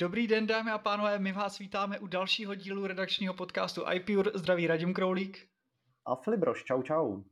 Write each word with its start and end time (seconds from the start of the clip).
Dobrý 0.00 0.26
den, 0.26 0.46
dámy 0.46 0.70
a 0.70 0.78
pánové, 0.78 1.18
my 1.18 1.32
vás 1.32 1.58
vítáme 1.58 1.98
u 1.98 2.06
dalšího 2.06 2.54
dílu 2.54 2.86
redakčního 2.86 3.34
podcastu 3.34 3.82
iPure. 3.92 4.30
Zdraví 4.34 4.66
Radim 4.66 4.94
Kroulík. 4.94 5.48
A 6.06 6.16
Filip 6.16 6.40
Broš, 6.40 6.64
čau 6.64 6.82
čau. 6.82 7.22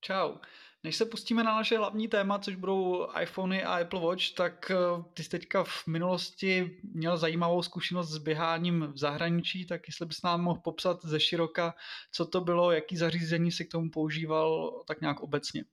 Čau. 0.00 0.36
Než 0.84 0.96
se 0.96 1.04
pustíme 1.04 1.44
na 1.44 1.54
naše 1.54 1.78
hlavní 1.78 2.08
téma, 2.08 2.38
což 2.38 2.56
budou 2.56 3.08
iPhony 3.20 3.64
a 3.64 3.80
Apple 3.80 4.00
Watch, 4.00 4.30
tak 4.36 4.70
eh, 4.70 4.76
ty 5.14 5.22
jsi 5.22 5.30
teďka 5.30 5.64
v 5.64 5.86
minulosti 5.86 6.80
měl 6.94 7.16
zajímavou 7.16 7.62
zkušenost 7.62 8.10
s 8.10 8.18
běháním 8.18 8.86
v 8.92 8.98
zahraničí, 8.98 9.66
tak 9.66 9.80
jestli 9.88 10.06
bys 10.06 10.22
nám 10.22 10.40
mohl 10.40 10.60
popsat 10.60 11.04
ze 11.04 11.20
široka, 11.20 11.74
co 12.12 12.26
to 12.26 12.40
bylo, 12.40 12.72
jaký 12.72 12.96
zařízení 12.96 13.52
si 13.52 13.64
k 13.64 13.70
tomu 13.70 13.90
používal, 13.90 14.82
tak 14.86 15.00
nějak 15.00 15.20
obecně. 15.20 15.64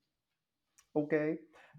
OK. 0.94 1.12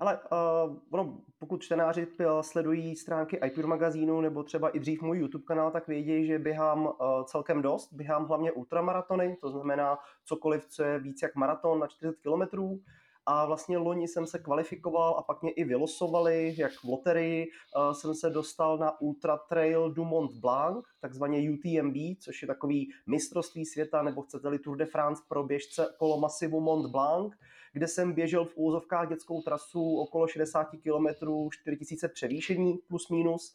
Ale 0.00 0.18
uh, 0.18 0.76
ono, 0.90 1.18
pokud 1.38 1.62
čtenáři 1.62 2.06
uh, 2.06 2.40
sledují 2.40 2.96
stránky 2.96 3.40
iPure 3.46 3.66
magazínu 3.66 4.20
nebo 4.20 4.42
třeba 4.42 4.68
i 4.68 4.80
dřív 4.80 5.02
můj 5.02 5.18
YouTube 5.18 5.44
kanál, 5.44 5.70
tak 5.70 5.88
vědí, 5.88 6.26
že 6.26 6.38
běhám 6.38 6.86
uh, 6.86 6.92
celkem 7.24 7.62
dost. 7.62 7.92
Běhám 7.92 8.26
hlavně 8.26 8.52
ultramaratony, 8.52 9.36
to 9.40 9.50
znamená 9.50 9.98
cokoliv, 10.24 10.66
co 10.66 10.82
je 10.82 10.98
víc 10.98 11.22
jak 11.22 11.34
maraton 11.34 11.78
na 11.78 11.86
40 11.86 12.20
kilometrů 12.20 12.80
a 13.26 13.46
vlastně 13.46 13.78
loni 13.78 14.08
jsem 14.08 14.26
se 14.26 14.38
kvalifikoval 14.38 15.14
a 15.18 15.22
pak 15.22 15.42
mě 15.42 15.50
i 15.50 15.64
vylosovali, 15.64 16.54
jak 16.58 16.72
v 16.72 16.84
loterii 16.84 17.46
uh, 17.46 17.92
jsem 17.92 18.14
se 18.14 18.30
dostal 18.30 18.78
na 18.78 19.00
Ultra 19.00 19.36
Trail 19.36 19.90
du 19.90 20.04
Mont 20.04 20.32
Blanc, 20.32 20.84
takzvaně 21.00 21.50
UTMB, 21.50 21.96
což 22.20 22.42
je 22.42 22.48
takový 22.48 22.92
mistrovství 23.06 23.66
světa, 23.66 24.02
nebo 24.02 24.22
chcete-li 24.22 24.58
Tour 24.58 24.76
de 24.76 24.86
France 24.86 25.22
pro 25.28 25.44
běžce 25.44 25.94
kolo 25.98 26.20
masivu 26.20 26.60
Mont 26.60 26.90
Blanc, 26.90 27.34
kde 27.72 27.88
jsem 27.88 28.12
běžel 28.12 28.44
v 28.44 28.56
úzovkách 28.56 29.08
dětskou 29.08 29.42
trasu 29.42 29.96
okolo 29.96 30.26
60 30.26 30.64
km, 30.64 31.06
4000 31.50 32.08
převýšení 32.08 32.78
plus 32.88 33.08
minus 33.08 33.54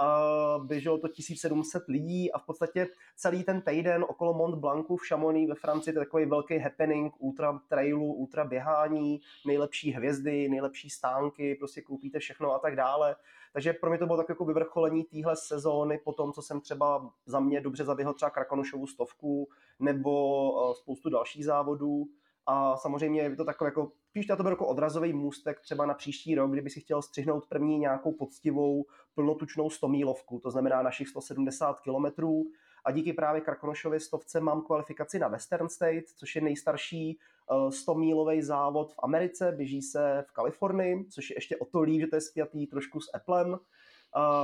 Uh, 0.00 0.66
běželo 0.66 0.98
to 0.98 1.08
1700 1.08 1.88
lidí 1.88 2.32
a 2.32 2.38
v 2.38 2.46
podstatě 2.46 2.88
celý 3.16 3.44
ten 3.44 3.60
týden 3.62 4.04
okolo 4.08 4.34
Mont 4.34 4.54
Blancu 4.54 4.96
v 4.96 5.08
Chamonix 5.08 5.48
ve 5.48 5.54
Francii, 5.54 5.94
to 5.94 6.00
je 6.00 6.04
takový 6.06 6.26
velký 6.26 6.58
happening, 6.58 7.14
ultra 7.18 7.60
trailu, 7.68 8.12
ultra 8.14 8.44
běhání, 8.44 9.20
nejlepší 9.46 9.90
hvězdy, 9.90 10.48
nejlepší 10.48 10.90
stánky, 10.90 11.54
prostě 11.54 11.82
koupíte 11.82 12.18
všechno 12.18 12.52
a 12.52 12.58
tak 12.58 12.76
dále. 12.76 13.16
Takže 13.52 13.72
pro 13.72 13.90
mě 13.90 13.98
to 13.98 14.06
bylo 14.06 14.18
tak 14.18 14.28
jako 14.28 14.44
vyvrcholení 14.44 15.04
téhle 15.04 15.36
sezóny 15.36 15.98
po 15.98 16.12
tom, 16.12 16.32
co 16.32 16.42
jsem 16.42 16.60
třeba 16.60 17.10
za 17.26 17.40
mě 17.40 17.60
dobře 17.60 17.84
zaběhl 17.84 18.14
třeba 18.14 18.30
Krakonošovu 18.30 18.86
stovku 18.86 19.48
nebo 19.78 20.52
uh, 20.52 20.72
spoustu 20.72 21.10
dalších 21.10 21.44
závodů. 21.44 22.06
A 22.46 22.76
samozřejmě 22.76 23.22
je 23.22 23.36
to 23.36 23.44
takové 23.44 23.68
jako, 23.68 23.92
spíš 24.10 24.26
to 24.26 24.36
byl 24.36 24.50
jako 24.50 24.66
odrazový 24.66 25.12
můstek 25.12 25.60
třeba 25.60 25.86
na 25.86 25.94
příští 25.94 26.34
rok, 26.34 26.52
kdyby 26.52 26.70
si 26.70 26.80
chtěl 26.80 27.02
střihnout 27.02 27.46
první 27.46 27.78
nějakou 27.78 28.12
poctivou 28.12 28.84
plnotučnou 29.14 29.70
100 29.70 29.88
mílovku, 29.88 30.40
to 30.40 30.50
znamená 30.50 30.82
našich 30.82 31.08
170 31.08 31.80
kilometrů. 31.80 32.44
A 32.84 32.90
díky 32.90 33.12
právě 33.12 33.40
Krakonošově 33.40 34.00
stovce 34.00 34.40
mám 34.40 34.62
kvalifikaci 34.62 35.18
na 35.18 35.28
Western 35.28 35.68
State, 35.68 36.08
což 36.16 36.36
je 36.36 36.42
nejstarší 36.42 37.18
100-mílový 37.50 38.38
eh, 38.38 38.42
závod 38.42 38.92
v 38.92 38.98
Americe, 39.02 39.52
běží 39.52 39.82
se 39.82 40.24
v 40.28 40.32
Kalifornii, 40.32 41.04
což 41.04 41.30
je 41.30 41.36
ještě 41.36 41.56
o 41.56 41.64
to 41.64 41.80
líp, 41.80 42.00
že 42.00 42.06
to 42.06 42.16
je 42.16 42.20
spjatý 42.20 42.66
trošku 42.66 43.00
s 43.00 43.14
Applem, 43.14 43.58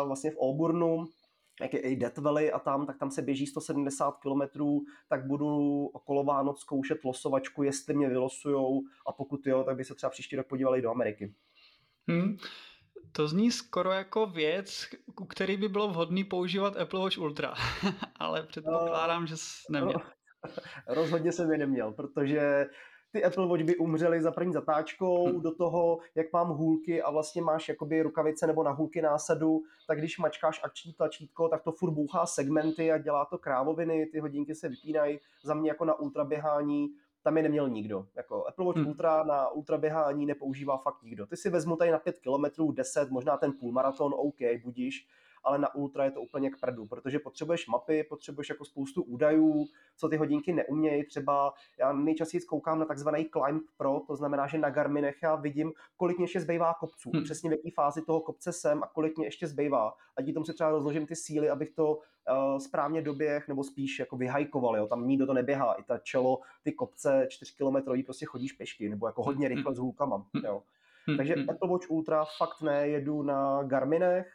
vlastně 0.05 0.31
v 0.31 0.39
Auburnu 0.41 1.07
jak 1.61 1.75
je 1.75 1.81
i 1.81 1.97
Death 1.97 2.19
Valley 2.19 2.53
a 2.53 2.59
tam, 2.59 2.87
tak 2.87 2.99
tam 2.99 3.11
se 3.11 3.23
běží 3.23 3.47
170 3.47 4.15
km, 4.17 4.63
tak 5.09 5.27
budu 5.27 5.87
okolo 5.87 6.25
Vánoc 6.25 6.61
zkoušet 6.61 7.05
losovačku, 7.05 7.63
jestli 7.63 7.95
mě 7.95 8.09
vylosujou 8.09 8.83
a 9.07 9.13
pokud 9.13 9.47
jo, 9.47 9.65
tak 9.65 9.77
by 9.77 9.85
se 9.85 9.95
třeba 9.95 10.11
příští 10.11 10.37
rok 10.37 10.47
podívali 10.47 10.83
do 10.83 10.91
Ameriky. 10.91 11.35
Hmm. 12.09 12.37
To 13.13 13.29
zní 13.29 13.51
skoro 13.51 13.93
jako 13.93 14.27
věc, 14.27 14.87
u 15.21 15.25
který 15.25 15.57
by 15.57 15.69
bylo 15.69 15.89
vhodný 15.89 16.25
používat 16.25 16.77
Apple 16.77 17.01
Watch 17.01 17.19
Ultra, 17.19 17.55
ale 18.17 18.43
předpokládám, 18.43 19.27
že 19.27 19.37
jsi 19.37 19.73
neměl. 19.73 19.93
No, 19.93 20.01
rozhodně 20.95 21.33
jsem 21.33 21.53
je 21.53 21.59
neměl, 21.59 21.93
protože 21.93 22.67
ty 23.13 23.25
Apple 23.25 23.47
Watch 23.47 23.63
by 23.63 23.77
umřely 23.77 24.23
za 24.23 24.33
první 24.33 24.53
zatáčkou, 24.53 25.27
hmm. 25.27 25.41
do 25.41 25.55
toho, 25.55 25.99
jak 26.15 26.33
mám 26.33 26.49
hůlky 26.49 27.03
a 27.03 27.11
vlastně 27.11 27.43
máš 27.43 27.69
jakoby 27.69 28.03
rukavice 28.03 28.47
nebo 28.47 28.63
na 28.63 28.71
hůlky 28.71 29.03
násadu, 29.03 29.63
tak 29.87 29.99
když 29.99 30.19
mačkáš 30.19 30.61
akční 30.65 30.93
tlačítko, 30.93 31.49
tak 31.49 31.63
to 31.63 31.73
furt 31.73 31.91
bouchá 31.91 32.27
segmenty 32.27 32.93
a 32.93 32.99
dělá 32.99 33.25
to 33.25 33.39
krávoviny, 33.39 34.07
ty 34.07 34.19
hodinky 34.21 34.55
se 34.55 34.69
vypínají 34.69 35.19
za 35.45 35.55
mě 35.55 35.71
jako 35.71 35.85
na 35.85 35.95
ultraběhání, 35.95 36.89
tam 37.23 37.37
je 37.37 37.43
neměl 37.43 37.69
nikdo. 37.69 38.07
Jako 38.17 38.47
Apple 38.47 38.67
Watch 38.67 38.79
hmm. 38.79 38.87
Ultra 38.87 39.25
na 39.25 39.49
ultraběhání 39.49 40.27
nepoužívá 40.27 40.79
fakt 40.79 41.03
nikdo. 41.03 41.27
Ty 41.27 41.37
si 41.37 41.51
vezmu 41.51 41.77
tady 41.77 41.91
na 41.91 41.99
5 41.99 42.17
km, 42.21 42.73
10, 42.75 43.11
možná 43.11 43.37
ten 43.37 43.53
půlmaraton, 43.53 44.15
OK, 44.17 44.39
budíš, 44.63 45.09
ale 45.45 45.59
na 45.59 45.75
ultra 45.75 46.05
je 46.05 46.11
to 46.11 46.21
úplně 46.21 46.51
k 46.51 46.61
prdu, 46.61 46.87
protože 46.87 47.19
potřebuješ 47.19 47.67
mapy, 47.67 48.05
potřebuješ 48.05 48.49
jako 48.49 48.65
spoustu 48.65 49.03
údajů, 49.03 49.67
co 49.97 50.09
ty 50.09 50.17
hodinky 50.17 50.53
neumějí. 50.53 51.07
Třeba 51.07 51.53
já 51.79 51.93
nejčastěji 51.93 52.41
koukám 52.41 52.79
na 52.79 52.85
takzvaný 52.85 53.29
Climb 53.33 53.63
Pro, 53.77 54.01
to 54.07 54.17
znamená, 54.17 54.47
že 54.47 54.59
na 54.59 54.71
Garminech 54.71 55.17
já 55.23 55.37
vidím, 55.37 55.73
kolik 55.97 56.17
mě 56.17 56.25
ještě 56.25 56.41
zbývá 56.41 56.75
kopců, 56.75 57.11
hmm. 57.15 57.25
přesně 57.25 57.51
v 57.51 57.53
jaké 57.53 57.69
fázi 57.75 58.03
toho 58.03 58.21
kopce 58.21 58.53
jsem 58.53 58.83
a 58.83 58.87
kolik 58.87 59.17
mě 59.17 59.27
ještě 59.27 59.47
zbývá. 59.47 59.95
A 60.17 60.23
díky 60.23 60.35
tomu 60.35 60.47
si 60.47 60.55
třeba 60.55 60.71
rozložím 60.71 61.07
ty 61.07 61.17
síly, 61.17 61.51
abych 61.51 61.71
to 61.71 61.95
uh, 61.97 62.59
správně 62.59 63.03
doběh 63.03 63.49
nebo 63.49 63.65
spíš 63.65 63.99
jako 63.99 64.17
vyhajkoval. 64.17 64.77
Jo. 64.77 64.87
Tam 64.87 65.09
nikdo 65.09 65.27
to 65.27 65.33
neběhá. 65.33 65.73
I 65.73 65.83
ta 65.83 65.99
čelo, 65.99 66.39
ty 66.63 66.73
kopce 66.73 67.27
4 67.31 67.53
km 67.57 68.05
prostě 68.05 68.27
chodíš 68.27 68.53
pešky 68.53 68.89
nebo 68.89 69.07
jako 69.07 69.23
hodně 69.23 69.47
hmm. 69.47 69.57
rychle 69.57 69.75
s 69.75 69.79
hůlkama. 69.79 70.27
Jo. 70.45 70.63
Takže 71.17 71.35
Apple 71.35 71.69
Watch 71.69 71.91
Ultra 71.91 72.25
fakt 72.39 72.63
ne, 72.63 72.89
jedu 72.89 73.23
na 73.23 73.63
Garminech, 73.63 74.33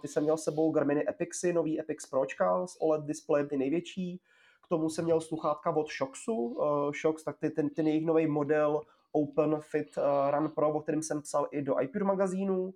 ty 0.00 0.08
jsem 0.08 0.22
měl 0.22 0.36
s 0.36 0.44
sebou 0.44 0.70
Garminy 0.70 1.08
Epixy, 1.08 1.52
nový 1.52 1.80
Epix 1.80 2.06
Pročka 2.06 2.66
s 2.66 2.82
OLED 2.82 3.04
displejem, 3.04 3.48
ty 3.48 3.56
největší. 3.56 4.20
K 4.64 4.68
tomu 4.68 4.90
jsem 4.90 5.04
měl 5.04 5.20
sluchátka 5.20 5.76
od 5.76 5.92
Shoxu. 5.92 6.32
Uh, 6.32 6.92
Shox, 6.92 7.24
tak 7.24 7.38
ty, 7.38 7.50
ten, 7.50 7.70
ten 7.70 7.86
jejich 7.86 8.06
nový 8.06 8.26
model 8.26 8.80
Open 9.12 9.56
Fit 9.60 9.96
uh, 9.96 10.30
Run 10.30 10.48
Pro, 10.48 10.72
o 10.72 10.80
kterém 10.80 11.02
jsem 11.02 11.22
psal 11.22 11.48
i 11.50 11.62
do 11.62 11.80
iPure 11.80 12.04
magazínu. 12.04 12.74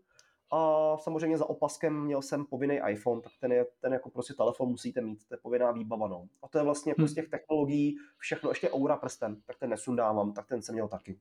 A 0.50 0.97
samozřejmě 0.99 1.38
za 1.38 1.49
opaskem 1.49 2.04
měl 2.04 2.22
jsem 2.22 2.47
povinný 2.47 2.81
iPhone, 2.88 3.20
tak 3.20 3.32
ten, 3.41 3.53
je, 3.53 3.66
ten 3.81 3.93
jako 3.93 4.10
prostě 4.10 4.34
telefon 4.34 4.69
musíte 4.69 5.00
mít, 5.00 5.28
to 5.28 5.34
je 5.34 5.38
povinná 5.38 5.72
výbava. 5.72 6.09
No. 6.09 6.28
A 6.43 6.49
to 6.49 6.59
je 6.59 6.65
vlastně 6.65 6.91
jako 6.91 7.03
hmm. 7.03 7.09
z 7.09 7.15
těch 7.15 7.28
technologií 7.28 7.97
všechno, 8.19 8.50
ještě 8.50 8.70
Aura 8.70 8.97
prsten, 8.97 9.43
tak 9.47 9.59
ten 9.59 9.70
nesundávám, 9.70 10.32
tak 10.32 10.47
ten 10.47 10.62
jsem 10.62 10.75
měl 10.75 10.88
taky. 10.88 11.20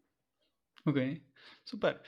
OK, 0.86 0.96
super. 1.66 2.02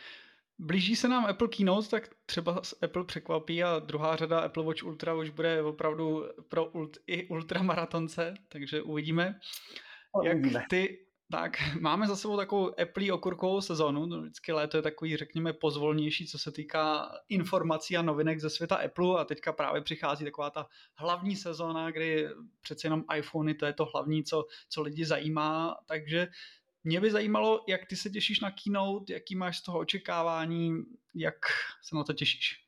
Blíží 0.59 0.95
se 0.95 1.07
nám 1.07 1.25
Apple 1.25 1.47
Keynote, 1.47 1.89
tak 1.89 2.09
třeba 2.25 2.61
Apple 2.81 3.03
překvapí 3.03 3.63
a 3.63 3.79
druhá 3.79 4.15
řada 4.15 4.39
Apple 4.39 4.63
Watch 4.63 4.83
Ultra 4.83 5.13
už 5.13 5.29
bude 5.29 5.63
opravdu 5.63 6.25
pro 6.47 6.65
ult, 6.65 6.97
i 7.07 7.27
ultramaratonce, 7.27 8.33
takže 8.49 8.81
uvidíme. 8.81 9.39
Jak 10.23 10.37
ty, 10.69 11.05
tak 11.31 11.51
máme 11.79 12.07
za 12.07 12.15
sebou 12.15 12.37
takovou 12.37 12.79
Apple 12.81 13.13
okurkovou 13.13 13.61
sezonu, 13.61 14.05
no, 14.05 14.21
vždycky 14.21 14.51
léto 14.51 14.77
je 14.77 14.83
takový, 14.83 15.17
řekněme, 15.17 15.53
pozvolnější, 15.53 16.27
co 16.27 16.39
se 16.39 16.51
týká 16.51 17.11
informací 17.29 17.97
a 17.97 18.01
novinek 18.01 18.39
ze 18.39 18.49
světa 18.49 18.75
Apple 18.75 19.21
a 19.21 19.25
teďka 19.25 19.53
právě 19.53 19.81
přichází 19.81 20.25
taková 20.25 20.49
ta 20.49 20.67
hlavní 20.95 21.35
sezóna, 21.35 21.91
kdy 21.91 22.27
přece 22.61 22.87
jenom 22.87 23.03
iPhony, 23.17 23.53
to 23.53 23.65
je 23.65 23.73
to 23.73 23.85
hlavní, 23.85 24.23
co, 24.23 24.45
co 24.69 24.81
lidi 24.81 25.05
zajímá, 25.05 25.75
takže 25.85 26.27
mě 26.83 27.01
by 27.01 27.11
zajímalo, 27.11 27.63
jak 27.67 27.85
ty 27.85 27.95
se 27.95 28.09
těšíš 28.09 28.39
na 28.39 28.51
keynote, 28.51 29.13
jaký 29.13 29.35
máš 29.35 29.57
z 29.57 29.63
toho 29.63 29.79
očekávání, 29.79 30.83
jak 31.15 31.35
se 31.81 31.95
na 31.95 32.03
to 32.03 32.13
těšíš. 32.13 32.65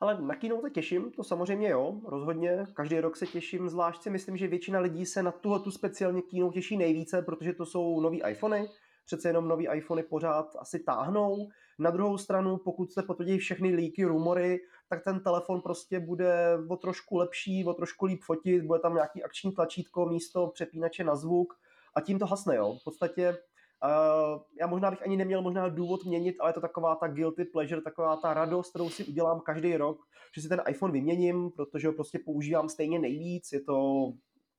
Ale 0.00 0.22
na 0.22 0.34
keynote 0.34 0.70
těším, 0.70 1.12
to 1.12 1.24
samozřejmě 1.24 1.68
jo, 1.68 2.00
rozhodně. 2.04 2.66
Každý 2.74 3.00
rok 3.00 3.16
se 3.16 3.26
těším, 3.26 3.68
zvlášť 3.68 4.02
si 4.02 4.10
myslím, 4.10 4.36
že 4.36 4.46
většina 4.46 4.80
lidí 4.80 5.06
se 5.06 5.22
na 5.22 5.32
tuhle 5.32 5.60
tu 5.60 5.70
speciálně 5.70 6.22
keynote 6.22 6.54
těší 6.54 6.76
nejvíce, 6.76 7.22
protože 7.22 7.52
to 7.52 7.66
jsou 7.66 8.00
nový 8.00 8.22
iPhony, 8.28 8.68
přece 9.06 9.28
jenom 9.28 9.48
nový 9.48 9.68
iPhony 9.74 10.02
pořád 10.02 10.56
asi 10.58 10.78
táhnou. 10.78 11.48
Na 11.78 11.90
druhou 11.90 12.18
stranu, 12.18 12.56
pokud 12.56 12.92
se 12.92 13.02
potvrdí 13.02 13.38
všechny 13.38 13.74
líky, 13.74 14.04
rumory, 14.04 14.60
tak 14.88 15.04
ten 15.04 15.20
telefon 15.20 15.60
prostě 15.60 16.00
bude 16.00 16.58
o 16.68 16.76
trošku 16.76 17.16
lepší, 17.16 17.64
o 17.64 17.74
trošku 17.74 18.06
líp 18.06 18.22
fotit, 18.22 18.64
bude 18.64 18.80
tam 18.80 18.94
nějaký 18.94 19.22
akční 19.22 19.52
tlačítko 19.52 20.06
místo 20.06 20.46
přepínače 20.46 21.04
na 21.04 21.16
zvuk, 21.16 21.54
a 21.94 22.00
tím 22.00 22.18
to 22.18 22.26
hasne. 22.26 22.56
Jo. 22.56 22.76
V 22.80 22.84
podstatě 22.84 23.38
Uh, 23.84 24.40
já 24.60 24.66
možná 24.66 24.90
bych 24.90 25.02
ani 25.02 25.16
neměl 25.16 25.42
možná 25.42 25.68
důvod 25.68 26.04
měnit, 26.04 26.36
ale 26.40 26.50
je 26.50 26.54
to 26.54 26.60
taková 26.60 26.94
ta 26.94 27.08
guilty 27.08 27.44
pleasure, 27.44 27.80
taková 27.80 28.16
ta 28.16 28.34
radost, 28.34 28.70
kterou 28.70 28.90
si 28.90 29.04
udělám 29.04 29.40
každý 29.40 29.76
rok, 29.76 29.98
že 30.34 30.42
si 30.42 30.48
ten 30.48 30.62
iPhone 30.68 30.92
vyměním, 30.92 31.50
protože 31.50 31.88
ho 31.88 31.94
prostě 31.94 32.18
používám 32.24 32.68
stejně 32.68 32.98
nejvíc. 32.98 33.52
Je 33.52 33.60
to 33.60 34.06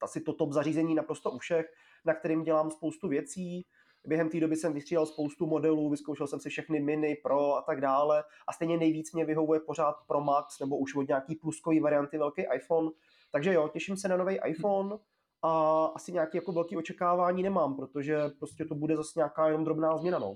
asi 0.02 0.22
to 0.22 0.34
top 0.34 0.52
zařízení 0.52 0.96
naprosto 0.96 1.32
u 1.32 1.38
všech, 1.38 1.66
na 2.06 2.14
kterým 2.14 2.44
dělám 2.44 2.72
spoustu 2.72 3.08
věcí. 3.08 3.66
Během 4.08 4.30
té 4.30 4.40
doby 4.40 4.56
jsem 4.56 4.74
vystřídal 4.74 5.06
spoustu 5.06 5.46
modelů, 5.46 5.90
vyzkoušel 5.90 6.28
jsem 6.28 6.40
si 6.40 6.50
všechny 6.50 6.80
mini, 6.80 7.16
pro 7.16 7.56
a 7.56 7.62
tak 7.62 7.82
dále. 7.82 8.24
A 8.48 8.54
stejně 8.54 8.78
nejvíc 8.78 9.14
mě 9.14 9.26
vyhovuje 9.26 9.60
pořád 9.60 9.96
Pro 10.08 10.22
Max 10.22 10.60
nebo 10.60 10.78
už 10.78 10.96
od 10.96 11.08
nějaký 11.08 11.36
pluskový 11.36 11.80
varianty 11.80 12.18
velký 12.18 12.42
iPhone. 12.56 12.90
Takže 13.32 13.54
jo, 13.54 13.68
těším 13.68 13.98
se 13.98 14.08
na 14.08 14.18
nový 14.18 14.40
iPhone 14.46 14.98
a 15.44 15.86
asi 15.86 16.12
nějaké 16.12 16.38
jako 16.38 16.52
velké 16.52 16.78
očekávání 16.78 17.44
nemám, 17.44 17.76
protože 17.76 18.18
prostě 18.40 18.66
to 18.66 18.76
bude 18.76 18.96
zase 18.96 19.12
nějaká 19.16 19.48
jenom 19.48 19.64
drobná 19.64 19.98
změna. 19.98 20.20
No. 20.20 20.34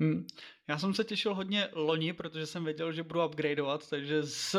Hmm. 0.00 0.26
Já 0.68 0.78
jsem 0.78 0.94
se 0.94 1.04
těšil 1.04 1.34
hodně 1.34 1.68
loni, 1.72 2.12
protože 2.12 2.46
jsem 2.46 2.64
věděl, 2.64 2.92
že 2.92 3.02
budu 3.02 3.24
upgradeovat, 3.26 3.90
takže 3.90 4.22
z, 4.22 4.56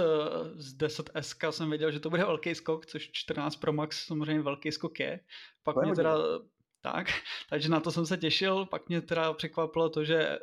z 0.55 0.77
10S 0.77 1.51
jsem 1.51 1.69
věděl, 1.69 1.91
že 1.91 1.99
to 1.99 2.09
bude 2.09 2.25
velký 2.25 2.55
skok, 2.55 2.85
což 2.85 3.09
14 3.11 3.55
Pro 3.55 3.73
Max 3.73 4.05
samozřejmě 4.05 4.41
velký 4.41 4.71
skok 4.71 4.99
je. 4.99 5.19
Pak 5.63 5.75
mě 5.83 5.95
teda 5.95 6.17
tak, 6.81 7.07
takže 7.49 7.69
na 7.69 7.79
to 7.79 7.91
jsem 7.91 8.05
se 8.05 8.17
těšil, 8.17 8.65
pak 8.65 8.89
mě 8.89 9.01
teda 9.01 9.33
překvapilo 9.33 9.89
to, 9.89 10.03
že 10.03 10.39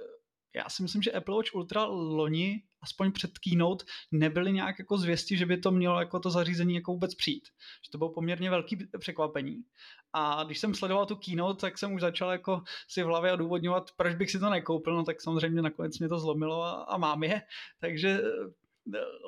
já 0.55 0.69
si 0.69 0.83
myslím, 0.83 1.03
že 1.03 1.13
Apple 1.13 1.37
Watch 1.37 1.55
Ultra 1.55 1.85
loni, 1.85 2.63
aspoň 2.83 3.13
před 3.13 3.39
keynote, 3.39 3.85
nebyly 4.13 4.53
nějak 4.53 4.79
jako 4.79 4.97
zvěsti, 4.99 5.37
že 5.37 5.47
by 5.47 5.57
to 5.57 5.71
mělo 5.71 6.01
jako 6.01 6.21
to 6.21 6.31
zařízení 6.31 6.75
jako 6.75 6.93
vůbec 6.93 7.15
přijít. 7.15 7.49
Že 7.85 7.91
to 7.91 7.99
bylo 7.99 8.11
poměrně 8.11 8.51
velký 8.51 8.77
překvapení. 8.99 9.65
A 10.13 10.45
když 10.45 10.59
jsem 10.59 10.75
sledoval 10.75 11.07
tu 11.07 11.17
keynote, 11.17 11.61
tak 11.61 11.79
jsem 11.79 11.93
už 11.93 12.01
začal 12.01 12.31
jako 12.31 12.63
si 12.89 13.03
v 13.03 13.07
hlavě 13.07 13.33
odůvodňovat, 13.33 13.91
proč 13.97 14.15
bych 14.15 14.31
si 14.31 14.39
to 14.39 14.51
nekoupil, 14.51 14.95
no 14.95 15.05
tak 15.05 15.21
samozřejmě 15.21 15.63
nakonec 15.63 15.99
mě 15.99 16.09
to 16.09 16.19
zlomilo 16.19 16.63
a, 16.63 16.73
a 16.73 16.97
mám 16.97 17.23
je. 17.23 17.43
Takže 17.81 18.21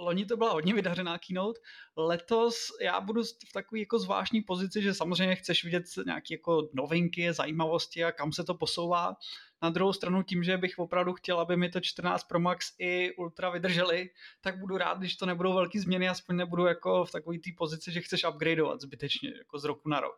loni 0.00 0.26
to 0.26 0.36
byla 0.36 0.52
hodně 0.52 0.74
vydařená 0.74 1.18
keynote. 1.18 1.60
Letos 1.96 2.56
já 2.80 3.00
budu 3.00 3.22
v 3.22 3.52
takové 3.52 3.78
jako 3.78 3.98
zvláštní 3.98 4.42
pozici, 4.42 4.82
že 4.82 4.94
samozřejmě 4.94 5.36
chceš 5.36 5.64
vidět 5.64 5.84
nějaké 6.06 6.34
jako 6.34 6.68
novinky, 6.72 7.32
zajímavosti 7.32 8.04
a 8.04 8.12
kam 8.12 8.32
se 8.32 8.44
to 8.44 8.54
posouvá. 8.54 9.16
Na 9.64 9.70
druhou 9.70 9.92
stranu 9.92 10.22
tím, 10.22 10.44
že 10.44 10.56
bych 10.56 10.78
opravdu 10.78 11.12
chtěl, 11.12 11.40
aby 11.40 11.56
mi 11.56 11.70
to 11.70 11.80
14 11.80 12.24
Pro 12.24 12.40
Max 12.40 12.74
i 12.78 13.16
Ultra 13.16 13.50
vydrželi, 13.50 14.10
tak 14.40 14.58
budu 14.58 14.76
rád, 14.76 14.98
když 14.98 15.16
to 15.16 15.26
nebudou 15.26 15.54
velké 15.54 15.80
změny, 15.80 16.08
aspoň 16.08 16.36
nebudu 16.36 16.66
jako 16.66 17.04
v 17.04 17.10
takové 17.10 17.38
té 17.38 17.50
pozici, 17.58 17.92
že 17.92 18.00
chceš 18.00 18.24
upgradeovat 18.24 18.80
zbytečně, 18.80 19.32
jako 19.38 19.58
z 19.58 19.64
roku 19.64 19.88
na 19.88 20.00
rok. 20.00 20.16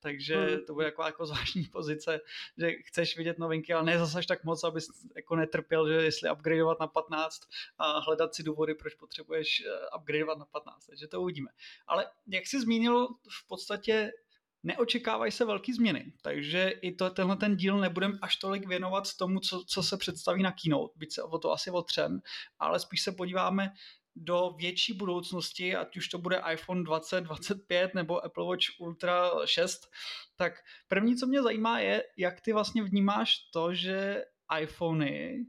Takže 0.00 0.36
hmm. 0.36 0.64
to 0.66 0.74
bude 0.74 0.86
jako, 0.86 1.02
jako 1.02 1.26
zvláštní 1.26 1.64
pozice, 1.64 2.20
že 2.58 2.70
chceš 2.72 3.16
vidět 3.16 3.38
novinky, 3.38 3.72
ale 3.72 3.84
ne 3.84 3.98
zase 3.98 4.20
tak 4.28 4.44
moc, 4.44 4.64
abys 4.64 4.86
jako 5.16 5.36
netrpěl, 5.36 5.88
že 5.88 5.94
jestli 5.94 6.30
upgradeovat 6.30 6.80
na 6.80 6.86
15 6.86 7.40
a 7.78 7.98
hledat 7.98 8.34
si 8.34 8.42
důvody, 8.42 8.74
proč 8.74 8.94
potřebuješ 8.94 9.62
eh, 9.66 9.96
upgradeovat 9.98 10.38
na 10.38 10.44
15. 10.44 10.86
Takže 10.86 11.06
to 11.06 11.22
uvidíme. 11.22 11.50
Ale 11.86 12.06
jak 12.26 12.46
jsi 12.46 12.60
zmínil, 12.60 13.08
v 13.30 13.48
podstatě 13.48 14.12
neočekávají 14.66 15.32
se 15.32 15.44
velké 15.44 15.74
změny, 15.74 16.12
takže 16.22 16.68
i 16.68 16.92
to, 16.92 17.10
tenhle 17.10 17.36
ten 17.36 17.56
díl 17.56 17.78
nebudem 17.78 18.18
až 18.22 18.36
tolik 18.36 18.68
věnovat 18.68 19.04
tomu, 19.18 19.40
co, 19.40 19.64
co 19.68 19.82
se 19.82 19.96
představí 19.96 20.42
na 20.42 20.52
keynote, 20.52 20.92
byť 20.96 21.12
se 21.12 21.22
o 21.22 21.38
to 21.38 21.52
asi 21.52 21.70
otřem, 21.70 22.20
ale 22.58 22.80
spíš 22.80 23.02
se 23.02 23.12
podíváme 23.12 23.72
do 24.16 24.54
větší 24.58 24.92
budoucnosti, 24.92 25.76
ať 25.76 25.96
už 25.96 26.08
to 26.08 26.18
bude 26.18 26.42
iPhone 26.52 26.84
20, 26.84 27.20
25 27.20 27.94
nebo 27.94 28.24
Apple 28.24 28.44
Watch 28.44 28.80
Ultra 28.80 29.30
6, 29.44 29.80
tak 30.36 30.52
první, 30.88 31.16
co 31.16 31.26
mě 31.26 31.42
zajímá, 31.42 31.78
je, 31.78 32.02
jak 32.16 32.40
ty 32.40 32.52
vlastně 32.52 32.82
vnímáš 32.82 33.36
to, 33.52 33.74
že 33.74 34.24
iPhony 34.60 35.46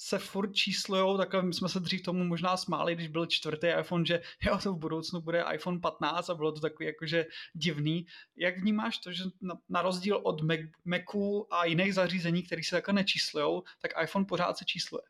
se 0.00 0.18
furt 0.18 0.52
číslujou, 0.52 1.16
takhle 1.16 1.42
my 1.42 1.54
jsme 1.54 1.68
se 1.68 1.80
dřív 1.80 2.02
tomu 2.02 2.24
možná 2.24 2.56
smáli, 2.56 2.94
když 2.94 3.08
byl 3.08 3.26
čtvrtý 3.26 3.66
iPhone, 3.80 4.06
že 4.06 4.22
jo, 4.42 4.58
to 4.62 4.72
v 4.72 4.78
budoucnu 4.78 5.20
bude 5.20 5.44
iPhone 5.54 5.80
15 5.80 6.30
a 6.30 6.34
bylo 6.34 6.52
to 6.52 6.60
takový 6.60 6.86
jakože 6.86 7.26
divný. 7.54 8.06
Jak 8.36 8.58
vnímáš 8.58 8.98
to, 8.98 9.12
že 9.12 9.24
na, 9.40 9.58
na 9.68 9.82
rozdíl 9.82 10.20
od 10.22 10.42
Mac, 10.42 10.60
Macu 10.84 11.54
a 11.54 11.64
jiných 11.64 11.94
zařízení, 11.94 12.42
které 12.42 12.62
se 12.64 12.76
takhle 12.76 12.94
nečíslujou, 12.94 13.62
tak 13.82 13.90
iPhone 14.02 14.24
pořád 14.24 14.58
se 14.58 14.64
čísluje? 14.64 15.02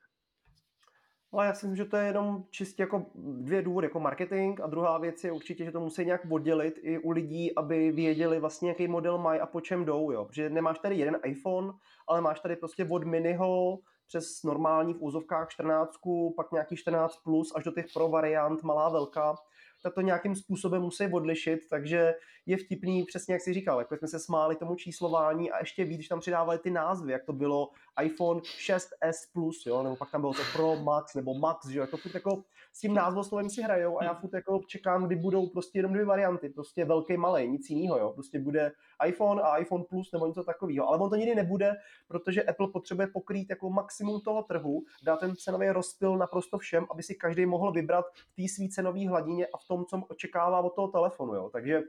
Ale 1.32 1.46
já 1.46 1.54
si 1.54 1.66
myslím, 1.66 1.76
že 1.76 1.90
to 1.90 1.96
je 1.96 2.06
jenom 2.06 2.44
čistě 2.50 2.82
jako 2.82 3.06
dvě 3.14 3.62
důvody, 3.62 3.86
jako 3.86 4.00
marketing 4.00 4.60
a 4.60 4.66
druhá 4.66 4.98
věc 4.98 5.24
je 5.24 5.32
určitě, 5.32 5.64
že 5.64 5.72
to 5.72 5.80
musí 5.80 6.04
nějak 6.04 6.20
oddělit 6.30 6.74
i 6.82 6.98
u 6.98 7.10
lidí, 7.10 7.54
aby 7.54 7.92
věděli 7.92 8.40
vlastně, 8.40 8.68
jaký 8.68 8.88
model 8.88 9.18
mají 9.18 9.40
a 9.40 9.46
po 9.46 9.60
čem 9.60 9.84
jdou, 9.84 10.10
jo. 10.10 10.24
Protože 10.24 10.50
nemáš 10.50 10.78
tady 10.78 10.96
jeden 10.96 11.18
iPhone, 11.24 11.72
ale 12.08 12.20
máš 12.20 12.40
tady 12.40 12.56
prostě 12.56 12.88
od 12.90 13.04
miniho 13.04 13.78
přes 14.06 14.42
normální 14.42 14.94
v 14.94 15.02
úzovkách 15.02 15.48
14, 15.48 15.90
pak 16.36 16.52
nějaký 16.52 16.76
14 16.76 17.16
plus 17.16 17.52
až 17.56 17.64
do 17.64 17.72
těch 17.72 17.86
pro 17.94 18.08
variant 18.08 18.62
malá 18.62 18.88
velká, 18.88 19.36
tak 19.82 19.94
to 19.94 20.00
nějakým 20.00 20.34
způsobem 20.34 20.82
musí 20.82 21.12
odlišit, 21.12 21.60
takže 21.70 22.14
je 22.46 22.56
vtipný, 22.56 23.04
přesně 23.04 23.34
jak 23.34 23.42
si 23.42 23.52
říkal, 23.52 23.78
jako 23.78 23.96
jsme 23.96 24.08
se 24.08 24.18
smáli 24.18 24.56
tomu 24.56 24.74
číslování 24.74 25.50
a 25.50 25.58
ještě 25.58 25.84
víc, 25.84 25.96
když 25.96 26.08
tam 26.08 26.20
přidávali 26.20 26.58
ty 26.58 26.70
názvy, 26.70 27.12
jak 27.12 27.24
to 27.24 27.32
bylo 27.32 27.70
iPhone 28.02 28.40
6s 28.40 29.32
Plus, 29.32 29.66
jo, 29.66 29.82
nebo 29.82 29.96
pak 29.96 30.10
tam 30.10 30.20
bylo 30.20 30.34
to 30.34 30.42
Pro 30.52 30.76
Max 30.76 31.14
nebo 31.14 31.34
Max, 31.34 31.66
že 31.66 31.78
jo, 31.78 31.82
jako 31.82 31.96
furt 31.96 32.14
jako 32.14 32.42
s 32.72 32.80
tím 32.80 32.94
názvoslovem 32.94 33.50
si 33.50 33.62
hrajou 33.62 34.00
a 34.00 34.04
já 34.04 34.14
furt 34.14 34.32
jako 34.32 34.60
čekám, 34.66 35.06
kdy 35.06 35.16
budou 35.16 35.46
prostě 35.46 35.78
jenom 35.78 35.92
dvě 35.92 36.04
varianty, 36.04 36.48
prostě 36.48 36.84
velký, 36.84 37.16
malý, 37.16 37.48
nic 37.48 37.70
jiného, 37.70 37.98
jo, 37.98 38.12
prostě 38.12 38.38
bude 38.38 38.72
iPhone 39.06 39.42
a 39.42 39.56
iPhone 39.56 39.84
Plus 39.84 40.12
nebo 40.12 40.26
něco 40.26 40.44
takového, 40.44 40.88
ale 40.88 40.98
on 40.98 41.10
to 41.10 41.16
nikdy 41.16 41.34
nebude, 41.34 41.76
protože 42.08 42.42
Apple 42.42 42.68
potřebuje 42.68 43.08
pokrýt 43.08 43.50
jako 43.50 43.70
maximum 43.70 44.20
toho 44.20 44.42
trhu, 44.42 44.82
dá 45.02 45.16
ten 45.16 45.36
cenový 45.36 45.70
rozpil 45.70 46.16
naprosto 46.16 46.58
všem, 46.58 46.86
aby 46.90 47.02
si 47.02 47.14
každý 47.14 47.46
mohl 47.46 47.72
vybrat 47.72 48.04
v 48.14 48.42
té 48.42 48.48
své 48.54 48.68
cenové 48.68 49.08
hladině 49.08 49.46
a 49.46 49.58
v 49.58 49.68
tom, 49.68 49.84
co 49.84 50.02
očekává 50.08 50.60
od 50.60 50.74
toho 50.74 50.88
telefonu, 50.88 51.34
jo, 51.34 51.50
takže 51.52 51.82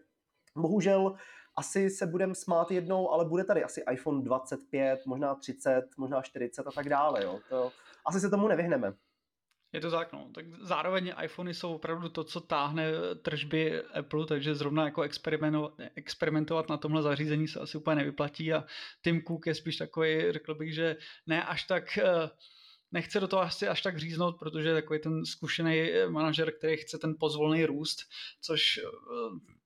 bohužel 0.55 1.15
asi 1.55 1.89
se 1.89 2.07
budeme 2.07 2.35
smát 2.35 2.71
jednou, 2.71 3.11
ale 3.11 3.25
bude 3.25 3.43
tady 3.43 3.63
asi 3.63 3.83
iPhone 3.91 4.23
25, 4.23 5.05
možná 5.05 5.35
30, 5.35 5.81
možná 5.97 6.21
40 6.21 6.67
a 6.67 6.71
tak 6.71 6.89
dále. 6.89 7.23
Jo. 7.23 7.39
To, 7.49 7.71
asi 8.05 8.19
se 8.19 8.29
tomu 8.29 8.47
nevyhneme. 8.47 8.93
Je 9.73 9.81
to 9.81 9.91
tak, 9.91 10.13
no. 10.13 10.29
Tak 10.35 10.45
zároveň 10.61 11.13
iPhony 11.23 11.53
jsou 11.53 11.75
opravdu 11.75 12.09
to, 12.09 12.23
co 12.23 12.41
táhne 12.41 12.91
tržby 13.21 13.81
Apple, 13.83 14.25
takže 14.25 14.55
zrovna 14.55 14.85
jako 14.85 15.01
experimentovat, 15.01 15.73
experimentovat 15.95 16.69
na 16.69 16.77
tomhle 16.77 17.01
zařízení 17.01 17.47
se 17.47 17.59
asi 17.59 17.77
úplně 17.77 17.95
nevyplatí 17.95 18.53
a 18.53 18.63
Tim 19.03 19.21
Cook 19.27 19.47
je 19.47 19.55
spíš 19.55 19.77
takový, 19.77 20.31
řekl 20.31 20.55
bych, 20.55 20.73
že 20.73 20.97
ne 21.27 21.43
až 21.43 21.63
tak 21.63 21.99
uh, 22.03 22.29
nechce 22.91 23.19
do 23.19 23.27
toho 23.27 23.41
asi 23.41 23.67
až 23.67 23.81
tak 23.81 23.99
říznout, 23.99 24.39
protože 24.39 24.69
je 24.69 24.73
takový 24.73 24.99
ten 24.99 25.25
zkušený 25.25 25.89
manažer, 26.09 26.51
který 26.51 26.77
chce 26.77 26.97
ten 26.97 27.15
pozvolný 27.19 27.65
růst, 27.65 27.99
což 28.41 28.77
eh, 28.77 28.89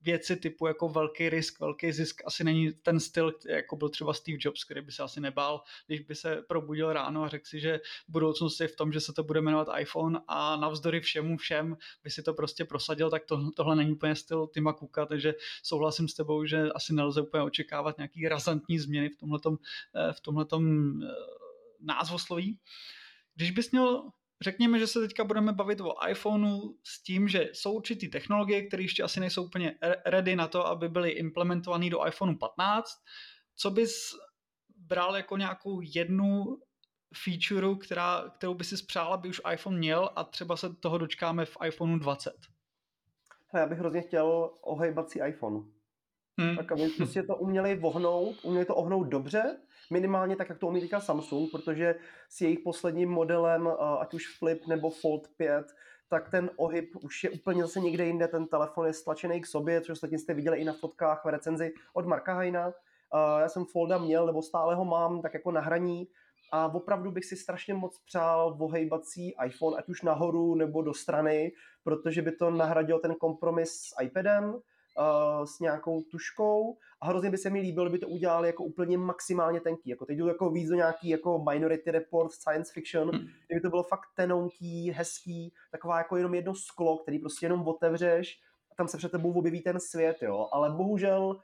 věci 0.04 0.36
typu 0.36 0.66
jako 0.66 0.88
velký 0.88 1.28
risk, 1.28 1.60
velký 1.60 1.92
zisk 1.92 2.22
asi 2.26 2.44
není 2.44 2.72
ten 2.72 3.00
styl, 3.00 3.32
jako 3.48 3.76
byl 3.76 3.88
třeba 3.88 4.14
Steve 4.14 4.38
Jobs, 4.40 4.64
který 4.64 4.80
by 4.80 4.92
se 4.92 5.02
asi 5.02 5.20
nebál, 5.20 5.62
když 5.86 6.00
by 6.00 6.14
se 6.14 6.42
probudil 6.48 6.92
ráno 6.92 7.22
a 7.22 7.28
řekl 7.28 7.44
si, 7.46 7.60
že 7.60 7.80
budoucnost 8.08 8.60
je 8.60 8.68
v 8.68 8.76
tom, 8.76 8.92
že 8.92 9.00
se 9.00 9.12
to 9.12 9.22
bude 9.22 9.40
jmenovat 9.40 9.68
iPhone 9.78 10.20
a 10.28 10.56
navzdory 10.56 11.00
všemu 11.00 11.36
všem 11.36 11.76
by 12.04 12.10
si 12.10 12.22
to 12.22 12.34
prostě 12.34 12.64
prosadil, 12.64 13.10
tak 13.10 13.24
to, 13.24 13.50
tohle 13.50 13.76
není 13.76 13.92
úplně 13.92 14.16
styl 14.16 14.46
Tima 14.46 14.72
Cooka, 14.72 15.06
takže 15.06 15.34
souhlasím 15.62 16.08
s 16.08 16.14
tebou, 16.14 16.44
že 16.44 16.62
asi 16.74 16.94
nelze 16.94 17.20
úplně 17.20 17.42
očekávat 17.42 17.98
nějaký 17.98 18.28
razantní 18.28 18.78
změny 18.78 19.08
v 19.08 19.16
tomhletom, 19.16 19.58
eh, 19.94 20.12
v 20.12 20.20
tomhletom 20.20 20.92
eh, 21.02 21.06
názvosloví. 21.80 22.58
Když 23.34 23.50
bys 23.50 23.70
měl, 23.70 24.10
řekněme, 24.42 24.78
že 24.78 24.86
se 24.86 25.00
teďka 25.00 25.24
budeme 25.24 25.52
bavit 25.52 25.80
o 25.80 26.08
iPhoneu 26.08 26.60
s 26.84 27.02
tím, 27.02 27.28
že 27.28 27.48
jsou 27.52 27.72
určitý 27.72 28.08
technologie, 28.08 28.66
které 28.66 28.82
ještě 28.82 29.02
asi 29.02 29.20
nejsou 29.20 29.44
úplně 29.44 29.74
ready 30.06 30.36
na 30.36 30.48
to, 30.48 30.66
aby 30.66 30.88
byly 30.88 31.10
implementované 31.10 31.90
do 31.90 32.06
iPhoneu 32.06 32.38
15. 32.38 32.90
Co 33.56 33.70
bys 33.70 33.94
bral 34.76 35.16
jako 35.16 35.36
nějakou 35.36 35.80
jednu 35.94 36.44
feature, 37.24 37.78
která, 37.80 38.30
kterou 38.34 38.54
by 38.54 38.64
si 38.64 38.76
spřál, 38.76 39.12
aby 39.12 39.28
už 39.28 39.40
iPhone 39.52 39.78
měl 39.78 40.10
a 40.16 40.24
třeba 40.24 40.56
se 40.56 40.74
toho 40.74 40.98
dočkáme 40.98 41.44
v 41.44 41.56
iPhoneu 41.66 41.98
20? 41.98 42.32
Já 43.54 43.66
bych 43.66 43.78
hrozně 43.78 44.02
chtěl 44.02 44.50
ohejbací 44.60 45.20
iPhone. 45.28 45.60
Hmm. 46.40 46.56
Tak 46.56 46.72
aby 46.72 46.88
prostě 46.88 47.22
to 47.22 47.36
uměli 47.36 47.76
vohnout, 47.76 48.36
uměli 48.42 48.64
to 48.64 48.76
ohnout 48.76 49.08
dobře, 49.08 49.56
minimálně 49.92 50.36
tak, 50.36 50.48
jak 50.48 50.58
to 50.58 50.66
umí 50.66 50.80
teďka 50.80 51.00
Samsung, 51.00 51.50
protože 51.50 51.94
s 52.28 52.40
jejich 52.40 52.58
posledním 52.58 53.10
modelem, 53.10 53.68
ať 54.00 54.14
už 54.14 54.38
Flip 54.38 54.66
nebo 54.66 54.90
Fold 54.90 55.28
5, 55.36 55.66
tak 56.08 56.30
ten 56.30 56.50
ohyb 56.56 56.96
už 57.02 57.24
je 57.24 57.30
úplně 57.30 57.62
zase 57.62 57.80
někde 57.80 58.04
jinde, 58.06 58.28
ten 58.28 58.46
telefon 58.46 58.86
je 58.86 58.92
stlačený 58.92 59.40
k 59.40 59.46
sobě, 59.46 59.80
což 59.80 59.90
ostatně 59.90 60.18
jste 60.18 60.34
viděli 60.34 60.58
i 60.58 60.64
na 60.64 60.72
fotkách 60.72 61.24
v 61.24 61.28
recenzi 61.28 61.72
od 61.94 62.06
Marka 62.06 62.34
Hajna. 62.34 62.72
Já 63.40 63.48
jsem 63.48 63.64
Folda 63.64 63.98
měl, 63.98 64.26
nebo 64.26 64.42
stále 64.42 64.74
ho 64.74 64.84
mám 64.84 65.22
tak 65.22 65.34
jako 65.34 65.50
na 65.50 65.60
hraní. 65.60 66.08
A 66.52 66.74
opravdu 66.74 67.10
bych 67.10 67.24
si 67.24 67.36
strašně 67.36 67.74
moc 67.74 67.98
přál 68.06 68.54
vohejbací 68.54 69.34
iPhone, 69.46 69.76
ať 69.78 69.88
už 69.88 70.02
nahoru 70.02 70.54
nebo 70.54 70.82
do 70.82 70.94
strany, 70.94 71.52
protože 71.84 72.22
by 72.22 72.32
to 72.32 72.50
nahradil 72.50 72.98
ten 72.98 73.14
kompromis 73.14 73.70
s 73.70 74.02
iPadem, 74.02 74.60
uh, 74.98 75.44
s 75.44 75.60
nějakou 75.60 76.02
tuškou 76.02 76.76
a 77.00 77.06
hrozně 77.06 77.30
by 77.30 77.38
se 77.38 77.50
mi 77.50 77.60
líbilo, 77.60 77.86
kdyby 77.86 77.98
to 77.98 78.08
udělali 78.08 78.48
jako 78.48 78.64
úplně 78.64 78.98
maximálně 78.98 79.60
tenký. 79.60 79.90
Jako 79.90 80.06
teď 80.06 80.18
jdu 80.18 80.28
jako 80.28 80.50
víc 80.50 80.68
do 80.68 80.74
nějaký 80.74 81.08
jako 81.08 81.44
Minority 81.50 81.90
Report, 81.90 82.32
science 82.32 82.72
fiction, 82.72 83.10
hmm. 83.10 83.26
kdyby 83.46 83.60
to 83.60 83.70
bylo 83.70 83.82
fakt 83.82 84.06
tenonký, 84.16 84.90
hezký, 84.90 85.52
taková 85.70 85.98
jako 85.98 86.16
jenom 86.16 86.34
jedno 86.34 86.54
sklo, 86.54 86.98
který 86.98 87.18
prostě 87.18 87.46
jenom 87.46 87.68
otevřeš 87.68 88.40
a 88.72 88.74
tam 88.74 88.88
se 88.88 88.96
před 88.96 89.12
tebou 89.12 89.32
objeví 89.32 89.60
ten 89.60 89.80
svět, 89.80 90.16
jo. 90.22 90.48
Ale 90.52 90.70
bohužel 90.70 91.40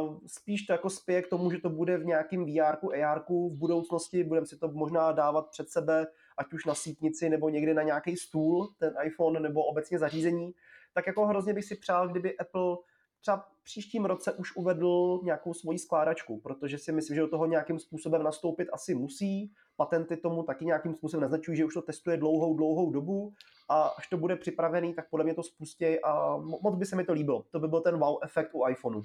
Uh, 0.00 0.18
spíš 0.26 0.62
to 0.62 0.72
jako 0.72 0.90
spěje 0.90 1.22
k 1.22 1.28
tomu, 1.28 1.50
že 1.50 1.58
to 1.58 1.70
bude 1.70 1.98
v 1.98 2.04
nějakém 2.04 2.44
VR, 2.44 3.02
AR, 3.04 3.22
v 3.28 3.56
budoucnosti 3.56 4.24
budeme 4.24 4.46
si 4.46 4.58
to 4.58 4.68
možná 4.68 5.12
dávat 5.12 5.50
před 5.50 5.70
sebe, 5.70 6.06
ať 6.38 6.52
už 6.52 6.64
na 6.64 6.74
sítnici 6.74 7.28
nebo 7.28 7.48
někde 7.48 7.74
na 7.74 7.82
nějaký 7.82 8.16
stůl, 8.16 8.68
ten 8.78 8.94
iPhone 9.04 9.40
nebo 9.40 9.64
obecně 9.64 9.98
zařízení, 9.98 10.54
tak 10.94 11.06
jako 11.06 11.26
hrozně 11.26 11.54
bych 11.54 11.64
si 11.64 11.76
přál, 11.76 12.08
kdyby 12.08 12.38
Apple 12.38 12.76
třeba 13.22 13.48
příštím 13.62 14.04
roce 14.04 14.32
už 14.32 14.56
uvedl 14.56 15.20
nějakou 15.22 15.54
svoji 15.54 15.78
skládačku, 15.78 16.40
protože 16.40 16.78
si 16.78 16.92
myslím, 16.92 17.14
že 17.14 17.20
do 17.20 17.28
toho 17.28 17.46
nějakým 17.46 17.78
způsobem 17.78 18.22
nastoupit 18.22 18.68
asi 18.72 18.94
musí. 18.94 19.52
Patenty 19.76 20.16
tomu 20.16 20.42
taky 20.42 20.64
nějakým 20.64 20.94
způsobem 20.94 21.22
naznačují, 21.22 21.56
že 21.56 21.64
už 21.64 21.74
to 21.74 21.82
testuje 21.82 22.16
dlouhou, 22.16 22.56
dlouhou 22.56 22.90
dobu 22.90 23.34
a 23.68 23.82
až 23.82 24.08
to 24.08 24.16
bude 24.16 24.36
připravený, 24.36 24.94
tak 24.94 25.10
podle 25.10 25.24
mě 25.24 25.34
to 25.34 25.42
spustí 25.42 26.00
a 26.00 26.36
moc 26.36 26.76
by 26.78 26.86
se 26.86 26.96
mi 26.96 27.04
to 27.04 27.12
líbilo. 27.12 27.44
To 27.50 27.60
by 27.60 27.68
byl 27.68 27.80
ten 27.80 27.98
wow 27.98 28.18
efekt 28.22 28.50
u 28.54 28.68
iPhoneu. 28.68 29.02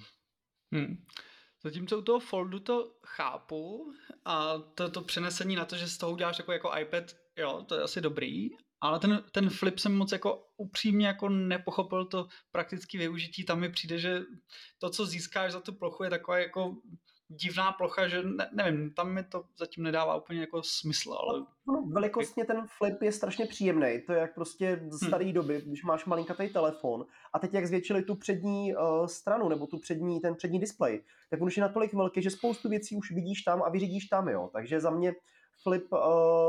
Hmm. 0.73 0.97
Zatímco 1.63 1.97
u 1.97 2.01
toho 2.01 2.19
Foldu 2.19 2.59
to 2.59 2.91
chápu 3.05 3.91
a 4.25 4.57
to, 4.57 4.89
to 4.89 5.01
přenesení 5.01 5.55
na 5.55 5.65
to, 5.65 5.75
že 5.75 5.87
z 5.87 5.97
toho 5.97 6.11
uděláš 6.11 6.39
jako, 6.39 6.51
jako 6.51 6.71
iPad, 6.79 7.03
jo, 7.37 7.65
to 7.67 7.75
je 7.75 7.81
asi 7.81 8.01
dobrý, 8.01 8.49
ale 8.81 8.99
ten, 8.99 9.23
ten 9.31 9.49
flip 9.49 9.79
jsem 9.79 9.95
moc 9.95 10.11
jako 10.11 10.47
upřímně 10.57 11.07
jako 11.07 11.29
nepochopil 11.29 12.05
to 12.05 12.27
praktické 12.51 12.97
využití. 12.97 13.45
Tam 13.45 13.59
mi 13.59 13.69
přijde, 13.69 13.97
že 13.97 14.21
to, 14.79 14.89
co 14.89 15.05
získáš 15.05 15.51
za 15.51 15.59
tu 15.59 15.73
plochu, 15.73 16.03
je 16.03 16.09
taková 16.09 16.39
jako 16.39 16.75
divná 17.29 17.71
plocha, 17.71 18.07
že 18.07 18.23
ne, 18.23 18.49
nevím, 18.53 18.93
tam 18.93 19.13
mi 19.13 19.23
to 19.23 19.43
zatím 19.59 19.83
nedává 19.83 20.15
úplně 20.15 20.39
jako 20.39 20.63
smysl, 20.63 21.13
ale... 21.13 21.39
No, 21.67 21.83
velikostně 21.93 22.45
ten 22.45 22.65
flip 22.77 23.01
je 23.01 23.11
strašně 23.11 23.45
příjemný, 23.45 24.01
to 24.05 24.13
je 24.13 24.19
jak 24.19 24.35
prostě 24.35 24.79
z 24.89 25.03
hm. 25.03 25.07
staré 25.07 25.25
hmm. 25.25 25.33
doby, 25.33 25.61
když 25.65 25.83
máš 25.83 26.05
malinkatý 26.05 26.49
telefon 26.49 27.05
a 27.33 27.39
teď 27.39 27.53
jak 27.53 27.67
zvětšili 27.67 28.03
tu 28.03 28.15
přední 28.15 28.75
uh, 28.75 29.05
stranu 29.05 29.49
nebo 29.49 29.67
tu 29.67 29.79
přední, 29.79 30.19
ten 30.19 30.35
přední 30.35 30.59
displej, 30.59 31.03
tak 31.29 31.41
on 31.41 31.47
už 31.47 31.57
je 31.57 31.61
natolik 31.61 31.93
velký, 31.93 32.21
že 32.21 32.29
spoustu 32.29 32.69
věcí 32.69 32.95
už 32.95 33.11
vidíš 33.11 33.41
tam 33.41 33.63
a 33.63 33.69
vyřídíš 33.69 34.05
tam, 34.05 34.27
jo, 34.27 34.49
takže 34.53 34.79
za 34.79 34.89
mě 34.89 35.13
flip 35.63 35.93
uh, 35.93 35.99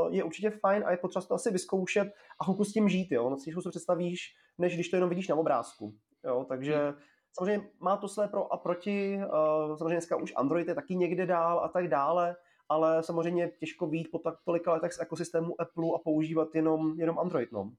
je 0.09 0.23
určitě 0.23 0.49
fajn 0.49 0.83
a 0.85 0.91
je 0.91 0.97
potřeba 0.97 1.25
to 1.25 1.33
asi 1.33 1.51
vyzkoušet 1.51 2.13
a 2.41 2.43
chvilku 2.43 2.63
s 2.63 2.73
tím 2.73 2.89
žít, 2.89 3.11
jo, 3.11 3.29
no, 3.29 3.37
si 3.37 3.51
to 3.63 3.69
představíš, 3.69 4.35
než 4.57 4.73
když 4.73 4.89
to 4.89 4.95
jenom 4.95 5.09
vidíš 5.09 5.27
na 5.27 5.35
obrázku, 5.35 5.95
jo, 6.23 6.45
takže 6.49 6.75
hmm 6.75 6.99
Samozřejmě 7.37 7.69
má 7.79 7.97
to 7.97 8.07
své 8.07 8.27
pro 8.27 8.53
a 8.53 8.57
proti, 8.57 9.17
uh, 9.17 9.77
samozřejmě 9.77 9.95
dneska 9.95 10.15
už 10.15 10.33
Android 10.35 10.67
je 10.67 10.75
taky 10.75 10.95
někde 10.95 11.25
dál 11.25 11.59
a 11.59 11.67
tak 11.67 11.87
dále, 11.87 12.35
ale 12.69 13.03
samozřejmě 13.03 13.51
těžko 13.59 13.87
být 13.87 14.11
po 14.11 14.19
tak 14.19 14.35
tolika 14.45 14.73
letech 14.73 14.93
z 14.93 15.01
ekosystému 15.01 15.61
Apple 15.61 15.87
a 15.95 15.99
používat 16.03 16.55
jenom, 16.55 16.99
jenom 16.99 17.19
Android. 17.19 17.51
No. 17.51 17.71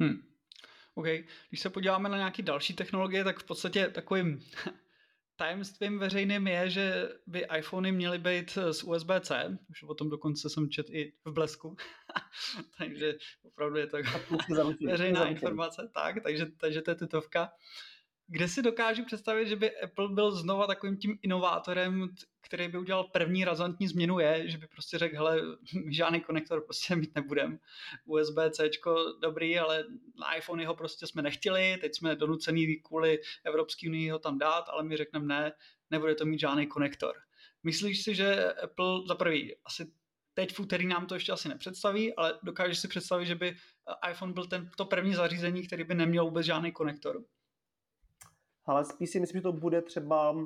Hmm. 0.00 0.16
OK. 0.94 1.06
Když 1.48 1.60
se 1.60 1.70
podíváme 1.70 2.08
na 2.08 2.16
nějaké 2.16 2.42
další 2.42 2.74
technologie, 2.74 3.24
tak 3.24 3.38
v 3.38 3.46
podstatě 3.46 3.88
takovým 3.88 4.40
tajemstvím 5.36 5.98
veřejným 5.98 6.46
je, 6.46 6.70
že 6.70 7.08
by 7.26 7.46
iPhony 7.58 7.92
měly 7.92 8.18
být 8.18 8.58
z 8.70 8.82
USB-C, 8.82 9.58
už 9.70 9.82
o 9.82 9.94
tom 9.94 10.10
dokonce 10.10 10.50
jsem 10.50 10.70
čet 10.70 10.86
i 10.90 11.12
v 11.24 11.32
blesku, 11.32 11.76
takže 12.78 13.14
opravdu 13.42 13.76
je 13.76 13.86
to 13.86 13.98
veřejná 14.86 15.28
informace, 15.28 15.90
tak, 15.94 16.22
takže, 16.22 16.46
takže 16.46 16.82
to 16.82 16.90
je 16.90 16.94
tutovka 16.94 17.52
kde 18.28 18.48
si 18.48 18.62
dokážu 18.62 19.04
představit, 19.04 19.48
že 19.48 19.56
by 19.56 19.80
Apple 19.80 20.08
byl 20.08 20.30
znova 20.30 20.66
takovým 20.66 20.96
tím 20.96 21.18
inovátorem, 21.22 22.08
který 22.40 22.68
by 22.68 22.78
udělal 22.78 23.04
první 23.04 23.44
razantní 23.44 23.88
změnu 23.88 24.18
je, 24.18 24.48
že 24.48 24.58
by 24.58 24.66
prostě 24.66 24.98
řekl, 24.98 25.16
hele, 25.16 25.40
žádný 25.90 26.20
konektor 26.20 26.60
prostě 26.60 26.96
mít 26.96 27.14
nebudem. 27.14 27.58
USB-C 28.04 28.70
dobrý, 29.22 29.58
ale 29.58 29.84
na 30.20 30.34
iPhone 30.34 30.66
ho 30.66 30.74
prostě 30.74 31.06
jsme 31.06 31.22
nechtěli, 31.22 31.78
teď 31.80 31.96
jsme 31.96 32.16
donucený 32.16 32.76
kvůli 32.76 33.20
Evropské 33.44 33.88
unii 33.88 34.10
ho 34.10 34.18
tam 34.18 34.38
dát, 34.38 34.64
ale 34.68 34.82
my 34.82 34.96
řekneme 34.96 35.26
ne, 35.26 35.52
nebude 35.90 36.14
to 36.14 36.24
mít 36.24 36.40
žádný 36.40 36.66
konektor. 36.66 37.16
Myslíš 37.62 38.02
si, 38.02 38.14
že 38.14 38.52
Apple 38.52 39.00
za 39.08 39.14
prvý 39.14 39.56
asi 39.64 39.92
teď 40.34 40.54
v 40.54 40.60
úterý 40.60 40.86
nám 40.86 41.06
to 41.06 41.14
ještě 41.14 41.32
asi 41.32 41.48
nepředstaví, 41.48 42.14
ale 42.14 42.38
dokážeš 42.42 42.78
si 42.78 42.88
představit, 42.88 43.26
že 43.26 43.34
by 43.34 43.56
iPhone 44.10 44.32
byl 44.32 44.46
ten, 44.46 44.70
to 44.76 44.84
první 44.84 45.14
zařízení, 45.14 45.66
který 45.66 45.84
by 45.84 45.94
neměl 45.94 46.24
vůbec 46.24 46.46
žádný 46.46 46.72
konektor? 46.72 47.24
Ale 48.66 48.84
spíš 48.84 49.10
si 49.10 49.20
myslím, 49.20 49.38
že 49.38 49.42
to 49.42 49.52
bude 49.52 49.82
třeba 49.82 50.36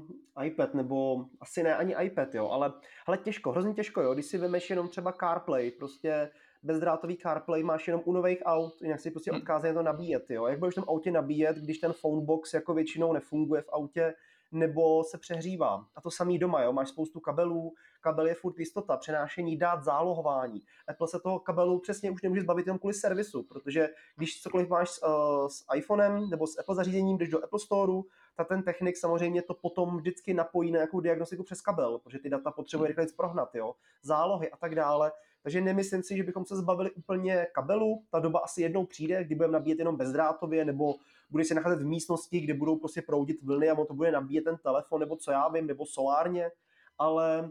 iPad, 0.45 0.75
nebo 0.75 1.25
asi 1.41 1.62
ne 1.62 1.77
ani 1.77 1.95
iPad, 2.03 2.35
jo, 2.35 2.49
ale, 2.49 2.73
ale 3.07 3.19
těžko, 3.19 3.50
hrozně 3.53 3.75
těžko, 3.75 4.00
jo, 4.00 4.15
když 4.15 4.27
si 4.27 4.39
vemeš 4.39 4.71
jenom 4.71 4.89
třeba 4.89 5.12
CarPlay, 5.12 5.71
prostě 5.71 6.31
bezdrátový 6.62 7.17
CarPlay 7.17 7.62
máš 7.62 7.87
jenom 7.87 8.03
u 8.05 8.12
nových 8.12 8.43
aut, 8.45 8.83
jinak 8.83 9.00
si 9.00 9.11
prostě 9.11 9.33
hm. 9.33 9.37
odkázají 9.37 9.75
to 9.75 9.83
nabíjet, 9.83 10.31
jo, 10.31 10.47
jak 10.47 10.59
budeš 10.59 10.75
v 10.75 10.81
tom 10.81 10.85
autě 10.89 11.11
nabíjet, 11.11 11.57
když 11.57 11.79
ten 11.79 11.93
phonebox 11.93 12.55
jako 12.55 12.75
většinou 12.75 13.12
nefunguje 13.12 13.62
v 13.62 13.69
autě, 13.73 14.15
nebo 14.53 15.05
se 15.05 15.19
přehřívá. 15.19 15.85
A 15.97 16.00
to 16.00 16.11
samý 16.11 16.39
doma, 16.39 16.62
jo? 16.62 16.73
máš 16.73 16.89
spoustu 16.89 17.21
kabelů, 17.21 17.75
kabel 18.00 18.26
je 18.26 18.35
furt 18.35 18.59
jistota, 18.59 18.97
přenášení 18.97 19.57
dát, 19.57 19.85
zálohování. 19.85 20.62
Apple 20.88 21.09
se 21.09 21.21
toho 21.21 21.38
kabelu 21.38 21.78
přesně 21.78 22.11
už 22.11 22.23
nemůže 22.23 22.42
zbavit 22.42 22.66
jenom 22.66 22.78
kvůli 22.78 22.95
servisu, 22.95 23.42
protože 23.42 23.88
když 24.16 24.42
cokoliv 24.42 24.69
máš 24.69 24.90
s, 24.90 25.02
uh, 25.02 25.49
s 25.49 25.64
iPhonem 25.76 26.30
nebo 26.30 26.47
s 26.47 26.59
Apple 26.59 26.75
zařízením, 26.75 27.19
jdeš 27.19 27.28
do 27.28 27.45
Apple 27.45 27.61
Store, 27.61 27.92
tak 28.37 28.49
ten 28.49 28.62
technik 28.62 28.97
samozřejmě 28.97 29.42
to 29.42 29.54
potom 29.54 29.97
vždycky 29.97 30.35
napojí 30.35 30.71
na 30.71 30.76
nějakou 30.76 31.00
diagnostiku 31.00 31.42
přes 31.42 31.61
kabel, 31.61 31.99
protože 31.99 32.19
ty 32.19 32.28
data 32.28 32.50
potřebuje 32.50 32.88
rychle 32.88 33.07
prohnat, 33.16 33.54
jo? 33.54 33.75
zálohy 34.02 34.50
a 34.50 34.57
tak 34.57 34.75
dále. 34.75 35.12
Takže 35.42 35.61
nemyslím 35.61 36.02
si, 36.02 36.16
že 36.16 36.23
bychom 36.23 36.45
se 36.45 36.57
zbavili 36.57 36.90
úplně 36.90 37.47
kabelu. 37.52 38.04
Ta 38.11 38.19
doba 38.19 38.38
asi 38.38 38.62
jednou 38.62 38.87
přijde, 38.87 39.25
kdy 39.25 39.35
budeme 39.35 39.52
nabíjet 39.52 39.78
jenom 39.78 39.97
bezdrátově, 39.97 40.64
nebo 40.64 40.95
bude 41.30 41.45
se 41.45 41.54
nacházet 41.54 41.83
v 41.83 41.87
místnosti, 41.87 42.40
kde 42.40 42.54
budou 42.54 42.76
prostě 42.76 43.02
proudit 43.02 43.42
vlny 43.42 43.71
a 43.71 43.78
on 43.78 43.87
to 43.87 43.95
bude 43.95 44.12
nabíjet 44.12 44.45
ten 44.45 44.57
telefon, 44.57 45.00
nebo 45.00 45.16
co 45.16 45.30
já 45.30 45.49
vím, 45.49 45.66
nebo 45.66 45.87
solárně. 45.87 46.50
Ale 46.99 47.50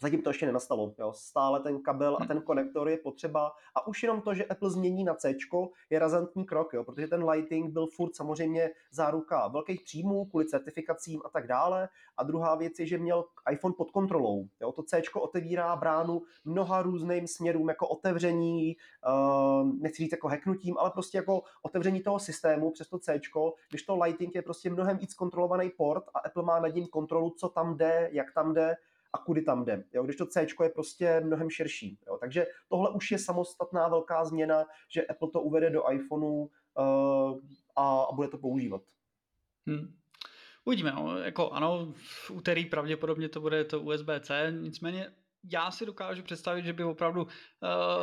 Zatím 0.00 0.22
to 0.22 0.30
ještě 0.30 0.46
nenastalo. 0.46 0.94
Jo. 0.98 1.12
Stále 1.16 1.60
ten 1.60 1.82
kabel 1.82 2.16
a 2.20 2.24
hm. 2.24 2.28
ten 2.28 2.42
konektor 2.42 2.88
je 2.88 2.96
potřeba. 2.96 3.52
A 3.74 3.86
už 3.86 4.02
jenom 4.02 4.20
to, 4.20 4.34
že 4.34 4.44
Apple 4.44 4.70
změní 4.70 5.04
na 5.04 5.14
C, 5.14 5.34
je 5.90 5.98
razantní 5.98 6.44
krok, 6.44 6.72
jo, 6.72 6.84
protože 6.84 7.06
ten 7.06 7.28
Lighting 7.28 7.72
byl 7.72 7.86
furt 7.86 8.16
samozřejmě 8.16 8.70
záruka 8.90 9.48
velkých 9.48 9.82
příjmů 9.82 10.24
kvůli 10.24 10.46
certifikacím 10.46 11.22
a 11.24 11.28
tak 11.28 11.46
dále. 11.46 11.88
A 12.16 12.22
druhá 12.22 12.54
věc 12.54 12.78
je, 12.78 12.86
že 12.86 12.98
měl 12.98 13.24
iPhone 13.52 13.74
pod 13.78 13.90
kontrolou. 13.90 14.48
Jo. 14.60 14.72
To 14.72 14.82
C 14.82 15.02
otevírá 15.14 15.76
bránu 15.76 16.22
mnoha 16.44 16.82
různým 16.82 17.26
směrům, 17.26 17.68
jako 17.68 17.88
otevření, 17.88 18.76
uh, 19.08 19.72
nechci 19.80 20.02
říct 20.02 20.12
jako 20.12 20.28
hacknutím, 20.28 20.78
ale 20.78 20.90
prostě 20.90 21.18
jako 21.18 21.42
otevření 21.62 22.00
toho 22.00 22.18
systému 22.18 22.70
přes 22.70 22.88
to 22.88 22.98
C, 22.98 23.20
když 23.70 23.82
to 23.82 23.96
Lighting 23.96 24.34
je 24.34 24.42
prostě 24.42 24.70
mnohem 24.70 24.98
víc 24.98 25.14
kontrolovaný 25.14 25.70
port 25.70 26.04
a 26.14 26.18
Apple 26.18 26.42
má 26.42 26.60
nad 26.60 26.74
ním 26.74 26.86
kontrolu, 26.86 27.30
co 27.30 27.48
tam 27.48 27.76
jde, 27.76 28.08
jak 28.12 28.32
tam 28.34 28.54
jde 28.54 28.76
a 29.16 29.24
kudy 29.24 29.42
tam 29.42 29.64
jde. 29.64 29.84
Jo? 29.92 30.02
Když 30.02 30.16
to 30.16 30.26
C 30.26 30.46
je 30.62 30.68
prostě 30.68 31.20
mnohem 31.20 31.50
širší. 31.50 31.98
Jo? 32.06 32.18
Takže 32.20 32.46
tohle 32.68 32.90
už 32.90 33.10
je 33.10 33.18
samostatná 33.18 33.88
velká 33.88 34.24
změna, 34.24 34.64
že 34.88 35.06
Apple 35.06 35.30
to 35.30 35.40
uvede 35.40 35.70
do 35.70 35.90
iPhoneu 35.90 36.32
uh, 36.34 36.48
a, 37.76 38.02
a 38.02 38.12
bude 38.12 38.28
to 38.28 38.38
používat. 38.38 38.82
Hmm. 39.66 39.94
Uvidíme, 40.64 40.92
no. 40.92 41.18
jako 41.18 41.50
ano, 41.50 41.92
v 41.96 42.30
úterý 42.30 42.66
pravděpodobně 42.66 43.28
to 43.28 43.40
bude 43.40 43.64
to 43.64 43.80
USB-C, 43.80 44.52
nicméně 44.60 45.12
já 45.52 45.70
si 45.70 45.86
dokážu 45.86 46.22
představit, 46.22 46.64
že 46.64 46.72
by 46.72 46.84
opravdu 46.84 47.22
uh, 47.22 47.28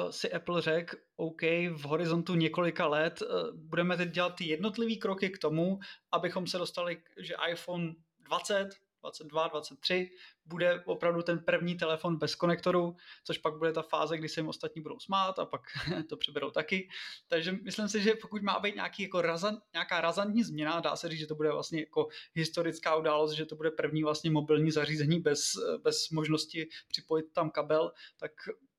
si 0.10 0.32
Apple 0.32 0.62
řekl, 0.62 0.98
OK, 1.16 1.42
v 1.72 1.82
horizontu 1.86 2.36
několika 2.36 2.88
let 2.88 3.22
uh, 3.22 3.58
budeme 3.58 3.98
teď 3.98 4.10
dělat 4.10 4.36
ty 4.36 4.46
jednotlivé 4.46 4.96
kroky 4.96 5.30
k 5.30 5.38
tomu, 5.38 5.80
abychom 6.12 6.48
se 6.48 6.58
dostali, 6.58 7.02
že 7.18 7.34
iPhone 7.52 7.94
20 8.20 8.70
22, 9.04 9.48
23 9.48 10.10
bude 10.46 10.84
opravdu 10.86 11.22
ten 11.22 11.40
první 11.40 11.78
telefon 11.78 12.18
bez 12.18 12.36
konektoru, 12.36 12.96
což 13.24 13.38
pak 13.38 13.58
bude 13.58 13.72
ta 13.72 13.82
fáze, 13.82 14.18
kdy 14.18 14.30
se 14.30 14.40
jim 14.40 14.48
ostatní 14.48 14.82
budou 14.82 15.00
smát 15.00 15.40
a 15.40 15.46
pak 15.46 15.62
to 16.10 16.18
přeberou 16.18 16.52
taky. 16.52 16.90
Takže 17.28 17.52
myslím 17.52 17.90
si, 17.90 18.02
že 18.02 18.16
pokud 18.16 18.42
má 18.42 18.60
být 18.60 18.76
nějaký 18.76 19.04
jako 19.04 19.22
razan, 19.22 19.62
nějaká 19.74 20.02
razantní 20.02 20.44
změna, 20.44 20.80
dá 20.80 20.96
se 20.96 21.10
říct, 21.10 21.20
že 21.20 21.28
to 21.28 21.36
bude 21.36 21.52
vlastně 21.52 21.80
jako 21.80 22.08
historická 22.34 22.96
událost, 22.96 23.34
že 23.34 23.46
to 23.46 23.56
bude 23.56 23.72
první 23.72 24.04
vlastně 24.04 24.32
mobilní 24.32 24.72
zařízení 24.72 25.20
bez, 25.20 25.52
bez 25.84 26.10
možnosti 26.10 26.68
připojit 26.88 27.26
tam 27.34 27.50
kabel, 27.50 27.92
tak 28.18 28.32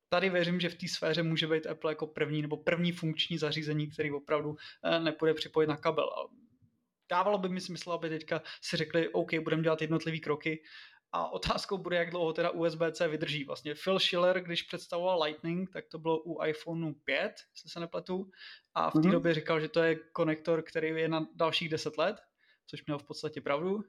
tady 0.09 0.31
věřím, 0.31 0.61
že 0.61 0.69
v 0.69 0.75
té 0.75 0.89
sféře 0.89 1.23
může 1.23 1.47
být 1.47 1.67
Apple 1.67 1.91
jako 1.93 2.07
první 2.07 2.43
nebo 2.43 2.57
první 2.57 2.93
funkční 2.93 3.39
zařízení, 3.39 3.91
který 3.91 4.13
opravdu 4.13 4.57
eh, 4.85 5.01
nepůjde 5.01 5.35
připojit 5.35 5.67
na 5.67 5.77
kabel 5.77 6.11
dávalo 7.11 7.39
by 7.39 7.49
mi 7.49 7.61
smysl, 7.61 7.93
aby 7.93 8.09
teďka 8.09 8.43
si 8.63 8.77
řekli, 8.77 9.09
OK, 9.09 9.35
budeme 9.35 9.63
dělat 9.63 9.83
jednotlivé 9.83 10.19
kroky 10.19 10.63
a 11.13 11.33
otázkou 11.33 11.79
bude, 11.79 11.97
jak 11.97 12.11
dlouho 12.11 12.33
teda 12.33 12.51
USB-C 12.51 13.09
vydrží. 13.09 13.45
Vlastně 13.45 13.75
Phil 13.85 13.99
Schiller, 13.99 14.41
když 14.41 14.63
představoval 14.63 15.23
Lightning, 15.23 15.71
tak 15.73 15.85
to 15.91 15.99
bylo 15.99 16.23
u 16.23 16.45
iPhoneu 16.45 16.93
5, 17.05 17.33
jestli 17.55 17.71
se 17.71 17.81
nepletu, 17.81 18.31
a 18.75 18.91
v 18.91 18.93
té 18.93 18.99
mm-hmm. 18.99 19.11
době 19.13 19.35
říkal, 19.35 19.61
že 19.61 19.69
to 19.69 19.83
je 19.83 19.95
konektor, 20.13 20.63
který 20.63 20.89
je 20.89 21.09
na 21.09 21.27
dalších 21.35 21.69
10 21.69 21.99
let. 21.99 22.17
což 22.67 22.87
měl 22.87 22.99
v 22.99 23.05
podstatě 23.05 23.41
pravdu. 23.41 23.81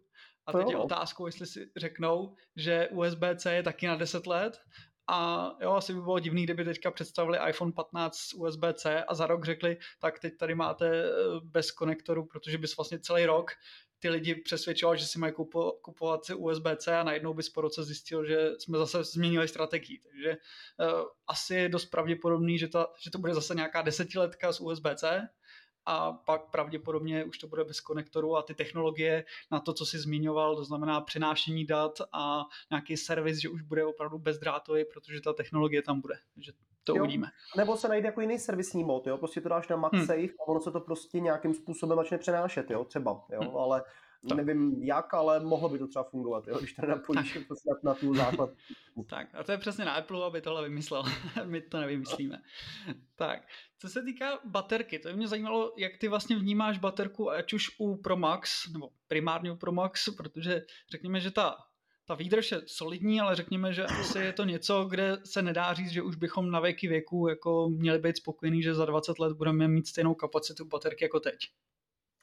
A 0.45 0.51
teď 0.51 0.69
je 0.69 0.77
otázkou, 0.77 1.25
jestli 1.25 1.45
si 1.45 1.72
řeknou, 1.77 2.36
že 2.55 2.89
USB-C 2.91 3.53
je 3.53 3.63
taky 3.63 3.88
na 3.88 3.95
10 3.95 4.27
let 4.27 4.62
a 5.08 5.52
jo, 5.62 5.72
asi 5.72 5.94
by 5.94 6.02
bylo 6.02 6.20
divný, 6.20 6.44
kdyby 6.44 6.64
teďka 6.66 6.92
představili 6.92 7.40
iPhone 7.50 7.72
15 7.72 8.18
s 8.18 8.34
USB-C 8.34 9.04
a 9.08 9.16
za 9.16 9.28
rok 9.28 9.46
řekli, 9.46 9.78
tak 10.00 10.20
teď 10.20 10.38
tady 10.38 10.56
máte 10.56 11.04
eh, 11.04 11.12
bez 11.44 11.72
konektoru, 11.72 12.26
protože 12.26 12.58
bys 12.58 12.78
vlastně 12.78 13.00
celý 13.00 13.26
rok 13.26 13.52
ty 14.00 14.10
lidi 14.10 14.36
přesvědčoval, 14.36 14.96
že 14.96 15.06
si 15.06 15.20
mají 15.20 15.34
kupo, 15.34 15.72
kupovat 15.72 16.22
USB-C 16.36 16.98
a 16.98 17.04
najednou 17.04 17.34
bys 17.34 17.50
po 17.50 17.62
roce 17.62 17.84
zjistil, 17.84 18.26
že 18.26 18.52
jsme 18.60 18.78
zase 18.78 19.04
změnili 19.04 19.48
strategii. 19.48 20.00
Takže 20.00 20.30
uh, 20.30 21.02
asi 21.28 21.56
je 21.56 21.70
dost 21.70 21.86
pravděpodobný, 21.86 22.60
že, 22.60 22.68
ta, 22.68 22.88
že 23.00 23.12
to 23.12 23.18
bude 23.18 23.34
zase 23.34 23.56
nějaká 23.56 23.82
desetiletka 23.82 24.54
s 24.54 24.62
USB-C 24.62 25.28
a 25.86 26.12
pak 26.12 26.42
pravděpodobně 26.51 27.25
už 27.25 27.38
to 27.38 27.48
bude 27.48 27.63
bez 27.63 27.82
konektoru 27.82 28.36
a 28.38 28.42
ty 28.42 28.54
technologie 28.54 29.25
na 29.51 29.60
to, 29.60 29.74
co 29.74 29.86
si 29.86 30.00
zmiňoval, 30.00 30.56
to 30.56 30.63
znamená 30.63 31.01
přenášení 31.01 31.65
dat 31.65 32.01
a 32.13 32.44
nějaký 32.72 32.98
servis, 32.98 33.38
že 33.38 33.50
už 33.50 33.62
bude 33.62 33.86
opravdu 33.86 34.20
bezdrátový, 34.20 34.86
protože 34.86 35.22
ta 35.22 35.34
technologie 35.34 35.82
tam 35.82 36.01
bude. 36.01 36.15
Takže 36.34 36.51
to 36.84 36.96
jo. 36.96 37.04
uvidíme. 37.04 37.27
Nebo 37.58 37.77
se 37.77 37.88
najde 37.88 38.08
jako 38.08 38.22
jiný 38.22 38.39
servisní 38.39 38.84
mod, 38.84 39.08
jo? 39.08 39.18
prostě 39.18 39.42
to 39.42 39.50
dáš 39.50 39.68
na 39.68 39.75
MagSafe 39.75 40.20
hmm. 40.20 40.30
a 40.39 40.48
ono 40.48 40.62
se 40.62 40.72
to 40.72 40.80
prostě 40.80 41.20
nějakým 41.20 41.54
způsobem 41.54 41.98
začne 41.98 42.18
přenášet, 42.18 42.72
jo? 42.72 42.84
třeba, 42.84 43.25
jo? 43.32 43.42
Hmm. 43.42 43.58
ale 43.58 43.84
tak. 44.29 44.38
nevím 44.38 44.84
jak, 44.84 45.13
ale 45.13 45.39
mohlo 45.39 45.70
by 45.70 45.79
to 45.79 45.88
třeba 45.88 46.03
fungovat, 46.03 46.48
jo? 46.48 46.58
když 46.60 46.74
to 46.74 46.86
napojíš 46.86 47.36
na, 47.36 47.75
na 47.84 47.94
tu 47.94 48.15
základ. 48.15 48.50
tak 49.10 49.27
a 49.34 49.44
to 49.44 49.51
je 49.51 49.58
přesně 49.58 49.86
na 49.86 49.94
Apple, 49.94 50.25
aby 50.25 50.41
tohle 50.41 50.63
vymyslel. 50.63 51.03
My 51.46 51.62
to 51.62 51.79
nevymyslíme. 51.79 52.41
tak, 53.15 53.48
co 53.77 53.89
se 53.89 54.03
týká 54.03 54.39
baterky, 54.46 55.00
to 55.00 55.10
by 55.10 55.15
mě 55.15 55.27
zajímalo, 55.27 55.74
jak 55.77 55.98
ty 55.98 56.08
vlastně 56.08 56.36
vnímáš 56.36 56.77
baterku, 56.77 57.32
ať 57.32 57.53
už 57.53 57.75
u 57.77 57.96
Pro 57.96 58.17
Max, 58.17 58.72
nebo 58.74 58.89
primárně 59.08 59.51
u 59.51 59.55
Pro 59.55 59.72
Max, 59.72 60.10
protože 60.10 60.65
řekněme, 60.89 61.20
že 61.20 61.32
ta 61.32 61.58
ta 62.08 62.15
výdrž 62.15 62.51
je 62.51 62.62
solidní, 62.65 63.22
ale 63.22 63.36
řekněme, 63.36 63.74
že 63.74 63.86
asi 63.86 64.20
je 64.20 64.34
to 64.34 64.44
něco, 64.44 64.86
kde 64.86 65.17
se 65.25 65.41
nedá 65.41 65.74
říct, 65.74 65.91
že 65.91 66.01
už 66.01 66.15
bychom 66.15 66.51
na 66.51 66.60
věky 66.60 66.88
věku 66.88 67.27
jako 67.27 67.70
měli 67.70 68.00
být 68.00 68.17
spokojení, 68.17 68.63
že 68.63 68.74
za 68.74 68.86
20 68.86 69.20
let 69.20 69.38
budeme 69.38 69.67
mít 69.67 69.88
stejnou 69.88 70.13
kapacitu 70.13 70.65
baterky 70.65 71.05
jako 71.05 71.20
teď. 71.20 71.36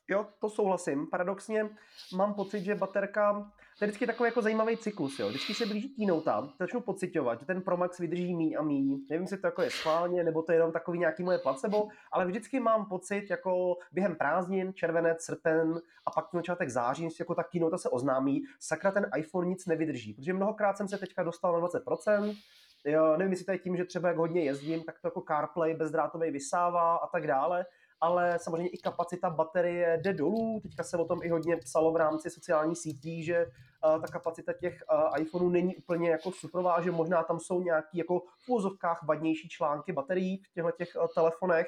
Jo, 0.09 0.26
to 0.40 0.50
souhlasím. 0.50 1.06
Paradoxně 1.06 1.68
mám 2.16 2.35
pocit, 2.35 2.64
že 2.64 2.75
baterka, 2.75 3.52
to 3.78 3.85
je 3.85 3.87
vždycky 3.87 4.06
takový 4.06 4.28
jako 4.28 4.42
zajímavý 4.42 4.76
cyklus, 4.76 5.18
jo. 5.18 5.28
Vždycky 5.28 5.54
se 5.54 5.66
blíží 5.66 5.88
keynote, 5.88 6.30
začnu 6.59 6.80
pocitovat, 6.80 7.40
že 7.40 7.47
ten 7.47 7.62
Promax 7.62 7.99
vydrží 7.99 8.35
míň 8.35 8.56
a 8.59 8.62
míň. 8.62 9.06
Nevím, 9.11 9.23
jestli 9.23 9.38
to 9.38 9.47
jako 9.47 9.62
je 9.62 9.71
schválně, 9.71 10.25
nebo 10.25 10.42
to 10.42 10.52
je 10.52 10.56
jenom 10.56 10.73
takový 10.73 10.99
nějaký 10.99 11.23
moje 11.23 11.38
placebo, 11.38 11.88
ale 12.12 12.26
vždycky 12.26 12.61
mám 12.61 12.87
pocit, 12.87 13.30
jako 13.30 13.76
během 13.92 14.16
prázdnin, 14.16 14.75
červenec, 14.75 15.23
srpen 15.23 15.80
a 16.06 16.11
pak 16.11 16.28
začátek 16.32 16.71
září, 16.71 17.09
jako 17.18 17.35
ta 17.35 17.42
keynote 17.42 17.78
se 17.78 17.88
oznámí, 17.88 18.42
sakra 18.61 18.90
ten 18.90 19.11
iPhone 19.16 19.49
nic 19.49 19.66
nevydrží, 19.66 20.14
protože 20.14 20.32
mnohokrát 20.32 20.76
jsem 20.76 20.88
se 20.88 20.99
teďka 20.99 21.23
dostal 21.23 21.61
na 21.61 21.68
20%, 21.68 22.37
Jo, 22.85 23.16
nevím, 23.16 23.32
jestli 23.32 23.47
to 23.47 23.52
je 23.52 23.59
tím, 23.59 23.76
že 23.76 23.85
třeba 23.85 24.09
jak 24.09 24.18
hodně 24.18 24.44
jezdím, 24.44 24.85
tak 24.85 25.00
to 25.00 25.06
jako 25.06 25.21
CarPlay 25.28 25.75
bezdrátový 25.75 26.30
vysává 26.30 26.97
a 26.97 27.06
tak 27.06 27.26
dále, 27.26 27.66
ale 28.02 28.38
samozřejmě 28.38 28.68
i 28.68 28.78
kapacita 28.78 29.30
baterie 29.30 29.99
jde 30.02 30.12
dolů. 30.12 30.61
Teďka 30.62 30.82
se 30.82 30.97
o 30.97 31.04
tom 31.04 31.18
i 31.23 31.28
hodně 31.28 31.56
psalo 31.56 31.92
v 31.92 31.97
rámci 31.97 32.30
sociálních 32.30 32.78
sítí, 32.78 33.25
že 33.25 33.47
uh, 33.47 34.00
ta 34.00 34.06
kapacita 34.06 34.52
těch 34.52 34.85
uh, 34.92 35.21
iPhoneů 35.23 35.50
není 35.50 35.76
úplně 35.76 36.11
jako 36.11 36.32
suprová, 36.32 36.80
že 36.80 36.90
možná 36.90 37.23
tam 37.23 37.40
jsou 37.40 37.62
nějaký 37.62 37.99
jako 37.99 38.18
v 38.18 38.49
úvozovkách 38.49 39.02
vadnější 39.02 39.49
články 39.49 39.92
baterií 39.92 40.37
v 40.37 40.52
těchto 40.54 40.71
těch 40.71 40.88
uh, 40.97 41.06
telefonech. 41.14 41.66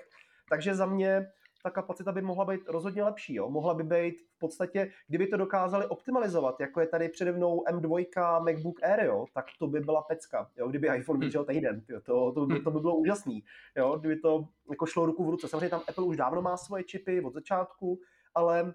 Takže 0.48 0.74
za 0.74 0.86
mě 0.86 1.26
ta 1.64 1.70
kapacita 1.70 2.12
by 2.12 2.22
mohla 2.22 2.44
být 2.44 2.60
rozhodně 2.68 3.04
lepší. 3.04 3.34
Jo? 3.34 3.50
Mohla 3.50 3.74
by 3.74 3.82
být 3.82 4.14
v 4.36 4.38
podstatě, 4.38 4.90
kdyby 5.08 5.26
to 5.26 5.36
dokázali 5.36 5.86
optimalizovat, 5.86 6.60
jako 6.60 6.80
je 6.80 6.86
tady 6.86 7.08
přede 7.08 7.32
mnou 7.32 7.64
M2 7.72 8.44
MacBook 8.44 8.82
Air, 8.82 9.04
jo? 9.04 9.26
tak 9.34 9.44
to 9.58 9.66
by 9.66 9.80
byla 9.80 10.02
pecka. 10.02 10.50
Jo? 10.56 10.68
Kdyby 10.68 10.88
iPhone 10.96 11.20
vydržel 11.20 11.44
hmm. 11.44 11.54
týden, 11.54 11.82
jo? 11.88 12.00
To, 12.00 12.32
to, 12.32 12.46
by, 12.46 12.60
to 12.60 12.70
by 12.70 12.80
bylo 12.80 12.96
úžasný. 12.96 13.44
Jo? 13.76 13.96
Kdyby 13.98 14.16
to 14.16 14.44
jako 14.70 14.86
šlo 14.86 15.06
ruku 15.06 15.24
v 15.24 15.30
ruce. 15.30 15.48
Samozřejmě 15.48 15.68
tam 15.68 15.82
Apple 15.88 16.04
už 16.04 16.16
dávno 16.16 16.42
má 16.42 16.56
svoje 16.56 16.84
čipy 16.84 17.20
od 17.20 17.34
začátku, 17.34 17.98
ale 18.34 18.74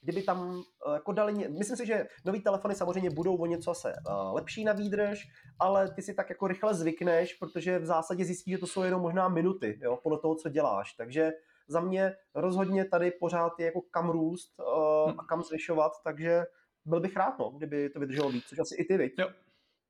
kdyby 0.00 0.22
tam 0.22 0.62
eh, 0.88 0.92
jako 0.92 1.12
dali, 1.12 1.48
myslím 1.48 1.76
si, 1.76 1.86
že 1.86 2.06
nový 2.24 2.40
telefony 2.40 2.74
samozřejmě 2.74 3.10
budou 3.10 3.36
o 3.36 3.46
něco 3.46 3.74
se 3.74 3.92
uh, 3.92 4.34
lepší 4.34 4.64
na 4.64 4.72
výdrž, 4.72 5.28
ale 5.58 5.90
ty 5.94 6.02
si 6.02 6.14
tak 6.14 6.30
jako 6.30 6.46
rychle 6.46 6.74
zvykneš, 6.74 7.34
protože 7.34 7.78
v 7.78 7.86
zásadě 7.86 8.24
zjistíš, 8.24 8.54
že 8.54 8.58
to 8.58 8.66
jsou 8.66 8.82
jenom 8.82 9.02
možná 9.02 9.28
minuty, 9.28 9.78
jo, 9.82 9.98
podle 10.02 10.18
toho, 10.18 10.34
co 10.34 10.48
děláš. 10.48 10.92
Takže 10.92 11.32
za 11.68 11.80
mě 11.80 12.16
rozhodně 12.34 12.84
tady 12.84 13.10
pořád 13.10 13.52
je 13.58 13.66
jako 13.66 13.80
kam 13.80 14.10
růst 14.10 14.54
uh, 14.58 15.10
a 15.18 15.24
kam 15.28 15.42
zvyšovat, 15.42 15.92
takže 16.04 16.42
byl 16.84 17.00
bych 17.00 17.16
rád, 17.16 17.38
no, 17.38 17.50
kdyby 17.50 17.90
to 17.90 18.00
vydrželo 18.00 18.30
víc, 18.30 18.44
což 18.44 18.58
asi 18.58 18.74
i 18.74 18.84
ty, 18.84 18.96
viď? 18.96 19.14
Jo, 19.18 19.28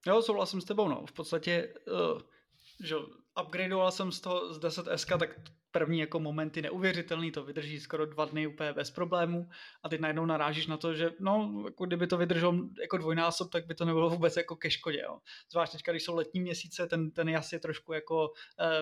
jo 0.06 0.22
souhlasím 0.22 0.60
s 0.60 0.64
tebou, 0.64 0.88
no. 0.88 1.06
V 1.06 1.12
podstatě, 1.12 1.74
uh, 1.86 2.20
že 2.84 2.96
upgradeoval 3.42 3.92
jsem 3.92 4.12
z 4.12 4.20
toho 4.20 4.54
z 4.54 4.60
10S, 4.60 5.18
tak 5.18 5.30
první 5.70 5.98
jako 5.98 6.20
momenty 6.20 6.62
neuvěřitelný, 6.62 7.32
to 7.32 7.44
vydrží 7.44 7.80
skoro 7.80 8.06
dva 8.06 8.24
dny 8.24 8.46
úplně 8.46 8.72
bez 8.72 8.90
problémů 8.90 9.48
a 9.82 9.88
teď 9.88 10.00
najednou 10.00 10.26
narážíš 10.26 10.66
na 10.66 10.76
to, 10.76 10.94
že 10.94 11.10
no, 11.20 11.62
jako 11.64 11.86
kdyby 11.86 12.06
to 12.06 12.16
vydrželo 12.16 12.54
jako 12.80 12.98
dvojnásob, 12.98 13.50
tak 13.50 13.66
by 13.66 13.74
to 13.74 13.84
nebylo 13.84 14.10
vůbec 14.10 14.36
jako 14.36 14.56
ke 14.56 14.70
škodě, 14.70 15.00
jo. 15.00 15.18
Zvlášť 15.50 15.72
teďka, 15.72 15.92
když 15.92 16.04
jsou 16.04 16.14
letní 16.14 16.40
měsíce, 16.40 16.86
ten, 16.86 17.10
ten 17.10 17.28
jas 17.28 17.52
je 17.52 17.58
trošku 17.58 17.92
jako 17.92 18.30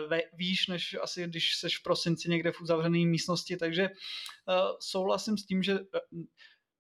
ve, 0.09 0.21
výš, 0.33 0.67
než 0.67 0.97
asi 1.03 1.25
když 1.25 1.57
seš 1.57 1.79
v 1.79 1.83
prosinci 1.83 2.31
někde 2.31 2.53
v 2.53 2.61
uzavřené 2.61 2.99
místnosti, 2.99 3.57
takže 3.57 3.89
uh, 3.89 4.55
souhlasím 4.81 5.39
s 5.39 5.47
tím, 5.47 5.63
že 5.63 5.81
uh, 5.81 6.23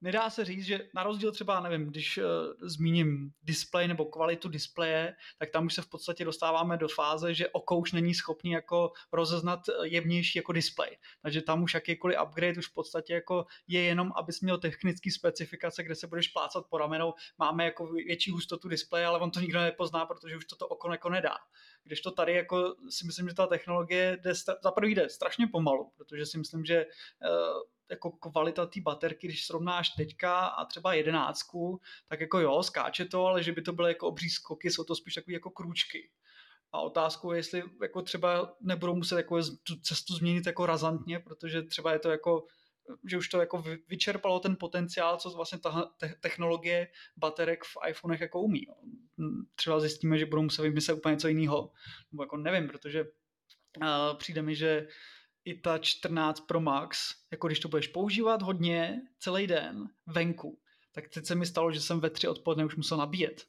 nedá 0.05 0.31
se 0.31 0.45
říct, 0.45 0.65
že 0.65 0.89
na 0.95 1.03
rozdíl 1.03 1.33
třeba, 1.33 1.61
nevím, 1.61 1.87
když 1.87 2.19
uh, 2.19 2.25
zmíním 2.63 3.31
display 3.43 3.89
nebo 3.89 4.05
kvalitu 4.05 4.49
displeje, 4.49 5.15
tak 5.39 5.51
tam 5.51 5.67
už 5.67 5.75
se 5.75 5.83
v 5.83 5.89
podstatě 5.89 6.25
dostáváme 6.25 6.77
do 6.77 6.89
fáze, 6.89 7.35
že 7.35 7.49
oko 7.49 7.77
už 7.77 7.93
není 7.93 8.15
schopný 8.15 8.51
jako 8.51 8.93
rozeznat 9.13 9.61
eh, 9.69 9.73
jevnější 9.89 10.39
jako 10.39 10.53
display. 10.53 10.97
Takže 11.23 11.43
tam 11.43 11.63
už 11.63 11.75
jakýkoliv 11.75 12.19
upgrade 12.25 12.59
už 12.59 12.69
v 12.69 12.75
podstatě 12.75 13.15
jako 13.15 13.47
je 13.67 13.83
jenom, 13.83 14.13
abys 14.17 14.41
měl 14.41 14.59
technické 14.59 15.11
specifikace, 15.11 15.83
kde 15.83 15.95
se 15.95 16.07
budeš 16.07 16.29
plácat 16.29 16.67
po 16.71 16.79
ramenou. 16.79 17.15
Máme 17.39 17.65
jako 17.65 17.87
větší 17.87 18.31
hustotu 18.31 18.69
displeje, 18.69 19.07
ale 19.07 19.21
on 19.21 19.31
to 19.31 19.41
nikdo 19.41 19.61
nepozná, 19.61 20.07
protože 20.07 20.37
už 20.37 20.45
to 20.45 20.57
to 20.57 20.69
oko 20.69 20.93
jako 20.93 21.09
nedá. 21.11 21.37
Když 21.85 22.01
to 22.01 22.11
tady 22.11 22.33
jako 22.33 22.75
si 22.91 23.07
myslím, 23.07 23.29
že 23.29 23.35
ta 23.35 23.47
technologie 23.47 24.19
jde, 24.23 24.35
za 24.35 24.71
prvý 24.71 24.95
jde 24.95 25.09
strašně 25.09 25.47
pomalu, 25.47 25.91
protože 25.97 26.27
si 26.27 26.39
myslím, 26.39 26.65
že 26.65 26.87
uh, 26.87 27.74
jako 27.91 28.11
kvalita 28.11 28.67
té 28.67 28.81
baterky, 28.81 29.27
když 29.27 29.47
srovnáš 29.47 29.89
teďka 29.89 30.47
a 30.47 30.65
třeba 30.65 30.95
jedenáctku, 30.95 31.81
tak 32.09 32.21
jako 32.21 32.39
jo, 32.39 32.63
skáče 32.63 33.05
to, 33.05 33.27
ale 33.27 33.43
že 33.43 33.53
by 33.53 33.63
to 33.63 33.73
byly 33.73 33.91
jako 33.91 34.09
obří 34.09 34.31
skoky, 34.31 34.71
jsou 34.71 34.85
to 34.85 34.97
spíš 34.97 35.15
takové 35.15 35.33
jako 35.35 35.51
krůčky. 35.51 36.11
A 36.73 36.81
otázkou 36.81 37.33
je, 37.33 37.39
jestli 37.39 37.63
jako 37.83 38.03
třeba 38.03 38.57
nebudou 38.61 38.95
muset 38.95 39.17
jako 39.17 39.43
tu 39.43 39.77
cestu 39.83 40.15
změnit 40.15 40.47
jako 40.47 40.67
razantně, 40.67 41.21
protože 41.21 41.63
třeba 41.63 41.93
je 41.93 41.99
to 41.99 42.11
jako 42.11 42.47
že 43.11 43.19
už 43.19 43.29
to 43.29 43.41
jako 43.41 43.65
vyčerpalo 43.89 44.41
ten 44.41 44.57
potenciál, 44.61 45.17
co 45.17 45.31
vlastně 45.31 45.59
ta 45.59 45.95
technologie 46.21 46.89
baterek 47.17 47.65
v 47.65 47.77
iPhonech 47.89 48.21
jako 48.21 48.41
umí. 48.41 48.65
Jo. 48.67 48.75
Třeba 49.55 49.81
zjistíme, 49.81 50.19
že 50.19 50.27
budou 50.27 50.43
muset 50.43 50.63
vymyslet 50.63 50.95
úplně 50.95 51.13
něco 51.13 51.29
jiného. 51.29 51.73
Nebo 52.13 52.23
jako 52.23 52.37
nevím, 52.37 52.69
protože 52.69 53.05
přijde 54.17 54.43
mi, 54.43 54.55
že 54.55 54.87
i 55.45 55.55
ta 55.55 55.79
14 55.79 56.41
Pro 56.41 56.61
Max, 56.61 57.15
jako 57.31 57.47
když 57.47 57.61
to 57.61 57.69
budeš 57.69 57.89
používat 57.89 58.43
hodně, 58.43 59.03
celý 59.19 59.47
den, 59.47 59.89
venku, 60.07 60.59
tak 60.93 61.09
teď 61.09 61.27
se 61.27 61.35
mi 61.35 61.47
stalo, 61.47 61.73
že 61.73 61.81
jsem 61.81 62.01
ve 62.01 62.11
tři 62.11 62.29
odpoledne 62.29 62.65
už 62.65 62.77
musel 62.77 62.99
nabíjet. 62.99 63.47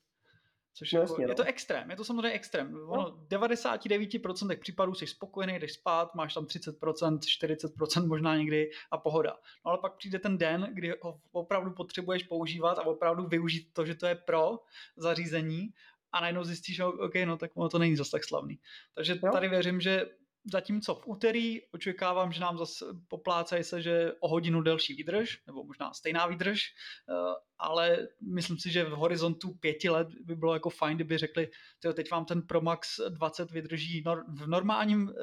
Což 0.78 0.92
no, 0.92 1.00
jako, 1.00 1.14
jasně, 1.14 1.24
je 1.24 1.28
no. 1.28 1.36
to 1.36 1.44
extrém, 1.44 1.90
je 1.90 1.96
to 1.96 2.04
samozřejmě 2.04 2.32
extrém. 2.32 2.76
Ono, 2.88 3.04
no. 3.04 3.38
99% 3.40 4.60
případů 4.60 4.94
jsi 4.94 5.08
spokojený, 5.08 5.60
jdeš 5.60 5.74
spát, 5.74 6.16
máš 6.16 6.34
tam 6.34 6.46
30%, 6.46 7.20
40% 7.20 8.08
možná 8.08 8.38
někdy 8.38 8.70
a 8.92 8.98
pohoda. 8.98 9.38
No 9.66 9.72
ale 9.72 9.80
pak 9.82 9.98
přijde 9.98 10.20
ten 10.20 10.38
den, 10.38 10.70
kdy 10.74 10.94
ho 11.02 11.20
opravdu 11.32 11.72
potřebuješ 11.72 12.24
používat 12.24 12.80
a 12.80 12.86
opravdu 12.86 13.28
využít 13.28 13.74
to, 13.74 13.86
že 13.86 13.96
to 13.96 14.08
je 14.08 14.16
pro 14.16 14.60
zařízení 14.98 15.70
a 16.12 16.20
najednou 16.20 16.44
zjistíš, 16.44 16.76
že 16.76 16.86
OK, 16.86 17.14
no 17.26 17.38
tak 17.38 17.52
ono 17.54 17.70
to 17.70 17.80
není 17.80 17.96
zase 17.96 18.12
tak 18.12 18.24
slavný. 18.24 18.60
Takže 18.96 19.20
jo. 19.24 19.32
tady 19.32 19.50
věřím, 19.50 19.82
že 19.82 20.06
zatímco 20.52 20.96
v 20.96 21.08
úterý 21.08 21.62
očekávám, 21.72 22.32
že 22.32 22.42
nám 22.42 22.58
zase 22.58 22.86
poplácají 23.08 23.64
se, 23.64 23.82
že 23.82 24.14
o 24.20 24.28
hodinu 24.28 24.62
delší 24.62 24.94
výdrž, 24.94 25.42
nebo 25.48 25.64
možná 25.64 25.94
stejná 25.94 26.28
výdrž, 26.28 26.62
eh, 27.10 27.14
ale 27.60 28.08
myslím 28.22 28.58
si, 28.58 28.72
že 28.72 28.84
v 28.84 28.92
horizontu 28.92 29.54
pěti 29.54 29.90
let 29.90 30.08
by 30.22 30.36
bylo 30.36 30.54
jako 30.54 30.70
fajn, 30.70 30.98
kdyby 30.98 31.18
řekli, 31.18 31.50
teď 31.94 32.12
vám 32.12 32.26
ten 32.26 32.42
Pro 32.42 32.62
Max 32.62 33.00
20 33.10 33.52
vydrží 33.52 34.04
v 34.28 34.48
normálním 34.48 35.14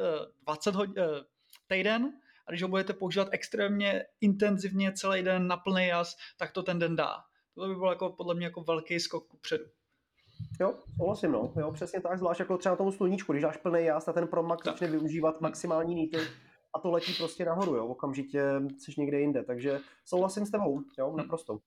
20 0.43 0.75
eh, 0.75 0.77
hodin, 0.77 0.95
eh, 0.99 1.25
týden, 1.67 2.13
a 2.47 2.51
když 2.51 2.63
ho 2.63 2.69
budete 2.69 2.93
používat 2.93 3.29
extrémně 3.31 4.05
intenzivně 4.21 4.93
celý 4.93 5.23
den 5.23 5.47
na 5.47 5.57
plný 5.57 5.87
jas, 5.87 6.17
tak 6.37 6.53
to 6.53 6.63
ten 6.63 6.79
den 6.79 6.97
dá. 6.97 7.25
To 7.55 7.69
by 7.69 7.75
bylo 7.75 7.91
jako 7.91 8.11
podle 8.11 8.35
mě 8.35 8.47
jako 8.47 8.63
velký 8.63 9.01
skok 9.01 9.29
kupředu. 9.29 9.65
Jo, 10.61 10.75
souhlasím, 10.97 11.33
no. 11.33 11.53
Jo, 11.57 11.73
přesně 11.73 12.01
tak, 12.01 12.19
zvlášť 12.19 12.41
jako 12.41 12.59
třeba 12.59 12.77
tomu 12.77 12.93
sluníčku, 12.93 13.33
když 13.33 13.43
dáš 13.43 13.57
plný 13.57 13.85
jas 13.85 14.09
a 14.09 14.13
ten 14.13 14.29
Pro 14.29 14.43
Max 14.43 14.65
začne 14.65 14.87
využívat 14.87 15.41
maximální 15.41 15.95
níty, 15.95 16.19
a 16.75 16.79
to 16.79 16.91
letí 16.91 17.15
prostě 17.15 17.45
nahoru, 17.45 17.77
jo, 17.77 17.87
okamžitě 17.87 18.43
jsi 18.79 18.93
někde 18.99 19.21
jinde, 19.21 19.45
takže 19.45 19.81
souhlasím 20.05 20.47
s 20.47 20.51
tebou, 20.51 20.83
jo, 20.99 21.13
hm. 21.13 21.17
naprosto. 21.17 21.59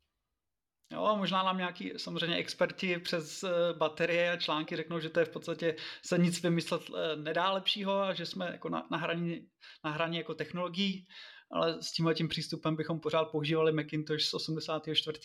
Jo, 0.93 1.03
a 1.03 1.15
možná 1.15 1.43
nám 1.43 1.57
nějaký 1.57 1.93
samozřejmě 1.97 2.35
experti 2.35 2.99
přes 2.99 3.43
eh, 3.43 3.49
baterie 3.73 4.31
a 4.31 4.37
články 4.37 4.75
řeknou, 4.75 4.99
že 4.99 5.09
to 5.09 5.19
je 5.19 5.25
v 5.25 5.29
podstatě 5.29 5.75
se 6.05 6.17
nic 6.17 6.41
vymyslet 6.41 6.81
eh, 6.89 7.15
nedá 7.15 7.51
lepšího 7.51 8.01
a 8.01 8.13
že 8.13 8.25
jsme 8.25 8.45
jako 8.45 8.69
na, 8.69 8.87
na, 8.91 8.97
hraní, 8.97 9.47
na 9.83 9.91
hraní 9.91 10.17
jako 10.17 10.33
technologií, 10.33 11.07
ale 11.51 11.81
s 11.81 11.91
tímhle 11.91 12.15
tím 12.15 12.27
přístupem 12.27 12.75
bychom 12.75 12.99
pořád 12.99 13.25
používali 13.25 13.71
Macintosh 13.71 14.23
z 14.23 14.33
84. 14.33 15.19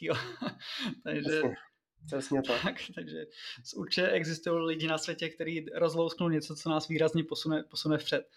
takže, 1.04 1.42
Přesně 2.06 2.42
tak. 2.46 2.62
tak. 2.62 2.76
Takže 2.94 3.26
určitě 3.76 4.08
existují 4.08 4.66
lidi 4.66 4.86
na 4.86 4.98
světě, 4.98 5.28
kteří 5.28 5.66
rozlousknou 5.74 6.28
něco, 6.28 6.56
co 6.56 6.70
nás 6.70 6.88
výrazně 6.88 7.24
posune, 7.24 7.62
posune 7.62 7.98
vpřed. 7.98 8.30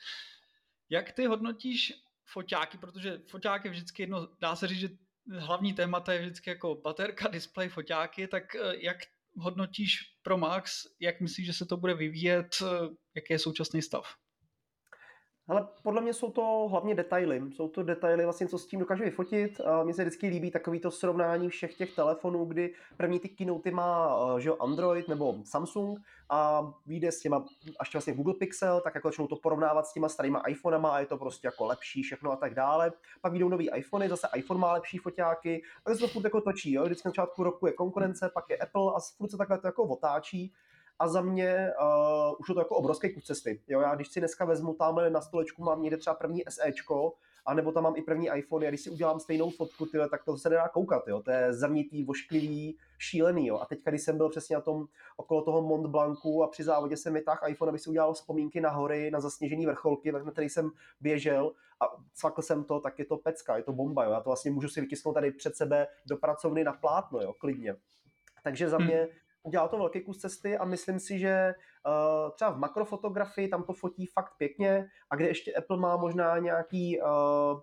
Jak 0.90 1.12
ty 1.12 1.26
hodnotíš 1.26 1.94
foťáky, 2.26 2.78
protože 2.78 3.22
foťák 3.28 3.66
je 3.66 3.72
vždycky 3.72 4.04
jedno, 4.04 4.28
dá 4.40 4.56
se 4.56 4.68
říct, 4.68 4.80
že 4.80 4.90
hlavní 5.38 5.74
témata 5.74 6.14
je 6.14 6.22
vždycky 6.22 6.50
jako 6.50 6.76
baterka, 6.76 7.28
display, 7.28 7.70
foťáky, 7.70 8.28
tak 8.28 8.56
eh, 8.56 8.76
jak 8.78 8.98
hodnotíš 9.38 10.18
pro 10.22 10.38
Max, 10.38 10.88
jak 11.00 11.22
myslíš, 11.22 11.46
že 11.46 11.54
se 11.54 11.66
to 11.66 11.78
bude 11.78 11.94
vyvíjet, 11.94 12.56
eh, 12.62 12.96
jaký 13.16 13.34
je 13.34 13.40
současný 13.40 13.82
stav? 13.82 14.16
Ale 15.48 15.68
podle 15.84 16.02
mě 16.02 16.14
jsou 16.14 16.32
to 16.32 16.68
hlavně 16.72 16.96
detaily. 16.96 17.42
Jsou 17.56 17.68
to 17.68 17.84
detaily, 17.84 18.24
vlastně, 18.24 18.48
co 18.48 18.58
s 18.58 18.66
tím 18.66 18.80
dokáže 18.80 19.04
vyfotit. 19.04 19.62
Mně 19.84 19.94
se 19.94 20.04
vždycky 20.04 20.28
líbí 20.28 20.52
takový 20.52 20.80
to 20.80 20.92
srovnání 20.92 21.50
všech 21.50 21.78
těch 21.78 21.96
telefonů, 21.96 22.46
kdy 22.46 22.74
první 22.98 23.20
ty 23.20 23.30
keynote 23.30 23.72
má 23.72 24.18
eh, 24.38 24.42
že 24.42 24.52
Android 24.60 25.08
nebo 25.08 25.36
Samsung 25.44 26.00
a 26.30 26.72
vyjde 26.86 27.12
s 27.12 27.20
těma, 27.20 27.46
až 27.80 27.94
vlastně 27.94 28.14
Google 28.14 28.34
Pixel, 28.34 28.82
tak 28.82 28.96
jako 28.96 29.08
začnou 29.08 29.28
to 29.28 29.36
porovnávat 29.36 29.88
s 29.88 29.94
těma 29.94 30.10
starýma 30.10 30.44
iPhonema 30.48 30.90
a 30.90 31.00
je 31.00 31.06
to 31.06 31.18
prostě 31.18 31.48
jako 31.48 31.66
lepší 31.66 32.04
všechno 32.04 32.32
a 32.32 32.36
tak 32.36 32.54
dále. 32.54 32.92
Pak 33.22 33.32
vyjdou 33.32 33.50
nový 33.50 33.70
iPhony, 33.76 34.10
zase 34.10 34.28
iPhone 34.36 34.60
má 34.60 34.74
lepší 34.74 34.98
foťáky 34.98 35.62
a 35.86 35.90
to 35.90 35.96
se 35.96 36.02
to 36.02 36.08
furt 36.08 36.24
jako 36.24 36.42
točí. 36.42 36.74
Jo? 36.74 36.84
Vždycky 36.84 37.08
na 37.08 37.10
začátku 37.10 37.44
roku 37.44 37.68
je 37.68 37.74
konkurence, 37.74 38.32
pak 38.34 38.50
je 38.50 38.58
Apple 38.58 38.94
a 38.96 39.00
furt 39.18 39.32
se 39.32 39.38
takhle 39.38 39.58
to 39.58 39.68
jako 39.68 39.84
otáčí 39.84 40.54
a 41.04 41.08
za 41.08 41.22
mě 41.22 41.72
uh, 41.82 42.36
už 42.40 42.50
je 42.50 42.56
to 42.56 42.62
jako 42.62 42.76
obrovský 42.76 43.14
kus 43.14 43.24
cesty. 43.24 43.62
Jo, 43.68 43.80
já 43.82 43.96
když 43.96 44.08
si 44.08 44.20
dneska 44.20 44.46
vezmu 44.46 44.74
tamhle 44.74 45.10
na 45.10 45.22
stolečku, 45.22 45.64
mám 45.64 45.82
někde 45.82 45.98
třeba 45.98 46.14
první 46.14 46.44
SEčko, 46.50 47.14
a 47.46 47.54
nebo 47.54 47.72
tam 47.72 47.84
mám 47.84 47.94
i 47.98 48.02
první 48.02 48.30
iPhone, 48.36 48.68
a 48.68 48.70
když 48.70 48.82
si 48.82 48.90
udělám 48.90 49.20
stejnou 49.20 49.50
fotku, 49.50 49.86
tyhle, 49.86 50.10
tak 50.10 50.24
to 50.24 50.38
se 50.38 50.50
nedá 50.50 50.68
koukat, 50.68 51.08
jo. 51.08 51.22
to 51.22 51.32
je 51.32 51.54
zrnitý, 51.54 52.04
vošklivý, 52.04 52.78
šílený. 52.98 53.48
Jo. 53.48 53.60
A 53.60 53.66
teď, 53.66 53.80
když 53.86 54.02
jsem 54.02 54.18
byl 54.18 54.30
přesně 54.30 54.56
na 54.56 54.62
tom 54.62 54.86
okolo 55.18 55.42
toho 55.42 55.62
Mont 55.62 55.88
Blancu 55.88 56.44
a 56.44 56.48
při 56.48 56.64
závodě 56.64 56.98
jsem 56.98 57.14
vytáhl 57.14 57.48
iPhone, 57.48 57.70
aby 57.70 57.80
si 57.80 57.90
udělal 57.90 58.14
vzpomínky 58.14 58.62
na 58.62 58.70
hory, 58.70 59.12
na 59.12 59.20
zasněžený 59.20 59.66
vrcholky, 59.66 60.12
na 60.12 60.32
který 60.32 60.50
jsem 60.50 60.72
běžel 61.02 61.52
a 61.80 61.86
cvakl 62.14 62.42
jsem 62.42 62.64
to, 62.64 62.80
tak 62.80 63.00
je 63.00 63.06
to 63.06 63.18
pecka, 63.18 63.58
je 63.58 63.64
to 63.64 63.74
bomba. 63.74 64.04
Jo. 64.04 64.12
Já 64.12 64.20
to 64.20 64.30
vlastně 64.30 64.52
můžu 64.52 64.70
si 64.70 64.82
vytisknout 64.82 65.14
tady 65.14 65.32
před 65.32 65.56
sebe 65.56 65.88
do 66.06 66.18
pracovny 66.18 66.64
na 66.64 66.74
plátno, 66.74 67.22
jo, 67.22 67.34
klidně. 67.34 67.76
Takže 68.44 68.70
za 68.70 68.78
hmm. 68.78 68.88
mě 68.88 69.08
udělal 69.44 69.70
to 69.70 69.78
velký 69.78 70.02
kus 70.02 70.18
cesty 70.18 70.58
a 70.58 70.66
myslím 70.66 71.00
si, 71.00 71.20
že 71.20 71.54
uh, 71.86 72.32
třeba 72.32 72.52
v 72.52 72.58
makrofotografii 72.58 73.48
tam 73.48 73.64
to 73.64 73.74
fotí 73.74 74.06
fakt 74.06 74.34
pěkně 74.38 74.90
a 75.10 75.16
kde 75.16 75.28
ještě 75.28 75.54
Apple 75.54 75.78
má 75.78 75.98
možná 75.98 76.38
nějaký, 76.38 77.02
uh, 77.02 77.08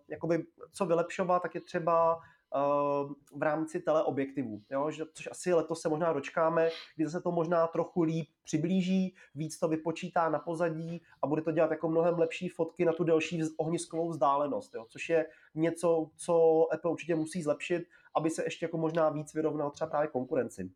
jakoby 0.09 0.45
co 0.73 0.87
vylepšovat, 0.87 1.43
tak 1.43 1.55
je 1.55 1.61
třeba 1.61 2.17
uh, 2.17 3.13
v 3.39 3.43
rámci 3.43 3.81
teleobjektivů, 3.81 4.63
jo? 4.71 4.91
Že, 4.91 5.05
což 5.15 5.29
asi 5.31 5.55
letos 5.55 5.81
se 5.81 5.89
možná 5.89 6.13
dočkáme, 6.13 6.69
kdy 6.97 7.07
zase 7.07 7.21
to 7.21 7.33
možná 7.33 7.67
trochu 7.67 8.03
líp 8.03 8.29
přiblíží, 8.45 9.15
víc 9.35 9.59
to 9.59 9.69
vypočítá 9.69 10.29
na 10.29 10.39
pozadí 10.39 11.03
a 11.23 11.27
bude 11.27 11.43
to 11.43 11.53
dělat 11.53 11.71
jako 11.71 11.89
mnohem 11.89 12.19
lepší 12.19 12.49
fotky 12.49 12.85
na 12.85 12.93
tu 12.93 13.05
delší 13.05 13.43
ohniskovou 13.57 14.09
vzdálenost, 14.09 14.75
jo? 14.75 14.87
což 14.89 15.09
je 15.09 15.27
něco, 15.55 16.11
co 16.17 16.67
Apple 16.73 16.91
určitě 16.91 17.15
musí 17.15 17.43
zlepšit, 17.43 17.83
aby 18.15 18.31
se 18.31 18.45
ještě 18.45 18.65
jako 18.65 18.79
možná 18.79 19.11
víc 19.11 19.35
vyrovnal 19.35 19.71
třeba 19.71 19.91
právě 19.91 20.09
konkurenci. 20.09 20.71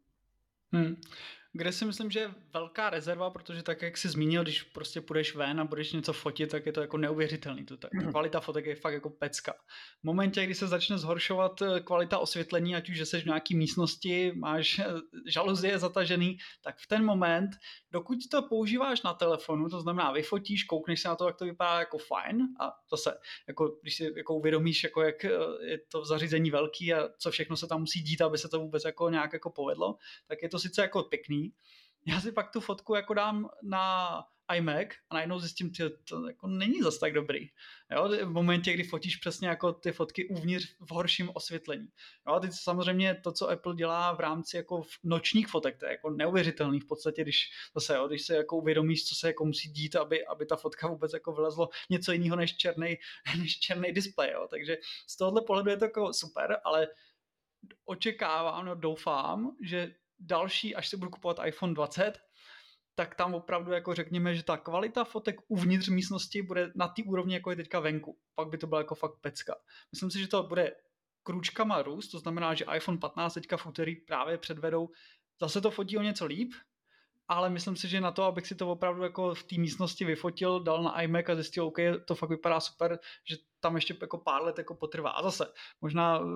Hmm. 0.74 0.94
Kde 1.56 1.72
si 1.72 1.84
myslím, 1.84 2.10
že 2.10 2.20
je 2.20 2.34
velká 2.52 2.90
rezerva, 2.90 3.30
protože 3.30 3.62
tak, 3.62 3.82
jak 3.82 3.96
jsi 3.96 4.08
zmínil, 4.08 4.42
když 4.42 4.62
prostě 4.62 5.00
půjdeš 5.00 5.34
ven 5.34 5.60
a 5.60 5.64
budeš 5.64 5.92
něco 5.92 6.12
fotit, 6.12 6.50
tak 6.50 6.66
je 6.66 6.72
to 6.72 6.80
jako 6.80 6.96
neuvěřitelný. 6.96 7.64
To, 7.64 7.76
ta 7.76 7.88
kvalita 8.10 8.40
fotek 8.40 8.66
je 8.66 8.76
fakt 8.76 8.92
jako 8.92 9.10
pecka. 9.10 9.52
V 10.00 10.04
momentě, 10.04 10.44
kdy 10.44 10.54
se 10.54 10.68
začne 10.68 10.98
zhoršovat 10.98 11.62
eh, 11.62 11.80
kvalita 11.80 12.18
osvětlení, 12.18 12.76
ať 12.76 12.90
už 12.90 12.96
že 12.96 13.06
jsi 13.06 13.20
v 13.20 13.24
nějaké 13.24 13.56
místnosti, 13.56 14.32
máš 14.36 14.78
eh, 14.78 14.84
žaluzie 15.26 15.78
zatažený, 15.78 16.38
tak 16.62 16.78
v 16.78 16.86
ten 16.86 17.04
moment, 17.04 17.50
dokud 17.90 18.18
to 18.30 18.42
používáš 18.42 19.02
na 19.02 19.14
telefonu, 19.14 19.68
to 19.68 19.80
znamená 19.80 20.12
vyfotíš, 20.12 20.64
koukneš 20.64 21.00
se 21.00 21.08
na 21.08 21.16
to, 21.16 21.26
jak 21.26 21.36
to 21.36 21.44
vypadá 21.44 21.78
jako 21.78 21.98
fajn 21.98 22.38
a 22.60 22.72
zase, 22.90 23.18
jako, 23.48 23.78
když 23.82 23.96
si 23.96 24.12
jako 24.16 24.34
uvědomíš, 24.34 24.84
jako 24.84 25.02
jak 25.02 25.24
eh, 25.24 25.30
je 25.60 25.78
to 25.78 26.00
v 26.00 26.06
zařízení 26.06 26.50
velký 26.50 26.94
a 26.94 27.08
co 27.18 27.30
všechno 27.30 27.56
se 27.56 27.66
tam 27.66 27.80
musí 27.80 28.02
dít, 28.02 28.22
aby 28.22 28.38
se 28.38 28.48
to 28.48 28.60
vůbec 28.60 28.84
jako 28.84 29.10
nějak 29.10 29.32
jako 29.32 29.50
povedlo, 29.50 29.96
tak 30.26 30.42
je 30.42 30.48
to 30.48 30.58
sice 30.58 30.82
jako 30.82 31.02
pěkný, 31.02 31.43
já 32.06 32.20
si 32.20 32.32
pak 32.32 32.52
tu 32.52 32.60
fotku 32.60 32.94
jako 32.94 33.14
dám 33.14 33.48
na 33.62 34.14
iMac 34.56 34.88
a 35.10 35.14
najednou 35.14 35.38
zjistím, 35.38 35.74
že 35.74 35.90
to 35.90 36.28
jako 36.28 36.46
není 36.46 36.82
zas 36.82 36.98
tak 36.98 37.12
dobrý. 37.12 37.48
Jo? 37.92 38.08
V 38.08 38.30
momentě, 38.30 38.72
kdy 38.72 38.84
fotíš 38.84 39.16
přesně 39.16 39.48
jako 39.48 39.72
ty 39.72 39.92
fotky 39.92 40.28
uvnitř 40.28 40.76
v 40.80 40.90
horším 40.90 41.30
osvětlení. 41.34 41.88
Jo? 42.26 42.34
A 42.34 42.40
teď 42.40 42.50
samozřejmě 42.52 43.20
to, 43.24 43.32
co 43.32 43.50
Apple 43.50 43.74
dělá 43.74 44.12
v 44.12 44.20
rámci 44.20 44.56
jako 44.56 44.82
nočních 45.04 45.48
fotek, 45.48 45.78
to 45.78 45.86
je 45.86 45.92
jako 45.92 46.10
neuvěřitelný 46.10 46.80
v 46.80 46.86
podstatě, 46.86 47.22
když 47.22 47.50
zase, 47.74 47.94
jo, 47.94 48.08
když 48.08 48.22
se 48.22 48.36
jako 48.36 48.56
uvědomíš, 48.56 49.08
co 49.08 49.14
se 49.14 49.26
jako 49.26 49.44
musí 49.44 49.68
dít, 49.68 49.96
aby, 49.96 50.26
aby 50.26 50.46
ta 50.46 50.56
fotka 50.56 50.88
vůbec 50.88 51.12
jako 51.12 51.32
vylezlo 51.32 51.68
něco 51.90 52.12
jiného 52.12 52.36
než 52.36 52.56
černý, 52.56 52.96
než 53.38 53.60
černý 53.60 53.92
displej. 53.92 54.30
Jo? 54.32 54.46
Takže 54.50 54.76
z 55.06 55.16
tohohle 55.16 55.42
pohledu 55.46 55.70
je 55.70 55.76
to 55.76 55.84
jako 55.84 56.12
super, 56.12 56.60
ale 56.64 56.88
očekávám, 57.84 58.66
no 58.66 58.74
doufám, 58.74 59.56
že 59.62 59.94
další, 60.24 60.74
až 60.74 60.88
si 60.88 60.96
budu 60.96 61.10
kupovat 61.10 61.46
iPhone 61.46 61.74
20, 61.74 62.12
tak 62.94 63.14
tam 63.14 63.34
opravdu 63.34 63.72
jako 63.72 63.94
řekněme, 63.94 64.34
že 64.34 64.42
ta 64.42 64.56
kvalita 64.56 65.04
fotek 65.04 65.36
uvnitř 65.48 65.88
místnosti 65.88 66.42
bude 66.42 66.72
na 66.74 66.88
té 66.88 67.02
úrovni, 67.06 67.34
jako 67.34 67.50
je 67.50 67.56
teďka 67.56 67.80
venku. 67.80 68.18
Pak 68.34 68.48
by 68.48 68.58
to 68.58 68.66
bylo 68.66 68.80
jako 68.80 68.94
fakt 68.94 69.14
pecka. 69.20 69.54
Myslím 69.92 70.10
si, 70.10 70.18
že 70.18 70.28
to 70.28 70.42
bude 70.42 70.72
krůčkama 71.22 71.82
růst, 71.82 72.08
to 72.08 72.18
znamená, 72.18 72.54
že 72.54 72.64
iPhone 72.76 72.98
15 72.98 73.34
teďka 73.34 73.56
v 73.56 73.66
úterý 73.66 73.96
právě 73.96 74.38
předvedou, 74.38 74.88
zase 75.40 75.60
to 75.60 75.70
fotí 75.70 75.98
o 75.98 76.02
něco 76.02 76.26
líp, 76.26 76.52
ale 77.28 77.50
myslím 77.50 77.76
si, 77.76 77.88
že 77.88 78.00
na 78.00 78.10
to, 78.10 78.22
abych 78.22 78.46
si 78.46 78.54
to 78.54 78.70
opravdu 78.70 79.02
jako 79.02 79.34
v 79.34 79.42
té 79.42 79.56
místnosti 79.58 80.04
vyfotil, 80.04 80.60
dal 80.60 80.82
na 80.82 81.02
iMac 81.02 81.28
a 81.28 81.34
zjistil, 81.34 81.66
OK, 81.66 81.78
to 82.06 82.14
fakt 82.14 82.30
vypadá 82.30 82.60
super, 82.60 82.98
že 83.24 83.36
tam 83.64 83.74
ještě 83.74 83.96
jako 84.00 84.18
pár 84.18 84.42
let 84.42 84.58
jako 84.58 84.74
potrvá. 84.74 85.10
A 85.10 85.22
zase, 85.22 85.46
možná 85.80 86.18
uh, 86.18 86.26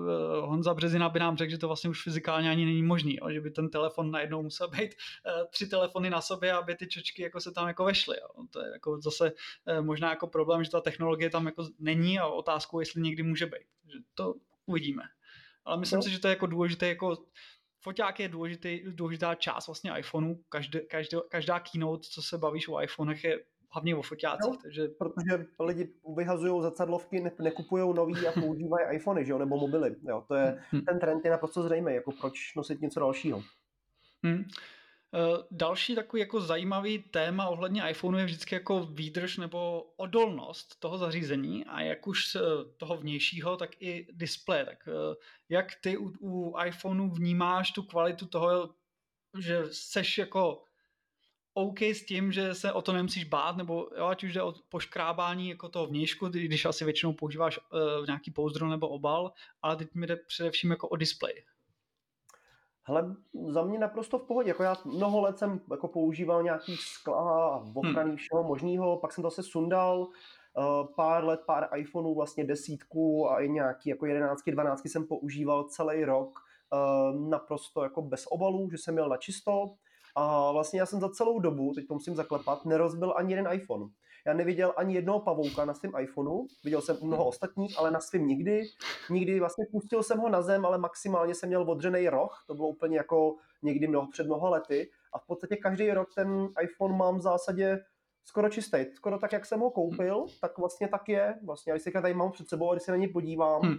Honza 0.41 0.73
Březina 0.73 1.09
by 1.09 1.19
nám 1.19 1.37
řekl, 1.37 1.51
že 1.51 1.57
to 1.57 1.67
vlastně 1.67 1.89
už 1.89 2.03
fyzikálně 2.03 2.51
ani 2.51 2.65
není 2.65 2.83
možný, 2.83 3.15
jo? 3.15 3.29
že 3.31 3.41
by 3.41 3.51
ten 3.51 3.69
telefon 3.69 4.11
najednou 4.11 4.43
musel 4.43 4.67
být 4.67 4.91
uh, 4.91 5.47
tři 5.49 5.67
telefony 5.67 6.09
na 6.09 6.21
sobě, 6.21 6.53
aby 6.53 6.75
ty 6.75 6.87
čočky 6.87 7.21
jako 7.21 7.39
se 7.39 7.51
tam 7.51 7.67
jako 7.67 7.85
vešly. 7.85 8.17
Jo? 8.21 8.43
To 8.49 8.59
je 8.59 8.71
jako 8.71 9.01
zase 9.01 9.31
uh, 9.31 9.85
možná 9.85 10.09
jako 10.09 10.27
problém, 10.27 10.63
že 10.63 10.71
ta 10.71 10.81
technologie 10.81 11.29
tam 11.29 11.45
jako 11.45 11.67
není 11.79 12.19
a 12.19 12.27
otázkou, 12.27 12.79
jestli 12.79 13.01
někdy 13.01 13.23
může 13.23 13.45
být. 13.45 13.69
Že 13.93 13.99
to 14.13 14.33
uvidíme. 14.65 15.03
Ale 15.65 15.77
myslím 15.77 15.97
no. 15.97 16.03
si, 16.03 16.09
že 16.09 16.19
to 16.19 16.27
je 16.27 16.33
jako 16.33 16.45
důležité 16.45 16.87
jako 16.87 17.17
foťák 17.81 18.19
je 18.19 18.27
důležitý, 18.29 18.81
důležitá 18.85 19.35
část 19.35 19.67
vlastně 19.67 19.91
iPhoneu. 19.97 20.35
Každé, 20.49 20.79
každé, 20.79 21.17
každá 21.29 21.59
keynote, 21.59 22.07
co 22.09 22.21
se 22.21 22.37
bavíš 22.37 22.67
o 22.67 22.81
iPhonech, 22.81 23.23
je 23.23 23.39
hlavně 23.69 23.95
o 23.95 24.01
foťácích. 24.01 24.51
No, 24.51 24.57
takže... 24.61 24.87
Protože 24.87 25.45
lidi 25.59 25.89
vyhazují 26.15 26.61
zrcadlovky, 26.61 27.19
ne, 27.19 27.31
nekupují 27.39 27.93
nový 27.95 28.27
a 28.27 28.31
používají 28.31 28.95
iPhony, 28.95 29.25
že 29.25 29.31
jo, 29.31 29.37
nebo 29.37 29.57
mobily. 29.57 29.95
Jo, 30.07 30.23
to 30.27 30.35
je, 30.35 30.61
hmm. 30.71 30.81
ten 30.81 30.99
trend 30.99 31.25
je 31.25 31.31
naprosto 31.31 31.63
zřejmý, 31.63 31.93
jako 31.93 32.11
proč 32.11 32.55
nosit 32.55 32.81
něco 32.81 32.99
dalšího. 32.99 33.43
Hmm. 34.23 34.45
Další 35.51 35.95
takový 35.95 36.19
jako 36.19 36.41
zajímavý 36.41 36.99
téma 36.99 37.47
ohledně 37.49 37.89
iPhoneu 37.89 38.17
je 38.17 38.25
vždycky 38.25 38.55
jako 38.55 38.85
výdrž 38.85 39.37
nebo 39.37 39.81
odolnost 39.81 40.79
toho 40.79 40.97
zařízení 40.97 41.65
a 41.65 41.81
jak 41.81 42.07
už 42.07 42.37
toho 42.77 42.97
vnějšího, 42.97 43.57
tak 43.57 43.81
i 43.81 44.07
displeje. 44.11 44.65
Tak 44.65 44.87
uh, 44.87 45.15
jak 45.49 45.67
ty 45.81 45.97
u, 45.97 46.13
u 46.19 46.55
iPhoneu 46.65 47.09
vnímáš 47.09 47.71
tu 47.71 47.83
kvalitu 47.83 48.25
toho, 48.25 48.69
že 49.39 49.63
seš 49.71 50.17
jako 50.17 50.63
OK 51.59 51.81
s 51.81 52.05
tím, 52.05 52.31
že 52.31 52.55
se 52.55 52.73
o 52.73 52.81
to 52.81 52.93
nemusíš 52.93 53.23
bát, 53.23 53.57
nebo 53.57 53.89
jo, 53.97 54.05
ať 54.05 54.23
už 54.23 54.33
jde 54.33 54.41
o 54.41 54.53
poškrábání 54.69 55.49
jako 55.49 55.69
toho 55.69 55.87
vnějšku, 55.87 56.27
když 56.27 56.65
asi 56.65 56.85
většinou 56.85 57.13
používáš 57.13 57.57
uh, 57.57 58.05
nějaký 58.05 58.31
pouzdro 58.31 58.69
nebo 58.69 58.87
obal, 58.87 59.31
ale 59.61 59.75
teď 59.75 59.95
mi 59.95 60.07
jde 60.07 60.15
především 60.15 60.71
jako 60.71 60.87
o 60.87 60.95
displej. 60.95 61.43
Hele, 62.83 63.15
za 63.47 63.63
mě 63.63 63.79
naprosto 63.79 64.19
v 64.19 64.27
pohodě. 64.27 64.49
Jako 64.49 64.63
já 64.63 64.75
mnoho 64.85 65.21
let 65.21 65.39
jsem 65.39 65.61
jako 65.71 65.87
používal 65.87 66.43
nějaký 66.43 66.77
skla 66.77 67.49
a 67.49 67.63
ochrany 67.73 68.09
hmm. 68.09 68.17
všeho 68.17 68.43
možného, 68.43 68.97
pak 68.97 69.13
jsem 69.13 69.21
to 69.21 69.31
se 69.31 69.43
sundal, 69.43 69.99
uh, 69.99 70.87
pár 70.95 71.25
let, 71.25 71.39
pár 71.45 71.69
iPhoneů, 71.75 72.15
vlastně 72.15 72.43
desítku 72.43 73.31
a 73.31 73.39
i 73.39 73.49
nějaký 73.49 73.89
jako 73.89 74.05
jedenáctky, 74.05 74.51
dvanáctky 74.51 74.89
jsem 74.89 75.07
používal 75.07 75.63
celý 75.63 76.05
rok 76.05 76.39
uh, 76.73 77.29
naprosto 77.29 77.83
jako 77.83 78.01
bez 78.01 78.25
obalů, 78.29 78.69
že 78.71 78.77
jsem 78.77 78.93
měl 78.93 79.09
na 79.09 79.17
čisto 79.17 79.75
a 80.19 80.51
vlastně 80.51 80.79
já 80.79 80.85
jsem 80.85 80.99
za 80.99 81.09
celou 81.09 81.39
dobu, 81.39 81.73
teď 81.75 81.87
to 81.87 81.93
musím 81.93 82.15
zaklepat, 82.15 82.65
nerozbil 82.65 83.13
ani 83.17 83.33
jeden 83.33 83.53
iPhone. 83.53 83.85
Já 84.25 84.33
neviděl 84.33 84.73
ani 84.77 84.95
jednoho 84.95 85.19
pavouka 85.19 85.65
na 85.65 85.73
svém 85.73 85.91
iPhoneu, 85.99 86.47
viděl 86.63 86.81
jsem 86.81 86.97
mnoho 87.03 87.25
ostatních, 87.25 87.79
ale 87.79 87.91
na 87.91 87.99
svém 87.99 88.27
nikdy. 88.27 88.63
Nikdy 89.09 89.39
vlastně 89.39 89.65
pustil 89.71 90.03
jsem 90.03 90.19
ho 90.19 90.29
na 90.29 90.41
zem, 90.41 90.65
ale 90.65 90.77
maximálně 90.77 91.35
jsem 91.35 91.49
měl 91.49 91.71
odřený 91.71 92.09
roh, 92.09 92.43
to 92.47 92.53
bylo 92.53 92.67
úplně 92.67 92.97
jako 92.97 93.35
někdy 93.61 93.87
mnoho, 93.87 94.07
před 94.07 94.25
mnoha 94.25 94.49
lety. 94.49 94.89
A 95.13 95.19
v 95.19 95.27
podstatě 95.27 95.55
každý 95.55 95.91
rok 95.91 96.09
ten 96.15 96.47
iPhone 96.61 96.97
mám 96.97 97.17
v 97.17 97.21
zásadě 97.21 97.79
skoro 98.25 98.49
čistý. 98.49 98.85
Skoro 98.93 99.17
tak, 99.19 99.33
jak 99.33 99.45
jsem 99.45 99.59
ho 99.59 99.71
koupil, 99.71 100.25
tak 100.41 100.57
vlastně 100.57 100.87
tak 100.87 101.09
je. 101.09 101.39
Vlastně, 101.45 101.73
když 101.73 101.83
si 101.83 101.91
tady 101.91 102.13
mám 102.13 102.31
před 102.31 102.49
sebou 102.49 102.71
a 102.71 102.73
když 102.73 102.83
se 102.83 102.91
na 102.91 102.97
ně 102.97 103.07
podívám, 103.07 103.61
hmm. 103.61 103.77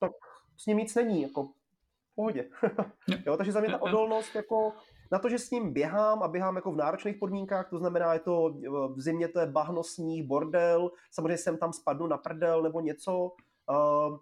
tak 0.00 0.12
s 0.56 0.66
ním 0.66 0.78
nic 0.78 0.94
není, 0.94 1.22
jako 1.22 1.44
v 2.12 2.14
pohodě. 2.14 2.48
jo, 3.26 3.36
takže 3.36 3.52
za 3.52 3.60
mě 3.60 3.70
ta 3.70 3.82
odolnost 3.82 4.34
jako 4.34 4.72
na 5.12 5.18
to, 5.18 5.28
že 5.28 5.38
s 5.38 5.50
ním 5.50 5.72
běhám 5.72 6.22
a 6.22 6.28
běhám 6.28 6.56
jako 6.56 6.72
v 6.72 6.76
náročných 6.76 7.16
podmínkách, 7.16 7.70
to 7.70 7.78
znamená, 7.78 8.14
je 8.14 8.20
to 8.20 8.54
v 8.94 9.00
zimě 9.00 9.28
to 9.28 9.40
je 9.40 9.46
bahno, 9.46 9.82
sníh, 9.82 10.26
bordel, 10.26 10.90
samozřejmě 11.10 11.38
jsem 11.38 11.58
tam 11.58 11.72
spadnu 11.72 12.06
na 12.06 12.18
prdel 12.18 12.62
nebo 12.62 12.80
něco, 12.80 13.32
uh, 13.70 14.18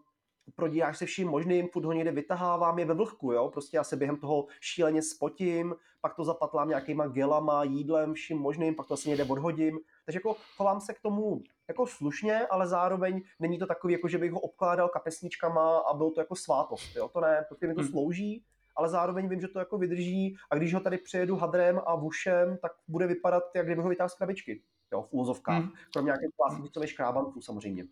prodíráš 0.54 0.98
se 0.98 1.06
vším 1.06 1.28
možným, 1.28 1.68
furt 1.68 1.84
ho 1.84 1.92
někde 1.92 2.12
vytahávám, 2.12 2.78
je 2.78 2.84
ve 2.84 2.94
vlhku, 2.94 3.32
jo, 3.32 3.50
prostě 3.52 3.76
já 3.76 3.84
se 3.84 3.96
během 3.96 4.16
toho 4.16 4.46
šíleně 4.60 5.02
spotím, 5.02 5.74
pak 6.00 6.14
to 6.14 6.24
zapatlám 6.24 6.68
nějakýma 6.68 7.06
gelama, 7.06 7.64
jídlem, 7.64 8.14
vším 8.14 8.38
možným, 8.38 8.74
pak 8.74 8.86
to 8.86 8.94
asi 8.94 9.08
někde 9.08 9.24
odhodím, 9.24 9.78
takže 10.04 10.16
jako 10.16 10.36
chovám 10.56 10.80
se 10.80 10.94
k 10.94 11.00
tomu 11.00 11.42
jako 11.68 11.86
slušně, 11.86 12.46
ale 12.46 12.66
zároveň 12.66 13.22
není 13.38 13.58
to 13.58 13.66
takový, 13.66 13.92
jako 13.92 14.08
že 14.08 14.18
bych 14.18 14.32
ho 14.32 14.40
obkládal 14.40 14.88
kapesničkama 14.88 15.78
a 15.78 15.94
byl 15.94 16.10
to 16.10 16.20
jako 16.20 16.36
svátost, 16.36 16.96
jo, 16.96 17.08
to 17.08 17.20
ne, 17.20 17.44
protože 17.48 17.66
mi 17.66 17.74
to 17.74 17.80
hmm. 17.80 17.90
slouží, 17.90 18.44
ale 18.76 18.88
zároveň 18.88 19.28
vím, 19.28 19.40
že 19.40 19.48
to 19.48 19.58
jako 19.58 19.78
vydrží 19.78 20.36
a 20.50 20.56
když 20.56 20.74
ho 20.74 20.80
tady 20.80 20.98
přejedu 20.98 21.36
hadrem 21.36 21.80
a 21.86 21.94
vušem, 21.94 22.58
tak 22.62 22.72
bude 22.88 23.06
vypadat, 23.06 23.42
jak 23.56 23.66
kdyby 23.66 23.82
ho 23.82 23.88
vytáhl 23.88 24.08
z 24.08 24.14
krabičky, 24.14 24.62
jo, 24.92 25.02
v 25.02 25.08
úzovkách, 25.10 25.62
hmm. 25.62 25.72
kromě 25.92 26.08
nějakých 26.08 26.30
plasticových 26.36 26.90
škrábanců 26.90 27.40
samozřejmě. 27.40 27.84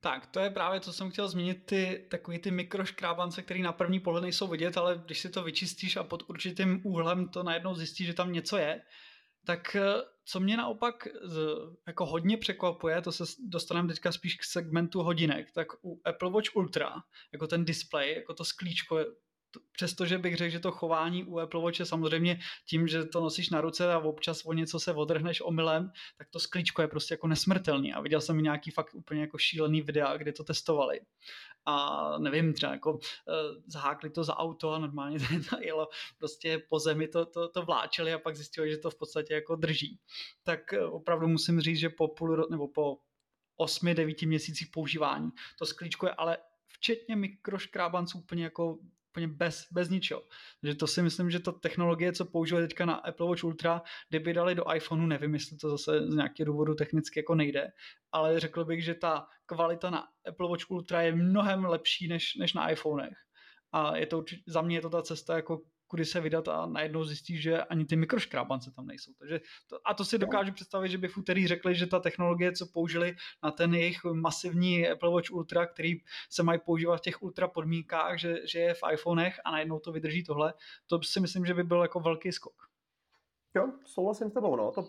Tak, 0.00 0.26
to 0.26 0.40
je 0.40 0.50
právě, 0.50 0.80
co 0.80 0.92
jsem 0.92 1.10
chtěl 1.10 1.28
zmínit, 1.28 1.66
ty 1.66 2.06
takový 2.10 2.38
ty 2.38 2.50
mikroškrábance, 2.50 3.42
které 3.42 3.60
na 3.60 3.72
první 3.72 4.00
pohled 4.00 4.22
nejsou 4.22 4.46
vidět, 4.48 4.76
ale 4.76 5.02
když 5.04 5.20
si 5.20 5.28
to 5.30 5.42
vyčistíš 5.42 5.96
a 5.96 6.04
pod 6.04 6.30
určitým 6.30 6.80
úhlem 6.84 7.28
to 7.28 7.42
najednou 7.42 7.74
zjistíš, 7.74 8.06
že 8.06 8.14
tam 8.14 8.32
něco 8.32 8.56
je, 8.56 8.82
tak 9.46 9.76
eh, 9.76 9.82
co 10.24 10.40
mě 10.40 10.56
naopak 10.56 11.08
jako 11.86 12.06
hodně 12.06 12.36
překvapuje, 12.36 13.02
to 13.02 13.12
se 13.12 13.24
dostaneme 13.48 13.88
teďka 13.88 14.12
spíš 14.12 14.36
k 14.36 14.44
segmentu 14.44 15.02
hodinek, 15.02 15.52
tak 15.52 15.68
u 15.84 16.00
Apple 16.04 16.30
Watch 16.30 16.56
Ultra, 16.56 16.92
jako 17.32 17.46
ten 17.46 17.64
display, 17.64 18.14
jako 18.14 18.34
to 18.34 18.44
sklíčko 18.44 18.98
přestože 19.72 20.18
bych 20.18 20.36
řekl, 20.36 20.52
že 20.52 20.60
to 20.60 20.72
chování 20.72 21.24
u 21.24 21.38
Apple 21.38 21.60
Watche 21.60 21.84
samozřejmě 21.84 22.38
tím, 22.66 22.88
že 22.88 23.04
to 23.04 23.20
nosíš 23.20 23.50
na 23.50 23.60
ruce 23.60 23.92
a 23.92 23.98
občas 23.98 24.42
o 24.44 24.52
něco 24.52 24.80
se 24.80 24.92
odrhneš 24.92 25.40
omylem, 25.40 25.90
tak 26.18 26.28
to 26.30 26.40
sklíčko 26.40 26.82
je 26.82 26.88
prostě 26.88 27.14
jako 27.14 27.26
nesmrtelný. 27.26 27.92
A 27.92 28.00
viděl 28.00 28.20
jsem 28.20 28.42
nějaký 28.42 28.70
fakt 28.70 28.94
úplně 28.94 29.20
jako 29.20 29.38
šílený 29.38 29.82
videa, 29.82 30.16
kde 30.16 30.32
to 30.32 30.44
testovali. 30.44 31.00
A 31.68 32.18
nevím, 32.18 32.52
třeba 32.52 32.72
jako 32.72 32.92
uh, 32.92 32.98
zahákli 33.66 34.10
to 34.10 34.24
za 34.24 34.36
auto 34.36 34.72
a 34.72 34.78
normálně 34.78 35.18
to 35.50 35.56
jelo 35.60 35.88
prostě 36.18 36.62
po 36.68 36.78
zemi 36.78 37.08
to, 37.08 37.26
to, 37.26 37.48
to 37.48 37.62
vláčeli 37.62 38.12
a 38.12 38.18
pak 38.18 38.36
zjistili, 38.36 38.70
že 38.70 38.78
to 38.78 38.90
v 38.90 38.98
podstatě 38.98 39.34
jako 39.34 39.56
drží. 39.56 40.00
Tak 40.42 40.60
uh, 40.72 40.94
opravdu 40.94 41.28
musím 41.28 41.60
říct, 41.60 41.78
že 41.78 41.90
po 41.90 42.08
půl 42.08 42.46
nebo 42.50 42.68
po 42.68 42.98
8-9 43.60 44.28
měsících 44.28 44.68
používání 44.72 45.30
to 45.58 45.66
sklíčko 45.66 46.06
je 46.06 46.12
ale 46.12 46.38
včetně 46.66 47.16
mikroškrábanců 47.16 48.18
úplně 48.18 48.44
jako 48.44 48.78
úplně 49.16 49.28
bez, 49.28 49.66
bez 49.72 49.88
ničeho. 49.88 50.22
Takže 50.60 50.74
to 50.74 50.86
si 50.86 51.02
myslím, 51.02 51.30
že 51.30 51.40
ta 51.40 51.52
technologie, 51.52 52.12
co 52.12 52.24
používají 52.24 52.68
teďka 52.68 52.84
na 52.86 52.94
Apple 52.94 53.26
Watch 53.26 53.44
Ultra, 53.44 53.82
kdyby 54.08 54.34
dali 54.34 54.54
do 54.54 54.64
iPhoneu, 54.74 55.06
nevím, 55.06 55.34
jestli 55.34 55.56
to 55.56 55.70
zase 55.70 56.00
z 56.06 56.14
nějakého 56.14 56.46
důvodu 56.46 56.74
technicky 56.74 57.20
jako 57.20 57.34
nejde, 57.34 57.72
ale 58.12 58.40
řekl 58.40 58.64
bych, 58.64 58.84
že 58.84 58.94
ta 58.94 59.26
kvalita 59.46 59.90
na 59.90 60.04
Apple 60.28 60.48
Watch 60.48 60.70
Ultra 60.70 61.02
je 61.02 61.14
mnohem 61.14 61.64
lepší 61.64 62.08
než, 62.08 62.34
než 62.34 62.52
na 62.52 62.70
iPhonech. 62.70 63.16
A 63.72 63.96
je 63.96 64.06
to 64.06 64.24
za 64.46 64.62
mě 64.62 64.76
je 64.76 64.80
to 64.80 64.90
ta 64.90 65.02
cesta 65.02 65.36
jako 65.36 65.60
kudy 65.86 66.04
se 66.04 66.20
vydat 66.20 66.48
a 66.48 66.66
najednou 66.66 67.04
zjistí, 67.04 67.36
že 67.36 67.62
ani 67.62 67.84
ty 67.84 67.96
mikroškrábance 67.96 68.70
tam 68.70 68.86
nejsou. 68.86 69.12
Takže 69.18 69.40
to, 69.66 69.78
a 69.84 69.94
to 69.94 70.04
si 70.04 70.18
dokážu 70.18 70.52
představit, 70.52 70.88
že 70.88 70.98
by 70.98 71.08
v 71.08 71.16
úterý 71.16 71.46
řekli, 71.46 71.74
že 71.74 71.86
ta 71.86 72.00
technologie, 72.00 72.52
co 72.52 72.66
použili 72.66 73.16
na 73.42 73.50
ten 73.50 73.74
jejich 73.74 74.04
masivní 74.04 74.88
Apple 74.88 75.10
Watch 75.10 75.30
Ultra, 75.30 75.66
který 75.66 75.94
se 76.30 76.42
mají 76.42 76.60
používat 76.64 76.96
v 76.96 77.00
těch 77.00 77.22
ultra 77.22 77.48
podmínkách, 77.48 78.18
že, 78.18 78.36
že 78.46 78.58
je 78.58 78.74
v 78.74 78.80
iPhonech 78.92 79.40
a 79.44 79.50
najednou 79.50 79.78
to 79.78 79.92
vydrží 79.92 80.24
tohle, 80.24 80.54
to 80.86 81.02
si 81.02 81.20
myslím, 81.20 81.46
že 81.46 81.54
by 81.54 81.64
byl 81.64 81.82
jako 81.82 82.00
velký 82.00 82.32
skok. 82.32 82.54
Jo, 83.56 83.72
souhlasím 83.84 84.30
s 84.30 84.32
tebou, 84.32 84.56
no. 84.56 84.72
To 84.72 84.88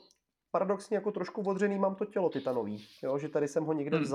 paradoxně 0.52 0.98
jako 0.98 1.12
trošku 1.12 1.42
odřený 1.42 1.80
mám 1.80 1.96
to 1.96 2.06
tělo 2.06 2.30
titanový, 2.30 2.88
jo, 3.04 3.18
že 3.18 3.30
tady 3.30 3.48
jsem 3.48 3.64
ho 3.64 3.74
někde 3.74 3.98
hmm. 3.98 4.06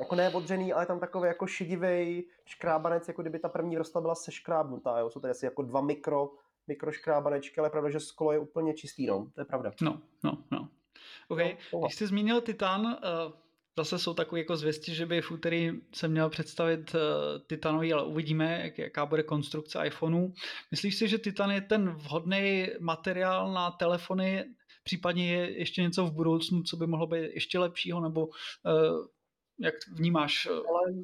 Jako 0.00 0.14
ne 0.14 0.30
odřený, 0.30 0.72
ale 0.72 0.86
tam 0.86 1.00
takový 1.00 1.28
jako 1.28 1.46
šedivý 1.46 2.24
škrábanec, 2.44 3.08
jako 3.08 3.22
kdyby 3.22 3.38
ta 3.38 3.48
první 3.48 3.76
vrstva 3.76 4.00
byla 4.00 4.14
seškrábnutá, 4.14 4.98
jo. 4.98 5.10
Jsou 5.10 5.20
tady 5.20 5.30
asi 5.30 5.44
jako 5.44 5.62
dva 5.62 5.80
mikro, 5.80 6.30
mikroškrábanečky, 6.66 7.60
ale 7.60 7.70
pravda, 7.70 7.90
že 7.90 8.00
sklo 8.00 8.32
je 8.32 8.38
úplně 8.38 8.74
čistý, 8.74 9.06
no. 9.06 9.30
To 9.34 9.40
je 9.40 9.44
pravda. 9.44 9.72
No, 9.82 10.02
no, 10.24 10.38
no. 10.50 10.68
OK, 11.28 11.38
no, 11.72 11.80
když 11.80 11.94
jsi 11.94 12.06
zmínil 12.06 12.40
Titan, 12.40 12.86
uh, 12.86 12.92
zase 13.78 13.98
jsou 13.98 14.14
takové 14.14 14.38
jako 14.38 14.56
zvěsti, 14.56 14.94
že 14.94 15.06
by 15.06 15.22
v 15.22 15.30
úterý 15.30 15.72
se 15.94 16.08
měl 16.08 16.30
představit 16.30 16.94
uh, 16.94 17.00
Titanový, 17.46 17.92
ale 17.92 18.04
uvidíme, 18.06 18.60
jak, 18.64 18.78
jaká 18.78 19.06
bude 19.06 19.22
konstrukce 19.22 19.86
iPhoneu. 19.86 20.32
Myslíš 20.70 20.96
si, 20.96 21.08
že 21.08 21.18
Titan 21.18 21.50
je 21.50 21.60
ten 21.60 21.90
vhodný 21.90 22.68
materiál 22.80 23.52
na 23.52 23.70
telefony, 23.70 24.44
případně 24.84 25.32
je 25.32 25.58
ještě 25.58 25.82
něco 25.82 26.06
v 26.06 26.12
budoucnu, 26.12 26.62
co 26.62 26.76
by 26.76 26.86
mohlo 26.86 27.06
být 27.06 27.30
ještě 27.34 27.58
lepšího, 27.58 28.00
nebo 28.00 28.26
uh, 28.26 29.06
jak 29.58 29.74
vnímáš? 29.92 30.48
Eh, 30.50 30.68
Ale 30.68 30.94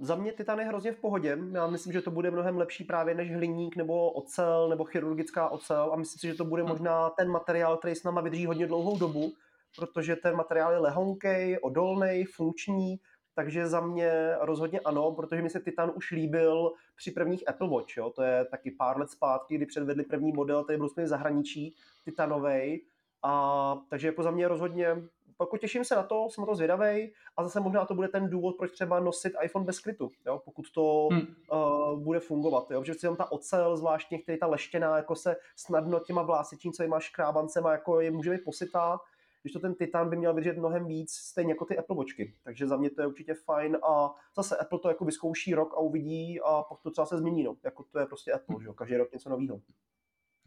za 0.00 0.14
mě 0.14 0.32
Titan 0.32 0.58
je 0.58 0.64
hrozně 0.64 0.92
v 0.92 1.00
pohodě. 1.00 1.38
Já 1.52 1.66
myslím, 1.66 1.92
že 1.92 2.02
to 2.02 2.10
bude 2.10 2.30
mnohem 2.30 2.56
lepší 2.56 2.84
právě 2.84 3.14
než 3.14 3.34
hliník 3.34 3.76
nebo 3.76 4.10
ocel 4.10 4.68
nebo 4.68 4.84
chirurgická 4.84 5.48
ocel 5.48 5.90
a 5.92 5.96
myslím 5.96 6.18
si, 6.18 6.26
že 6.26 6.34
to 6.34 6.44
bude 6.44 6.62
hm. 6.62 6.66
možná 6.66 7.10
ten 7.10 7.30
materiál, 7.30 7.76
který 7.76 7.94
s 7.94 8.04
náma 8.04 8.20
vydrží 8.20 8.46
hodně 8.46 8.66
dlouhou 8.66 8.98
dobu, 8.98 9.32
protože 9.76 10.16
ten 10.16 10.36
materiál 10.36 10.72
je 10.72 10.78
lehonkej, 10.78 11.58
odolný, 11.62 12.24
funkční, 12.24 13.00
takže 13.34 13.66
za 13.66 13.80
mě 13.80 14.12
rozhodně 14.40 14.80
ano, 14.80 15.12
protože 15.12 15.42
mi 15.42 15.50
se 15.50 15.60
Titan 15.60 15.92
už 15.94 16.10
líbil 16.10 16.72
při 16.96 17.10
prvních 17.10 17.48
Apple 17.48 17.68
Watch, 17.68 17.96
jo? 17.96 18.10
to 18.10 18.22
je 18.22 18.44
taky 18.44 18.70
pár 18.70 18.98
let 18.98 19.10
zpátky, 19.10 19.54
kdy 19.56 19.66
předvedli 19.66 20.04
první 20.04 20.32
model, 20.32 20.64
který 20.64 20.78
byl 20.78 20.88
v 20.88 21.06
zahraničí, 21.06 21.74
Titanovej, 22.04 22.84
a 23.22 23.76
takže 23.88 24.06
jako 24.06 24.22
za 24.22 24.30
mě 24.30 24.48
rozhodně 24.48 24.96
jako 25.42 25.56
těším 25.56 25.84
se 25.84 25.94
na 25.94 26.02
to, 26.02 26.28
jsem 26.30 26.42
na 26.42 26.46
to 26.46 26.54
zvědavý 26.54 27.12
a 27.36 27.42
zase 27.44 27.60
možná 27.60 27.84
to 27.84 27.94
bude 27.94 28.08
ten 28.08 28.30
důvod, 28.30 28.56
proč 28.56 28.72
třeba 28.72 29.00
nosit 29.00 29.32
iPhone 29.44 29.66
bez 29.66 29.76
skrytu, 29.76 30.10
jo, 30.26 30.42
pokud 30.44 30.70
to 30.70 31.08
hmm. 31.12 31.26
uh, 31.52 32.00
bude 32.00 32.20
fungovat, 32.20 32.70
jo, 32.70 32.80
protože 32.80 32.94
si 32.94 33.00
tam 33.00 33.16
ta 33.16 33.32
ocel, 33.32 33.76
zvláštně 33.76 34.18
který 34.18 34.38
ta 34.38 34.46
leštěná, 34.46 34.96
jako 34.96 35.16
se 35.16 35.36
snadno 35.56 36.00
těma 36.00 36.22
vlásičnicovýma 36.22 37.00
škrábancema, 37.00 37.72
jako 37.72 38.00
je 38.00 38.10
může 38.10 38.30
být 38.30 38.44
posytá, 38.44 38.98
když 39.42 39.52
to 39.52 39.60
ten 39.60 39.74
Titan 39.74 40.10
by 40.10 40.16
měl 40.16 40.34
vydržet 40.34 40.58
mnohem 40.58 40.86
víc, 40.86 41.12
stejně 41.12 41.52
jako 41.52 41.64
ty 41.64 41.78
Apple 41.78 41.96
Watchky. 41.96 42.34
Takže 42.44 42.66
za 42.66 42.76
mě 42.76 42.90
to 42.90 43.00
je 43.00 43.06
určitě 43.06 43.34
fajn 43.34 43.78
a 43.82 44.14
zase 44.36 44.56
Apple 44.56 44.78
to 44.78 44.88
jako 44.88 45.04
vyzkouší 45.04 45.54
rok 45.54 45.74
a 45.74 45.78
uvidí 45.78 46.40
a 46.40 46.62
pak 46.62 46.82
to 46.82 46.90
třeba 46.90 47.06
se 47.06 47.18
změní, 47.18 47.42
no. 47.42 47.56
Jako 47.64 47.82
to 47.82 47.98
je 47.98 48.06
prostě 48.06 48.32
Apple, 48.32 48.56
že 48.60 48.66
jo, 48.66 48.74
každý 48.74 48.96
rok 48.96 49.12
něco 49.12 49.28
nového. 49.28 49.60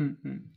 Hmm, 0.01 0.15
hmm. 0.23 0.53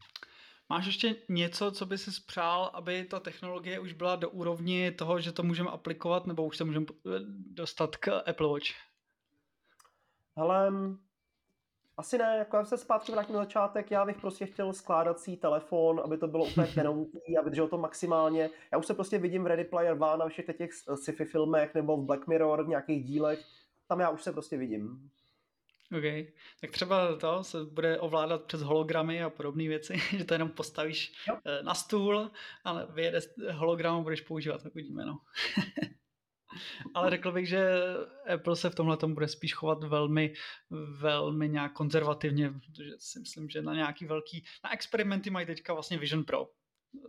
Máš 0.68 0.86
ještě 0.86 1.16
něco, 1.28 1.70
co 1.70 1.86
by 1.86 1.98
si 1.98 2.10
přál, 2.26 2.70
aby 2.74 3.04
ta 3.04 3.20
technologie 3.20 3.80
už 3.80 3.92
byla 3.92 4.16
do 4.16 4.30
úrovni 4.30 4.90
toho, 4.90 5.20
že 5.20 5.32
to 5.32 5.42
můžeme 5.42 5.70
aplikovat, 5.70 6.26
nebo 6.26 6.46
už 6.46 6.56
se 6.56 6.64
můžeme 6.64 6.86
dostat 7.50 7.96
k 7.96 8.22
Apple 8.26 8.48
Watch? 8.48 8.66
Ale 10.36 10.72
asi 11.96 12.18
ne, 12.18 12.36
jako 12.38 12.56
já 12.56 12.64
se 12.64 12.78
zpátky 12.78 13.12
vrátím 13.12 13.34
na 13.34 13.40
začátek, 13.40 13.90
já 13.90 14.04
bych 14.04 14.20
prostě 14.20 14.46
chtěl 14.46 14.72
skládací 14.72 15.36
telefon, 15.36 16.00
aby 16.04 16.18
to 16.18 16.26
bylo 16.28 16.44
úplně 16.44 16.66
tenoutý 16.74 17.38
a 17.38 17.42
vydrželo 17.42 17.68
to 17.68 17.78
maximálně. 17.78 18.50
Já 18.72 18.78
už 18.78 18.86
se 18.86 18.94
prostě 18.94 19.18
vidím 19.18 19.44
v 19.44 19.46
Ready 19.46 19.64
Player 19.64 20.02
One 20.02 20.16
na 20.16 20.28
všech 20.28 20.46
těch 20.58 20.72
sci-fi 20.72 21.24
filmech 21.24 21.74
nebo 21.74 21.96
v 21.96 22.04
Black 22.04 22.26
Mirror 22.26 22.64
v 22.64 22.68
nějakých 22.68 23.04
dílech, 23.04 23.44
tam 23.86 24.00
já 24.00 24.10
už 24.10 24.22
se 24.22 24.32
prostě 24.32 24.56
vidím. 24.56 25.10
OK. 25.96 26.32
Tak 26.60 26.70
třeba 26.70 27.16
to 27.16 27.44
se 27.44 27.64
bude 27.64 28.00
ovládat 28.00 28.44
přes 28.44 28.62
hologramy 28.62 29.22
a 29.22 29.30
podobné 29.30 29.68
věci, 29.68 29.94
že 30.18 30.24
to 30.24 30.34
jenom 30.34 30.50
postavíš 30.50 31.12
jo. 31.28 31.38
Eh, 31.46 31.62
na 31.62 31.74
stůl 31.74 32.30
a 32.64 32.84
vyjede 32.84 33.20
hologram 33.52 33.94
a 33.94 34.02
budeš 34.02 34.20
používat, 34.20 34.62
tak 34.62 34.74
uvidíme, 34.74 35.04
no. 35.04 35.18
Ale 36.94 37.10
řekl 37.10 37.32
bych, 37.32 37.48
že 37.48 37.68
Apple 38.34 38.56
se 38.56 38.70
v 38.70 38.74
tomhle 38.74 38.96
tomu 38.96 39.14
bude 39.14 39.28
spíš 39.28 39.54
chovat 39.54 39.84
velmi, 39.84 40.34
velmi 40.98 41.48
nějak 41.48 41.72
konzervativně, 41.72 42.50
protože 42.50 42.90
si 42.98 43.20
myslím, 43.20 43.48
že 43.48 43.62
na 43.62 43.74
nějaký 43.74 44.06
velký, 44.06 44.44
na 44.64 44.72
experimenty 44.72 45.30
mají 45.30 45.46
teďka 45.46 45.72
vlastně 45.72 45.98
Vision 45.98 46.24
Pro, 46.24 46.46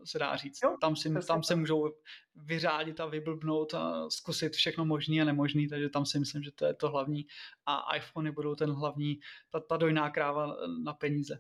se 0.06 0.20
dá 0.20 0.36
říct. 0.36 0.60
Jo, 0.64 0.78
tam, 0.82 0.96
si, 0.96 1.14
tam 1.28 1.44
se 1.44 1.56
můžou 1.56 1.94
vyřádit 2.36 3.00
a 3.00 3.06
vyblbnout 3.06 3.74
a 3.74 4.10
zkusit 4.10 4.54
všechno 4.54 4.86
možné 4.86 5.22
a 5.22 5.26
nemožné, 5.26 5.68
takže 5.70 5.90
tam 5.90 6.06
si 6.06 6.20
myslím, 6.20 6.44
že 6.44 6.52
to 6.52 6.66
je 6.66 6.74
to 6.74 6.90
hlavní 6.90 7.26
a 7.66 7.96
iPhony 7.96 8.32
budou 8.32 8.56
ten 8.56 8.72
hlavní, 8.72 9.20
ta, 9.50 9.60
ta 9.60 9.78
dojná 9.78 10.10
kráva 10.10 10.56
na 10.84 10.94
peníze. 10.94 11.40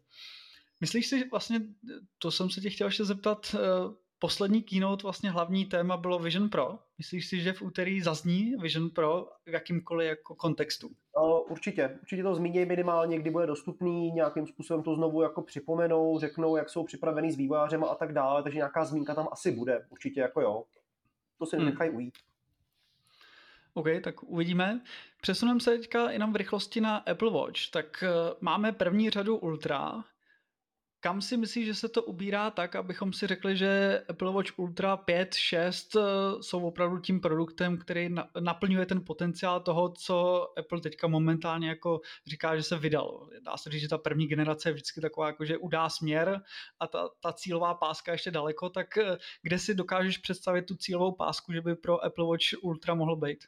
Myslíš 0.81 1.07
si 1.07 1.29
vlastně, 1.29 1.61
to 2.17 2.31
jsem 2.31 2.49
se 2.49 2.61
tě 2.61 2.69
chtěl 2.69 2.87
ještě 2.87 3.05
zeptat, 3.05 3.55
eh, 3.55 3.59
poslední 4.19 4.63
keynote 4.63 5.03
vlastně 5.03 5.31
hlavní 5.31 5.65
téma 5.65 5.97
bylo 5.97 6.19
Vision 6.19 6.49
Pro. 6.49 6.79
Myslíš 6.97 7.27
si, 7.27 7.41
že 7.41 7.53
v 7.53 7.61
úterý 7.61 8.01
zazní 8.01 8.55
Vision 8.61 8.89
Pro 8.89 9.27
v 9.45 9.49
jakýmkoliv 9.49 10.09
jako 10.09 10.35
kontextu? 10.35 10.89
Určitě, 11.49 11.97
určitě 12.01 12.23
to 12.23 12.35
zmíní 12.35 12.65
minimálně, 12.65 13.19
kdy 13.19 13.29
bude 13.29 13.47
dostupný, 13.47 14.11
nějakým 14.11 14.47
způsobem 14.47 14.83
to 14.83 14.95
znovu 14.95 15.21
jako 15.21 15.41
připomenou, 15.41 16.19
řeknou, 16.19 16.55
jak 16.55 16.69
jsou 16.69 16.83
připravený 16.83 17.31
s 17.31 17.37
vývojářem 17.37 17.83
a 17.83 17.95
tak 17.95 18.13
dále, 18.13 18.43
takže 18.43 18.57
nějaká 18.57 18.85
zmínka 18.85 19.15
tam 19.15 19.27
asi 19.31 19.51
bude, 19.51 19.85
určitě 19.89 20.19
jako 20.19 20.41
jo. 20.41 20.63
To 21.37 21.45
si 21.45 21.57
hmm. 21.57 21.65
nechají 21.65 21.89
ujít. 21.91 22.13
OK, 23.73 23.87
tak 24.03 24.23
uvidíme. 24.23 24.81
Přesuneme 25.21 25.59
se 25.59 25.71
teďka 25.71 26.11
jenom 26.11 26.33
v 26.33 26.35
rychlosti 26.35 26.81
na 26.81 26.97
Apple 26.97 27.31
Watch. 27.31 27.69
Tak 27.71 28.03
uh, 28.03 28.37
máme 28.41 28.71
první 28.71 29.09
řadu 29.09 29.37
Ultra, 29.37 30.03
kam 30.99 31.21
si 31.21 31.37
myslíš, 31.37 31.65
že 31.65 31.75
se 31.75 31.89
to 31.89 32.03
ubírá 32.03 32.51
tak, 32.51 32.75
abychom 32.75 33.13
si 33.13 33.27
řekli, 33.27 33.57
že 33.57 34.03
Apple 34.09 34.31
Watch 34.31 34.59
Ultra 34.59 34.97
5, 34.97 35.33
6 35.33 35.95
eh, 35.95 36.01
jsou 36.41 36.67
opravdu 36.67 36.99
tím 36.99 37.21
produktem, 37.21 37.77
který 37.77 38.09
naplňuje 38.39 38.85
ten 38.85 39.05
potenciál 39.05 39.59
toho, 39.59 39.89
co 39.89 40.47
Apple 40.59 40.81
teďka 40.81 41.07
momentálně 41.07 41.69
jako 41.69 42.01
říká, 42.27 42.57
že 42.57 42.63
se 42.63 42.77
vydal. 42.77 43.29
Dá 43.41 43.57
se 43.57 43.69
říct, 43.69 43.81
že 43.81 43.87
ta 43.87 43.97
první 43.97 44.27
generace 44.27 44.69
je 44.69 44.73
vždycky 44.73 45.01
taková, 45.01 45.27
jako 45.27 45.45
že 45.45 45.57
udá 45.57 45.89
směr 45.89 46.41
a 46.79 46.87
ta, 46.87 47.09
ta 47.19 47.33
cílová 47.33 47.73
páska 47.73 48.11
ještě 48.11 48.31
daleko, 48.31 48.69
tak 48.69 48.97
eh, 48.97 49.17
kde 49.41 49.59
si 49.59 49.75
dokážeš 49.75 50.17
představit 50.17 50.61
tu 50.61 50.75
cílovou 50.75 51.11
pásku, 51.11 51.53
že 51.53 51.61
by 51.61 51.75
pro 51.75 52.03
Apple 52.03 52.25
Watch 52.25 52.63
Ultra 52.63 52.93
mohl 52.93 53.15
být? 53.15 53.45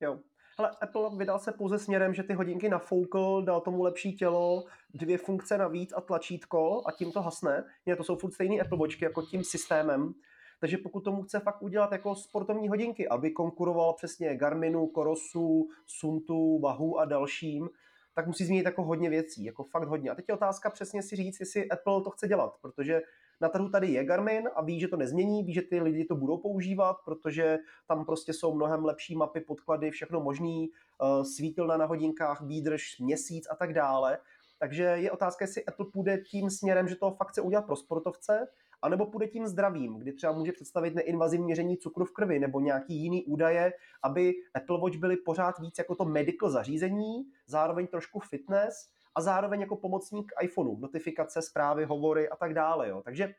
Jo, 0.00 0.18
ale 0.60 0.70
Apple 0.80 1.10
vydal 1.16 1.38
se 1.38 1.52
pouze 1.52 1.78
směrem, 1.78 2.14
že 2.14 2.22
ty 2.22 2.32
hodinky 2.32 2.68
nafoukl, 2.68 3.42
dal 3.42 3.60
tomu 3.60 3.82
lepší 3.82 4.16
tělo, 4.16 4.64
dvě 4.94 5.18
funkce 5.18 5.58
navíc 5.58 5.92
a 5.96 6.00
tlačítko 6.00 6.82
a 6.86 6.92
tím 6.92 7.12
to 7.12 7.22
hasne. 7.22 7.64
Ne, 7.86 7.96
to 7.96 8.04
jsou 8.04 8.16
furt 8.16 8.32
stejný 8.32 8.60
Apple 8.60 8.78
Watchky 8.78 9.04
jako 9.04 9.22
tím 9.22 9.44
systémem. 9.44 10.14
Takže 10.60 10.78
pokud 10.78 11.00
tomu 11.00 11.22
chce 11.22 11.40
fakt 11.40 11.62
udělat 11.62 11.92
jako 11.92 12.14
sportovní 12.14 12.68
hodinky, 12.68 13.08
aby 13.08 13.30
konkuroval 13.30 13.92
přesně 13.92 14.36
Garminu, 14.36 14.86
Korosu, 14.86 15.68
Suntu, 15.86 16.58
Vahu 16.58 16.98
a 16.98 17.04
dalším, 17.04 17.68
tak 18.14 18.26
musí 18.26 18.44
změnit 18.44 18.64
jako 18.64 18.82
hodně 18.84 19.10
věcí, 19.10 19.44
jako 19.44 19.64
fakt 19.64 19.88
hodně. 19.88 20.10
A 20.10 20.14
teď 20.14 20.24
je 20.28 20.34
otázka 20.34 20.70
přesně 20.70 21.02
si 21.02 21.16
říct, 21.16 21.40
jestli 21.40 21.68
Apple 21.68 22.02
to 22.02 22.10
chce 22.10 22.28
dělat, 22.28 22.56
protože 22.62 23.00
na 23.40 23.48
trhu 23.48 23.68
tady 23.68 23.88
je 23.88 24.04
Garmin 24.04 24.48
a 24.54 24.62
ví, 24.62 24.80
že 24.80 24.88
to 24.88 24.96
nezmění, 24.96 25.44
ví, 25.44 25.54
že 25.54 25.62
ty 25.62 25.80
lidi 25.80 26.04
to 26.04 26.16
budou 26.16 26.38
používat, 26.38 26.96
protože 27.04 27.58
tam 27.88 28.04
prostě 28.04 28.32
jsou 28.32 28.54
mnohem 28.54 28.84
lepší 28.84 29.16
mapy, 29.16 29.40
podklady, 29.40 29.90
všechno 29.90 30.20
možný, 30.20 30.70
eh, 30.70 31.24
svítilna 31.24 31.76
na 31.76 31.86
hodinkách, 31.86 32.42
výdrž, 32.42 32.98
měsíc 32.98 33.46
a 33.50 33.56
tak 33.56 33.72
dále. 33.72 34.18
Takže 34.58 34.82
je 34.82 35.10
otázka, 35.10 35.44
jestli 35.44 35.64
Apple 35.64 35.86
půjde 35.92 36.18
tím 36.18 36.50
směrem, 36.50 36.88
že 36.88 36.96
to 36.96 37.10
fakt 37.10 37.28
chce 37.28 37.40
udělat 37.40 37.66
pro 37.66 37.76
sportovce, 37.76 38.48
anebo 38.82 39.06
půjde 39.06 39.28
tím 39.28 39.46
zdravím, 39.46 39.98
kdy 39.98 40.12
třeba 40.12 40.32
může 40.32 40.52
představit 40.52 40.94
neinvazivní 40.94 41.44
měření 41.44 41.76
cukru 41.76 42.04
v 42.04 42.12
krvi 42.12 42.38
nebo 42.38 42.60
nějaký 42.60 42.94
jiný 43.02 43.24
údaje, 43.24 43.72
aby 44.02 44.32
Apple 44.54 44.80
Watch 44.80 44.96
byly 44.96 45.16
pořád 45.16 45.58
víc 45.58 45.78
jako 45.78 45.94
to 45.94 46.04
medical 46.04 46.50
zařízení, 46.50 47.24
zároveň 47.46 47.86
trošku 47.86 48.20
fitness 48.20 48.88
a 49.14 49.20
zároveň 49.20 49.60
jako 49.60 49.76
pomocník 49.76 50.32
iPhoneu, 50.42 50.76
notifikace, 50.76 51.42
zprávy, 51.42 51.84
hovory 51.84 52.28
a 52.28 52.36
tak 52.36 52.54
dále. 52.54 52.88
Jo. 52.88 53.02
Takže 53.04 53.34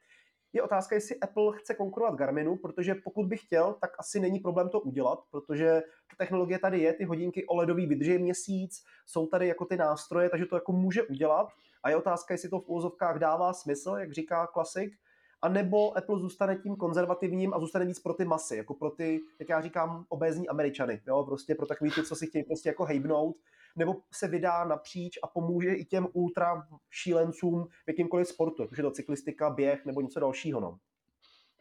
je 0.54 0.62
otázka, 0.62 0.96
jestli 0.96 1.20
Apple 1.20 1.58
chce 1.58 1.76
konkurovat 1.76 2.16
Garminu, 2.16 2.56
protože 2.56 2.96
pokud 2.96 3.26
by 3.26 3.38
chtěl, 3.38 3.74
tak 3.82 3.92
asi 4.00 4.20
není 4.20 4.40
problém 4.40 4.70
to 4.70 4.80
udělat, 4.80 5.20
protože 5.32 5.82
ta 5.82 6.16
technologie 6.18 6.60
tady 6.60 6.80
je, 6.80 6.94
ty 6.94 7.04
hodinky 7.04 7.46
OLEDový 7.46 7.88
vydrží 7.88 8.18
měsíc, 8.18 8.84
jsou 9.06 9.28
tady 9.28 9.48
jako 9.48 9.66
ty 9.66 9.78
nástroje, 9.78 10.30
takže 10.30 10.46
to 10.46 10.56
jako 10.56 10.72
může 10.72 11.04
udělat. 11.04 11.48
A 11.84 11.90
je 11.90 11.96
otázka, 11.96 12.34
jestli 12.34 12.50
to 12.50 12.60
v 12.60 12.68
úvozovkách 12.68 13.20
dává 13.20 13.54
smysl, 13.54 13.96
jak 14.00 14.12
říká 14.12 14.48
klasik, 14.48 14.94
a 15.42 15.50
nebo 15.50 15.98
Apple 15.98 16.20
zůstane 16.20 16.56
tím 16.56 16.76
konzervativním 16.76 17.54
a 17.54 17.60
zůstane 17.60 17.86
víc 17.86 18.00
pro 18.00 18.14
ty 18.14 18.26
masy, 18.26 18.58
jako 18.58 18.74
pro 18.74 18.90
ty, 18.90 19.20
jak 19.40 19.50
já 19.50 19.62
říkám, 19.62 20.06
obézní 20.10 20.50
američany, 20.50 21.02
jo, 21.08 21.24
prostě 21.24 21.56
pro 21.56 21.66
takový 21.66 21.92
ty, 21.92 22.04
co 22.04 22.16
si 22.16 22.28
chtějí 22.28 22.44
prostě 22.44 22.70
jako 22.70 22.86
hejbnout, 22.86 23.36
nebo 23.76 23.96
se 24.14 24.28
vydá 24.28 24.66
napříč 24.66 25.20
a 25.24 25.28
pomůže 25.28 25.74
i 25.74 25.86
těm 25.86 26.08
ultra 26.14 26.68
šílencům 26.90 27.66
v 27.66 27.88
jakýmkoliv 27.88 28.28
sportu, 28.28 28.64
jako 28.64 28.76
je 28.78 28.84
to 28.84 28.92
cyklistika, 28.92 29.50
běh 29.50 29.86
nebo 29.86 30.02
něco 30.02 30.20
dalšího, 30.20 30.60
no. 30.60 30.78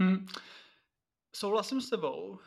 Hmm. 0.01 0.27
Souhlasím 1.37 1.81
s 1.81 1.91
tebou. 1.91 2.39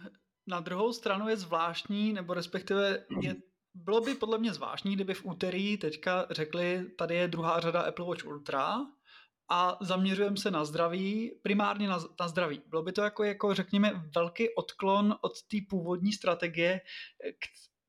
Na 0.48 0.60
druhou 0.60 0.94
stranu 0.94 1.30
je 1.30 1.38
zvláštní, 1.38 2.14
nebo 2.14 2.34
respektive 2.34 3.06
je, 3.22 3.36
bylo 3.74 4.02
by 4.02 4.16
podle 4.16 4.38
mě 4.38 4.54
zvláštní, 4.54 4.96
kdyby 4.96 5.14
v 5.14 5.26
úterý 5.26 5.78
teďka 5.78 6.28
řekli, 6.32 6.86
tady 6.98 7.16
je 7.16 7.28
druhá 7.28 7.60
řada 7.60 7.82
Apple 7.82 8.06
Watch 8.06 8.26
Ultra, 8.26 8.78
a 9.50 9.78
zaměřujeme 9.82 10.38
se 10.38 10.52
na 10.52 10.66
zdraví, 10.66 11.40
primárně 11.42 11.88
na, 11.88 12.00
na 12.20 12.28
zdraví. 12.28 12.62
Bylo 12.68 12.84
by 12.84 12.92
to 12.92 13.02
jako, 13.02 13.24
jako 13.24 13.54
řekněme, 13.54 14.04
velký 14.16 14.56
odklon 14.56 15.16
od 15.22 15.32
té 15.42 15.58
původní 15.70 16.12
strategie 16.12 16.82
k, 17.40 17.46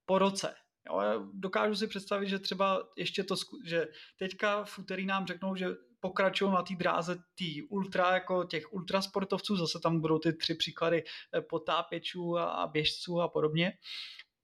po 0.06 0.18
roce. 0.18 0.54
Jo, 0.86 1.26
dokážu 1.32 1.74
si 1.74 1.86
představit, 1.86 2.28
že 2.28 2.38
třeba 2.38 2.88
ještě 2.96 3.24
to, 3.24 3.34
že 3.64 3.88
teďka 4.18 4.64
v 4.64 4.78
úterý 4.78 5.06
nám 5.06 5.26
řeknou, 5.26 5.56
že 5.56 5.66
pokračují 6.00 6.52
na 6.52 6.62
té 6.62 6.74
dráze 6.74 7.18
tý 7.34 7.62
ultra, 7.62 8.14
jako 8.14 8.44
těch 8.44 8.72
ultrasportovců, 8.72 9.56
zase 9.56 9.78
tam 9.80 10.00
budou 10.00 10.18
ty 10.18 10.32
tři 10.32 10.54
příklady 10.54 11.04
eh, 11.34 11.40
potápěčů 11.40 12.38
a, 12.38 12.44
a 12.44 12.66
běžců 12.66 13.20
a 13.20 13.28
podobně, 13.28 13.72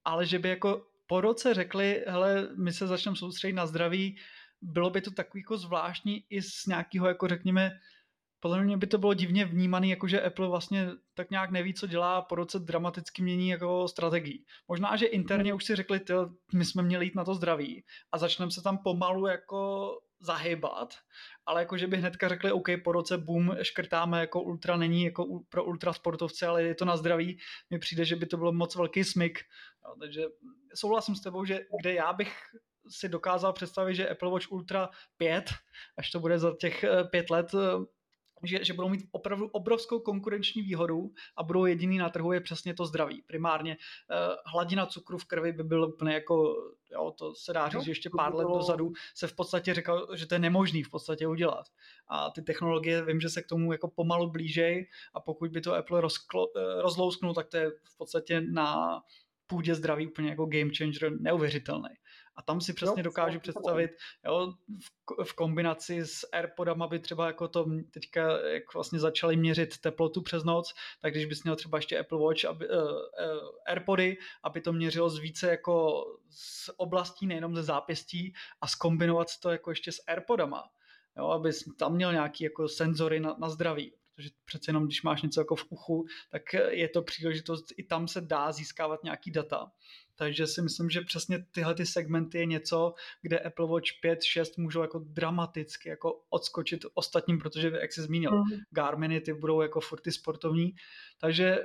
ale 0.05 0.25
že 0.25 0.39
by 0.39 0.49
jako 0.49 0.85
po 1.07 1.21
roce 1.21 1.53
řekli, 1.53 2.03
hele, 2.07 2.49
my 2.57 2.73
se 2.73 2.87
začneme 2.87 3.15
soustředit 3.17 3.53
na 3.53 3.65
zdraví, 3.65 4.17
bylo 4.61 4.89
by 4.89 5.01
to 5.01 5.11
takový 5.11 5.41
jako 5.41 5.57
zvláštní 5.57 6.25
i 6.29 6.41
z 6.41 6.65
nějakého, 6.65 7.07
jako 7.07 7.27
řekněme, 7.27 7.71
podle 8.41 8.63
mě 8.63 8.77
by 8.77 8.87
to 8.87 8.97
bylo 8.97 9.13
divně 9.13 9.45
vnímaný, 9.45 9.89
jako 9.89 10.07
že 10.07 10.21
Apple 10.21 10.47
vlastně 10.47 10.87
tak 11.13 11.31
nějak 11.31 11.51
neví, 11.51 11.73
co 11.73 11.87
dělá, 11.87 12.21
po 12.21 12.35
roce 12.35 12.59
dramaticky 12.59 13.21
mění 13.21 13.49
jako 13.49 13.87
strategii. 13.87 14.43
Možná, 14.67 14.95
že 14.95 15.05
interně 15.05 15.53
už 15.53 15.65
si 15.65 15.75
řekli, 15.75 15.99
ty, 15.99 16.13
my 16.53 16.65
jsme 16.65 16.83
měli 16.83 17.05
jít 17.05 17.15
na 17.15 17.23
to 17.23 17.35
zdraví 17.35 17.83
a 18.11 18.17
začneme 18.17 18.51
se 18.51 18.61
tam 18.61 18.77
pomalu 18.77 19.27
jako 19.27 19.91
zahybat, 20.19 20.93
ale 21.45 21.61
jako 21.61 21.77
že 21.77 21.87
by 21.87 21.97
hnedka 21.97 22.27
řekli, 22.27 22.51
OK, 22.51 22.67
po 22.83 22.91
roce 22.91 23.17
boom, 23.17 23.57
škrtáme, 23.61 24.19
jako 24.19 24.41
ultra 24.41 24.77
není 24.77 25.03
jako 25.03 25.43
pro 25.49 25.63
ultra 25.63 25.93
sportovce, 25.93 26.47
ale 26.47 26.63
je 26.63 26.75
to 26.75 26.85
na 26.85 26.97
zdraví, 26.97 27.39
mi 27.69 27.79
přijde, 27.79 28.05
že 28.05 28.15
by 28.15 28.25
to 28.25 28.37
bylo 28.37 28.51
moc 28.51 28.75
velký 28.75 29.03
smyk. 29.03 29.39
No, 29.83 29.95
takže 29.99 30.23
souhlasím 30.75 31.15
s 31.15 31.21
tebou, 31.21 31.45
že 31.45 31.59
kde 31.81 31.93
já 31.93 32.13
bych 32.13 32.37
si 32.89 33.09
dokázal 33.09 33.53
představit, 33.53 33.95
že 33.95 34.09
Apple 34.09 34.31
Watch 34.31 34.51
Ultra 34.51 34.89
5, 35.17 35.49
až 35.97 36.11
to 36.11 36.19
bude 36.19 36.39
za 36.39 36.55
těch 36.55 36.83
eh, 36.83 37.03
pět 37.03 37.29
let, 37.29 37.51
eh, 37.53 37.85
že, 38.43 38.65
že 38.65 38.73
budou 38.73 38.89
mít 38.89 39.05
opravdu 39.11 39.47
obrovskou 39.47 39.99
konkurenční 39.99 40.61
výhodu 40.61 41.11
a 41.37 41.43
budou 41.43 41.65
jediný 41.65 41.97
na 41.97 42.09
trhu 42.09 42.31
je 42.31 42.41
přesně 42.41 42.73
to 42.73 42.85
zdraví. 42.85 43.21
Primárně 43.27 43.77
eh, 44.11 44.15
hladina 44.45 44.85
cukru 44.85 45.17
v 45.17 45.25
krvi 45.25 45.51
by 45.51 45.63
byl 45.63 45.83
úplně 45.83 46.13
jako, 46.13 46.55
jo, 46.91 47.11
to 47.17 47.35
se 47.35 47.53
dá 47.53 47.69
říct, 47.69 47.75
no, 47.75 47.83
že 47.83 47.91
ještě 47.91 48.09
pár 48.09 48.35
let 48.35 48.47
dozadu 48.47 48.91
se 49.15 49.27
v 49.27 49.35
podstatě 49.35 49.73
říkal, 49.73 50.07
že 50.15 50.25
to 50.25 50.35
je 50.35 50.39
nemožný 50.39 50.83
v 50.83 50.89
podstatě 50.89 51.27
udělat. 51.27 51.65
A 52.07 52.29
ty 52.29 52.41
technologie, 52.41 53.05
vím, 53.05 53.21
že 53.21 53.29
se 53.29 53.41
k 53.41 53.47
tomu 53.47 53.71
jako 53.71 53.87
pomalu 53.87 54.31
blížej 54.31 54.89
a 55.13 55.19
pokud 55.19 55.51
by 55.51 55.61
to 55.61 55.75
Apple 55.75 56.01
rozklo, 56.01 56.47
rozlousknul, 56.81 57.33
tak 57.33 57.47
to 57.47 57.57
je 57.57 57.69
v 57.69 57.97
podstatě 57.97 58.41
na 58.41 59.01
půdě 59.47 59.75
zdraví 59.75 60.07
úplně 60.07 60.29
jako 60.29 60.45
game 60.45 60.71
changer 60.77 61.11
neuvěřitelný. 61.19 61.89
A 62.35 62.41
tam 62.41 62.61
si 62.61 62.73
přesně 62.73 63.03
no, 63.03 63.03
dokážu 63.03 63.39
představit, 63.39 63.91
jo, 64.25 64.53
v, 64.79 65.23
v 65.23 65.33
kombinaci 65.33 66.05
s 66.05 66.29
Airpodama 66.31 66.87
by 66.87 66.99
třeba 66.99 67.27
jako 67.27 67.47
to 67.47 67.65
teďka, 67.91 68.39
jak 68.47 68.73
vlastně 68.73 68.99
začali 68.99 69.37
měřit 69.37 69.77
teplotu 69.77 70.21
přes 70.21 70.43
noc, 70.43 70.73
tak 71.01 71.13
když 71.13 71.25
bys 71.25 71.43
měl 71.43 71.55
třeba 71.55 71.77
ještě 71.77 71.99
Apple 71.99 72.19
Watch, 72.19 72.45
aby, 72.45 72.69
uh, 72.69 72.75
uh, 72.75 72.89
Airpody, 73.67 74.17
aby 74.43 74.61
to 74.61 74.73
měřilo 74.73 75.09
z 75.09 75.19
více 75.19 75.49
jako 75.49 76.05
z 76.29 76.69
oblastí, 76.77 77.27
nejenom 77.27 77.55
ze 77.55 77.63
zápěstí 77.63 78.33
a 78.61 78.67
skombinovat 78.67 79.27
to 79.39 79.49
jako 79.49 79.71
ještě 79.71 79.91
s 79.91 80.03
Airpodama, 80.07 80.63
jo, 81.17 81.27
aby 81.27 81.51
tam 81.77 81.95
měl 81.95 82.11
nějaký 82.11 82.43
jako 82.43 82.67
senzory 82.67 83.19
na, 83.19 83.35
na 83.39 83.49
zdraví 83.49 83.93
protože 84.21 84.29
přece 84.45 84.69
jenom, 84.69 84.85
když 84.85 85.03
máš 85.03 85.21
něco 85.21 85.41
jako 85.41 85.55
v 85.55 85.65
uchu, 85.69 86.05
tak 86.29 86.41
je 86.69 86.89
to 86.89 87.01
příležitost, 87.01 87.65
i 87.77 87.83
tam 87.83 88.07
se 88.07 88.21
dá 88.21 88.51
získávat 88.51 89.03
nějaký 89.03 89.31
data. 89.31 89.71
Takže 90.15 90.47
si 90.47 90.61
myslím, 90.61 90.89
že 90.89 91.01
přesně 91.01 91.45
tyhle 91.51 91.75
ty 91.75 91.85
segmenty 91.85 92.37
je 92.37 92.45
něco, 92.45 92.93
kde 93.21 93.39
Apple 93.39 93.67
Watch 93.67 93.87
5, 94.01 94.23
6 94.23 94.57
můžou 94.57 94.81
jako 94.81 94.99
dramaticky 94.99 95.89
jako 95.89 96.21
odskočit 96.29 96.85
ostatním, 96.93 97.39
protože 97.39 97.71
jak 97.81 97.93
jsi 97.93 98.01
zmínil, 98.01 98.31
mm. 98.31 98.43
Garminy 98.71 99.21
ty 99.21 99.33
budou 99.33 99.61
jako 99.61 99.81
furt 99.81 100.01
ty 100.01 100.11
sportovní. 100.11 100.75
Takže 101.19 101.57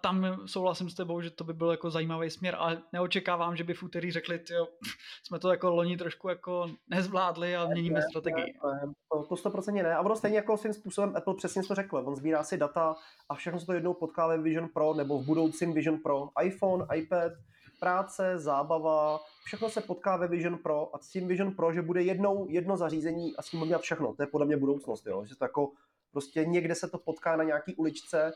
tam 0.00 0.36
souhlasím 0.46 0.90
s 0.90 0.94
tebou, 0.94 1.20
že 1.20 1.30
to 1.30 1.44
by 1.44 1.52
byl 1.52 1.70
jako 1.70 1.90
zajímavý 1.90 2.30
směr, 2.30 2.56
ale 2.58 2.82
neočekávám, 2.92 3.56
že 3.56 3.64
by 3.64 3.74
v 3.74 3.82
úterý 3.82 4.10
řekli, 4.10 4.40
jo, 4.50 4.68
jsme 5.26 5.38
to 5.38 5.50
jako 5.50 5.70
loni 5.70 5.96
trošku 5.96 6.28
jako 6.28 6.70
nezvládli 6.88 7.56
a 7.56 7.66
měníme 7.66 8.00
ne, 8.00 8.06
strategii. 8.10 8.44
Ne, 8.44 8.86
ne, 8.86 8.92
to, 9.12 9.22
to 9.36 9.50
100% 9.50 9.82
ne. 9.82 9.94
A 9.94 10.00
ono 10.00 10.16
stejně 10.16 10.36
jako 10.36 10.56
svým 10.56 10.72
způsobem 10.72 11.16
Apple 11.16 11.34
přesně 11.34 11.62
to 11.62 11.74
řekl. 11.74 11.96
On 11.96 12.16
sbírá 12.16 12.44
si 12.44 12.56
data 12.56 12.94
a 13.28 13.34
všechno 13.34 13.60
se 13.60 13.66
to 13.66 13.72
jednou 13.72 13.94
potká 13.94 14.26
ve 14.26 14.38
Vision 14.38 14.68
Pro 14.68 14.94
nebo 14.94 15.18
v 15.18 15.26
budoucím 15.26 15.72
Vision 15.72 15.98
Pro. 15.98 16.28
iPhone, 16.42 16.86
iPad, 16.94 17.32
práce, 17.80 18.38
zábava, 18.38 19.20
všechno 19.44 19.68
se 19.68 19.80
potká 19.80 20.16
ve 20.16 20.28
Vision 20.28 20.58
Pro 20.58 20.96
a 20.96 20.98
s 20.98 21.08
tím 21.08 21.28
Vision 21.28 21.54
Pro, 21.54 21.72
že 21.72 21.82
bude 21.82 22.02
jednou 22.02 22.46
jedno 22.48 22.76
zařízení 22.76 23.36
a 23.36 23.42
s 23.42 23.50
tím 23.50 23.68
dělat 23.68 23.82
všechno. 23.82 24.14
To 24.14 24.22
je 24.22 24.26
podle 24.26 24.46
mě 24.46 24.56
budoucnost, 24.56 25.06
jo? 25.06 25.24
že 25.24 25.36
to 25.36 25.44
jako 25.44 25.70
Prostě 26.16 26.44
někde 26.44 26.74
se 26.74 26.88
to 26.88 26.98
potká 26.98 27.36
na 27.36 27.44
nějaký 27.44 27.74
uličce 27.74 28.32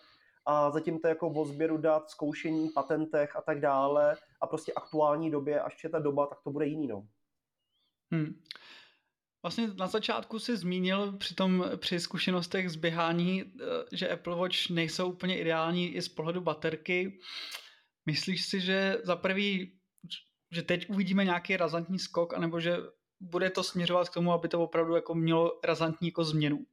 a 0.46 0.70
zatím 0.70 0.98
to 0.98 1.08
jako 1.08 1.28
o 1.30 1.44
sběru 1.44 1.78
dat, 1.78 2.10
zkoušení, 2.10 2.68
patentech 2.68 3.36
a 3.36 3.40
tak 3.40 3.60
dále 3.60 4.16
a 4.40 4.46
prostě 4.46 4.72
aktuální 4.72 5.30
době, 5.30 5.60
až 5.60 5.84
je 5.84 5.90
ta 5.90 5.98
doba, 5.98 6.26
tak 6.26 6.38
to 6.44 6.50
bude 6.50 6.66
jiný, 6.66 6.86
no. 6.86 7.06
Hmm. 8.12 8.42
Vlastně 9.42 9.68
na 9.68 9.86
začátku 9.86 10.38
si 10.38 10.56
zmínil 10.56 11.12
při, 11.12 11.34
tom, 11.34 11.64
při 11.76 12.00
zkušenostech 12.00 12.70
z 12.70 12.76
běhání, 12.76 13.42
eh, 13.42 13.64
že 13.92 14.08
Apple 14.08 14.36
Watch 14.36 14.70
nejsou 14.70 15.12
úplně 15.12 15.40
ideální 15.40 15.94
i 15.94 16.02
z 16.02 16.08
pohledu 16.08 16.40
baterky. 16.40 17.18
Myslíš 18.06 18.46
si, 18.46 18.60
že 18.60 18.98
za 19.04 19.16
prvý, 19.16 19.78
že 20.50 20.62
teď 20.62 20.90
uvidíme 20.90 21.24
nějaký 21.24 21.56
razantní 21.56 21.98
skok, 21.98 22.34
anebo 22.34 22.60
že 22.60 22.76
bude 23.20 23.50
to 23.50 23.62
směřovat 23.62 24.08
k 24.08 24.14
tomu, 24.14 24.32
aby 24.32 24.48
to 24.48 24.62
opravdu 24.62 24.94
jako 24.94 25.14
mělo 25.14 25.60
razantní 25.64 26.08
jako 26.08 26.24
změnu? 26.24 26.66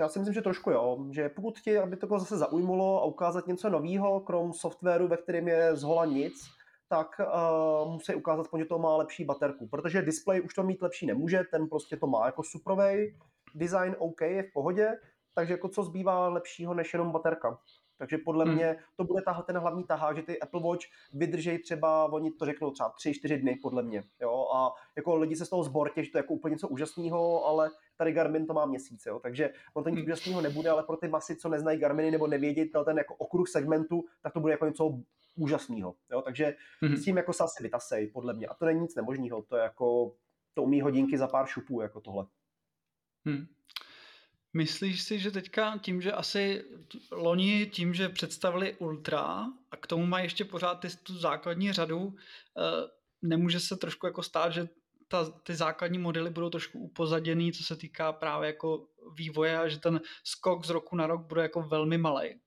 Já 0.00 0.08
si 0.08 0.18
myslím, 0.18 0.34
že 0.34 0.42
trošku 0.42 0.70
jo, 0.70 1.06
že 1.10 1.28
pokud 1.28 1.58
ti, 1.58 1.78
aby 1.78 1.96
to 1.96 2.18
zase 2.18 2.36
zaujmulo 2.36 3.02
a 3.02 3.04
ukázat 3.04 3.46
něco 3.46 3.70
nového, 3.70 4.20
krom 4.20 4.52
softwaru, 4.52 5.08
ve 5.08 5.16
kterém 5.16 5.48
je 5.48 5.76
zhola 5.76 6.04
nic, 6.04 6.50
tak 6.88 7.06
uh, 7.20 7.92
musí 7.92 8.14
ukázat, 8.14 8.46
že 8.58 8.64
to 8.64 8.78
má 8.78 8.96
lepší 8.96 9.24
baterku, 9.24 9.68
protože 9.68 10.02
display 10.02 10.40
už 10.40 10.54
to 10.54 10.62
mít 10.62 10.82
lepší 10.82 11.06
nemůže, 11.06 11.44
ten 11.50 11.68
prostě 11.68 11.96
to 11.96 12.06
má 12.06 12.26
jako 12.26 12.42
suprovej, 12.42 13.18
design 13.54 13.96
OK, 13.98 14.20
je 14.20 14.42
v 14.42 14.52
pohodě, 14.52 14.98
takže 15.34 15.52
jako 15.52 15.68
co 15.68 15.82
zbývá 15.82 16.28
lepšího 16.28 16.74
než 16.74 16.92
jenom 16.92 17.12
baterka. 17.12 17.58
Takže 17.98 18.18
podle 18.18 18.44
hmm. 18.44 18.54
mě 18.54 18.76
to 18.96 19.04
bude 19.04 19.22
tahle 19.22 19.42
ten 19.42 19.58
hlavní 19.58 19.84
tahák, 19.84 20.16
že 20.16 20.22
ty 20.22 20.40
Apple 20.40 20.62
Watch 20.62 20.84
vydrží 21.12 21.58
třeba, 21.58 22.12
oni 22.12 22.30
to 22.30 22.44
řeknou 22.44 22.70
třeba 22.70 22.92
3-4 22.92 23.40
dny, 23.40 23.58
podle 23.62 23.82
mě. 23.82 24.04
Jo? 24.20 24.48
A 24.54 24.72
jako 24.96 25.16
lidi 25.16 25.36
se 25.36 25.46
z 25.46 25.48
toho 25.48 25.64
zbortě, 25.64 26.04
že 26.04 26.10
to 26.10 26.18
je 26.18 26.20
jako 26.20 26.34
úplně 26.34 26.52
něco 26.52 26.68
úžasného, 26.68 27.46
ale 27.46 27.70
tady 27.96 28.12
Garmin 28.12 28.46
to 28.46 28.54
má 28.54 28.66
měsíc, 28.66 29.06
jo? 29.06 29.20
takže 29.22 29.52
on 29.74 29.84
to 29.84 29.90
nic 29.90 29.98
hmm. 29.98 30.06
úžasného 30.06 30.40
nebude, 30.40 30.70
ale 30.70 30.82
pro 30.82 30.96
ty 30.96 31.08
masy, 31.08 31.36
co 31.36 31.48
neznají 31.48 31.78
Garminy 31.78 32.10
nebo 32.10 32.26
nevědí 32.26 32.64
ten 32.84 32.98
jako 32.98 33.14
okruh 33.14 33.48
segmentu, 33.48 34.04
tak 34.22 34.32
to 34.32 34.40
bude 34.40 34.52
jako 34.52 34.66
něco 34.66 34.98
úžasného. 35.36 35.94
Takže 36.24 36.54
hmm. 36.80 36.96
s 36.96 37.04
tím 37.04 37.16
jako 37.16 37.32
se 37.32 37.44
asi 37.44 37.62
vytasej, 37.62 38.06
podle 38.06 38.34
mě. 38.34 38.46
A 38.46 38.54
to 38.54 38.64
není 38.64 38.80
nic 38.80 38.94
nemožného, 38.94 39.42
to 39.42 39.56
je 39.56 39.62
jako, 39.62 40.12
to 40.54 40.62
umí 40.62 40.80
hodinky 40.80 41.18
za 41.18 41.26
pár 41.26 41.46
šupů, 41.46 41.80
jako 41.80 42.00
tohle. 42.00 42.26
Hmm. 43.24 43.46
Myslíš 44.52 45.02
si, 45.02 45.18
že 45.18 45.30
teďka 45.30 45.78
tím, 45.78 46.00
že 46.00 46.12
asi 46.12 46.64
loni 47.12 47.66
tím, 47.66 47.94
že 47.94 48.08
představili 48.08 48.76
Ultra 48.76 49.46
a 49.70 49.76
k 49.76 49.86
tomu 49.86 50.06
mají 50.06 50.24
ještě 50.24 50.44
pořád 50.44 50.74
ty, 50.74 50.88
tu 51.02 51.18
základní 51.18 51.72
řadu, 51.72 52.14
eh, 52.14 52.88
nemůže 53.22 53.60
se 53.60 53.76
trošku 53.76 54.06
jako 54.06 54.22
stát, 54.22 54.52
že 54.52 54.68
ta, 55.08 55.30
ty 55.30 55.54
základní 55.54 55.98
modely 55.98 56.30
budou 56.30 56.50
trošku 56.50 56.78
upozaděný, 56.78 57.52
co 57.52 57.64
se 57.64 57.76
týká 57.76 58.12
právě 58.12 58.46
jako 58.46 58.86
vývoje 59.14 59.58
a 59.58 59.68
že 59.68 59.80
ten 59.80 60.00
skok 60.24 60.64
z 60.64 60.70
roku 60.70 60.96
na 60.96 61.06
rok 61.06 61.26
bude 61.26 61.42
jako 61.42 61.62
velmi 61.62 61.98
malý. 61.98 62.40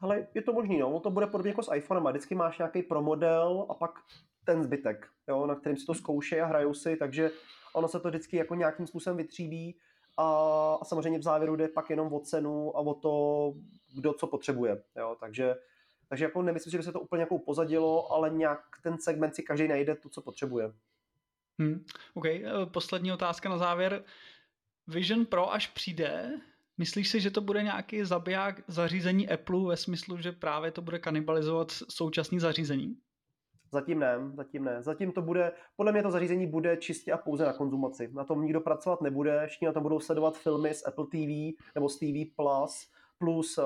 Ale 0.00 0.26
je 0.34 0.42
to 0.42 0.52
možný, 0.52 0.78
no. 0.78 1.00
To 1.00 1.10
bude 1.10 1.26
podobně 1.26 1.50
jako 1.50 1.62
s 1.62 1.74
iPhonem. 1.74 2.04
Vždycky 2.04 2.34
máš 2.34 2.58
nějaký 2.58 2.82
pro 2.82 3.02
model 3.02 3.66
a 3.70 3.74
pak 3.74 3.90
ten 4.44 4.62
zbytek, 4.62 5.08
jo, 5.28 5.46
na 5.46 5.54
kterým 5.54 5.76
si 5.76 5.86
to 5.86 5.94
zkoušejí 5.94 6.40
a 6.40 6.46
hrajou 6.46 6.74
si, 6.74 6.96
takže 6.96 7.30
ono 7.72 7.88
se 7.88 8.00
to 8.00 8.08
vždycky 8.08 8.36
jako 8.36 8.54
nějakým 8.54 8.86
způsobem 8.86 9.16
vytříbí 9.16 9.78
a, 10.16 10.78
a 10.80 10.84
samozřejmě 10.84 11.18
v 11.18 11.22
závěru 11.22 11.56
jde 11.56 11.68
pak 11.68 11.90
jenom 11.90 12.12
o 12.12 12.20
cenu 12.20 12.76
a 12.76 12.80
o 12.80 12.94
to, 12.94 13.54
kdo 13.94 14.12
co 14.12 14.26
potřebuje. 14.26 14.82
Jo? 14.96 15.16
Takže, 15.20 15.54
takže 16.08 16.24
jako 16.24 16.42
nemyslím, 16.42 16.70
že 16.70 16.78
by 16.78 16.84
se 16.84 16.92
to 16.92 17.00
úplně 17.00 17.20
jako 17.20 17.34
upozadilo, 17.34 18.12
ale 18.12 18.30
nějak 18.30 18.60
ten 18.82 18.98
segment 18.98 19.34
si 19.34 19.42
každý 19.42 19.68
najde 19.68 19.94
to, 19.94 20.08
co 20.08 20.22
potřebuje. 20.22 20.72
Hmm, 21.58 21.84
OK, 22.14 22.26
eh, 22.26 22.42
poslední 22.66 23.12
otázka 23.12 23.48
na 23.48 23.58
závěr. 23.58 24.04
Vision 24.86 25.26
Pro 25.26 25.52
až 25.52 25.66
přijde, 25.66 26.40
myslíš 26.78 27.08
si, 27.08 27.20
že 27.20 27.30
to 27.30 27.40
bude 27.40 27.62
nějaký 27.62 28.04
zabiják 28.04 28.62
zařízení 28.68 29.28
Apple 29.28 29.64
ve 29.68 29.76
smyslu, 29.76 30.18
že 30.18 30.32
právě 30.32 30.70
to 30.70 30.82
bude 30.82 30.98
kanibalizovat 30.98 31.70
současné 31.70 32.40
zařízení? 32.40 32.96
Zatím 33.74 33.98
ne, 33.98 34.18
zatím 34.34 34.64
ne. 34.64 34.82
Zatím 34.82 35.12
to 35.12 35.22
bude, 35.22 35.52
podle 35.76 35.92
mě 35.92 36.02
to 36.02 36.10
zařízení 36.10 36.46
bude 36.46 36.76
čistě 36.76 37.12
a 37.12 37.18
pouze 37.18 37.44
na 37.44 37.52
konzumaci. 37.52 38.10
Na 38.12 38.24
tom 38.24 38.42
nikdo 38.42 38.60
pracovat 38.60 39.00
nebude, 39.00 39.46
všichni 39.46 39.66
na 39.66 39.72
tom 39.72 39.82
budou 39.82 40.00
sledovat 40.00 40.38
filmy 40.38 40.74
z 40.74 40.86
Apple 40.86 41.06
TV 41.06 41.58
nebo 41.74 41.88
z 41.88 41.98
TV 41.98 42.34
Plus, 42.36 42.90
plus 43.18 43.58
uh, 43.58 43.64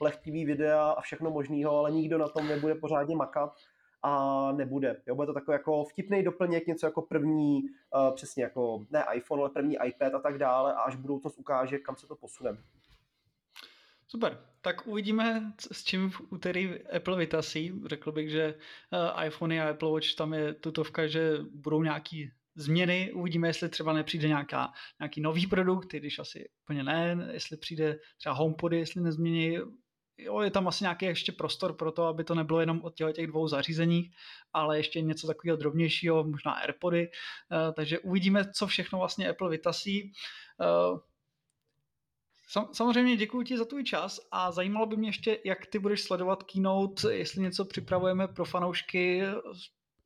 lehtivý 0.00 0.44
videa 0.44 0.90
a 0.90 1.00
všechno 1.00 1.30
možného, 1.30 1.76
ale 1.78 1.90
nikdo 1.90 2.18
na 2.18 2.28
tom 2.28 2.48
nebude 2.48 2.74
pořádně 2.74 3.16
makat 3.16 3.54
a 4.02 4.52
nebude. 4.52 5.02
Jo, 5.06 5.14
bude 5.14 5.26
to 5.26 5.34
takový 5.34 5.52
jako 5.52 5.84
vtipný 5.84 6.22
doplněk, 6.22 6.66
něco 6.66 6.86
jako 6.86 7.02
první, 7.02 7.62
uh, 7.62 8.14
přesně 8.14 8.42
jako 8.42 8.84
ne 8.90 9.04
iPhone, 9.14 9.42
ale 9.42 9.50
první 9.50 9.76
iPad 9.86 10.14
a 10.14 10.18
tak 10.18 10.38
dále 10.38 10.74
a 10.74 10.80
až 10.80 10.96
budoucnost 10.96 11.38
ukáže, 11.38 11.78
kam 11.78 11.96
se 11.96 12.06
to 12.06 12.16
posune. 12.16 12.56
Super, 14.12 14.38
tak 14.60 14.86
uvidíme, 14.86 15.52
s 15.72 15.84
čím 15.84 16.10
v 16.10 16.20
úterý 16.30 16.86
Apple 16.96 17.16
vytasí. 17.16 17.72
Řekl 17.86 18.12
bych, 18.12 18.30
že 18.30 18.54
eh, 18.92 19.26
iPhone 19.26 19.62
a 19.62 19.70
Apple 19.70 19.90
Watch 19.90 20.14
tam 20.14 20.34
je 20.34 20.54
tutovka, 20.54 21.06
že 21.06 21.38
budou 21.54 21.82
nějaký 21.82 22.30
změny. 22.54 23.12
Uvidíme, 23.12 23.48
jestli 23.48 23.68
třeba 23.68 23.92
nepřijde 23.92 24.28
nějaká, 24.28 24.72
nějaký 25.00 25.20
nový 25.20 25.46
produkt, 25.46 25.92
když 25.92 26.18
asi 26.18 26.48
úplně 26.64 26.84
ne, 26.84 27.28
jestli 27.32 27.56
přijde 27.56 27.98
třeba 28.18 28.34
HomePody, 28.34 28.78
jestli 28.78 29.00
nezmění. 29.00 29.58
Jo, 30.18 30.40
je 30.40 30.50
tam 30.50 30.68
asi 30.68 30.84
nějaký 30.84 31.06
ještě 31.06 31.32
prostor 31.32 31.72
pro 31.72 31.92
to, 31.92 32.04
aby 32.04 32.24
to 32.24 32.34
nebylo 32.34 32.60
jenom 32.60 32.80
od 32.82 32.94
těch 33.12 33.26
dvou 33.26 33.48
zařízeních, 33.48 34.14
ale 34.52 34.78
ještě 34.78 35.00
něco 35.00 35.26
takového 35.26 35.56
drobnějšího, 35.56 36.24
možná 36.24 36.52
AirPody. 36.52 37.08
Eh, 37.08 37.72
takže 37.72 37.98
uvidíme, 37.98 38.52
co 38.52 38.66
všechno 38.66 38.98
vlastně 38.98 39.28
Apple 39.28 39.50
vytasí. 39.50 40.12
Eh, 42.52 42.60
Sam, 42.60 42.68
samozřejmě 42.72 43.16
děkuji 43.16 43.42
ti 43.42 43.58
za 43.58 43.64
tvůj 43.64 43.84
čas 43.84 44.20
a 44.30 44.52
zajímalo 44.52 44.86
by 44.86 44.96
mě 44.96 45.08
ještě, 45.08 45.38
jak 45.44 45.66
ty 45.66 45.78
budeš 45.78 46.04
sledovat 46.04 46.42
keynote, 46.42 47.14
jestli 47.14 47.42
něco 47.42 47.64
připravujeme 47.64 48.28
pro 48.28 48.44
fanoušky, 48.44 49.22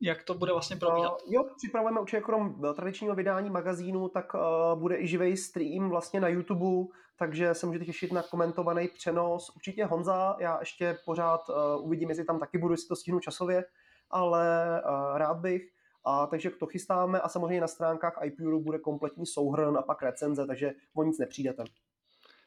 jak 0.01 0.23
to 0.23 0.33
bude 0.33 0.51
vlastně 0.51 0.75
probíhat? 0.75 1.21
Uh, 1.25 1.33
jo, 1.33 1.43
připravujeme 1.57 2.01
určitě 2.01 2.21
krom 2.21 2.61
tradičního 2.75 3.15
vydání 3.15 3.49
magazínu, 3.49 4.09
tak 4.09 4.33
uh, 4.33 4.79
bude 4.79 4.97
i 4.97 5.07
živý 5.07 5.37
stream 5.37 5.89
vlastně 5.89 6.19
na 6.19 6.27
YouTube, 6.27 6.87
takže 7.19 7.53
se 7.53 7.65
můžete 7.65 7.85
těšit 7.85 8.11
na 8.11 8.23
komentovaný 8.23 8.87
přenos. 8.87 9.49
Určitě 9.55 9.85
Honza, 9.85 10.35
já 10.39 10.59
ještě 10.59 10.97
pořád 11.05 11.49
uh, 11.49 11.85
uvidím, 11.85 12.09
jestli 12.09 12.25
tam 12.25 12.39
taky 12.39 12.57
budu, 12.57 12.73
jestli 12.73 12.87
to 12.87 12.95
stihnu 12.95 13.19
časově, 13.19 13.65
ale 14.09 14.67
uh, 14.85 15.17
rád 15.17 15.37
bych. 15.37 15.61
A 16.05 16.27
takže 16.27 16.49
to 16.49 16.65
chystáme 16.65 17.21
a 17.21 17.29
samozřejmě 17.29 17.61
na 17.61 17.67
stránkách 17.67 18.19
iPuru 18.23 18.61
bude 18.61 18.79
kompletní 18.79 19.25
souhrn 19.25 19.77
a 19.77 19.81
pak 19.81 20.03
recenze, 20.03 20.47
takže 20.47 20.71
o 20.95 21.03
nic 21.03 21.19
nepřijdete. 21.19 21.63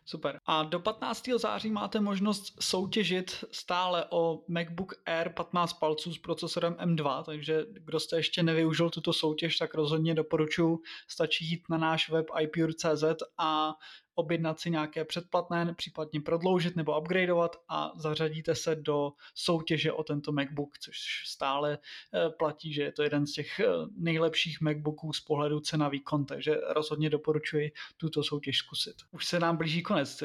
Super. 0.05 0.39
A 0.47 0.63
do 0.63 0.81
15. 0.81 1.29
září 1.37 1.71
máte 1.71 2.01
možnost 2.01 2.55
soutěžit 2.61 3.45
stále 3.53 4.05
o 4.11 4.43
MacBook 4.49 4.95
Air 5.07 5.29
15 5.29 5.73
palců 5.73 6.15
s 6.15 6.19
procesorem 6.19 6.75
M2, 6.75 7.25
takže 7.25 7.67
kdo 7.73 8.01
jste 8.01 8.17
ještě 8.17 8.43
nevyužil 8.43 8.91
tuto 8.91 9.13
soutěž, 9.13 9.57
tak 9.57 9.75
rozhodně 9.75 10.15
doporučuji, 10.15 10.79
stačí 11.09 11.45
jít 11.51 11.63
na 11.71 11.79
náš 11.79 12.11
web 12.11 12.27
ipure.cz 12.41 13.05
a 13.39 13.75
objednat 14.21 14.61
si 14.61 14.71
nějaké 14.71 15.05
předplatné, 15.05 15.75
případně 15.75 16.21
prodloužit 16.21 16.77
nebo 16.77 17.01
upgradeovat 17.01 17.57
a 17.69 17.93
zařadíte 17.97 18.55
se 18.55 18.75
do 18.75 19.13
soutěže 19.35 19.93
o 19.93 20.05
tento 20.05 20.33
MacBook, 20.33 20.79
což 20.79 20.97
stále 21.27 21.79
eh, 21.79 22.31
platí, 22.31 22.73
že 22.73 22.83
je 22.83 22.93
to 22.93 23.03
jeden 23.03 23.27
z 23.27 23.33
těch 23.33 23.61
eh, 23.61 23.67
nejlepších 23.97 24.61
MacBooků 24.61 25.13
z 25.13 25.21
pohledu 25.21 25.61
cena 25.61 25.89
výkon, 25.89 26.27
takže 26.27 26.57
rozhodně 26.69 27.11
doporučuji 27.11 27.73
tuto 27.97 28.23
soutěž 28.23 28.59
zkusit. 28.59 28.95
Už 29.11 29.27
se 29.27 29.41
nám 29.41 29.57
blíží 29.57 29.83
konec. 29.83 30.23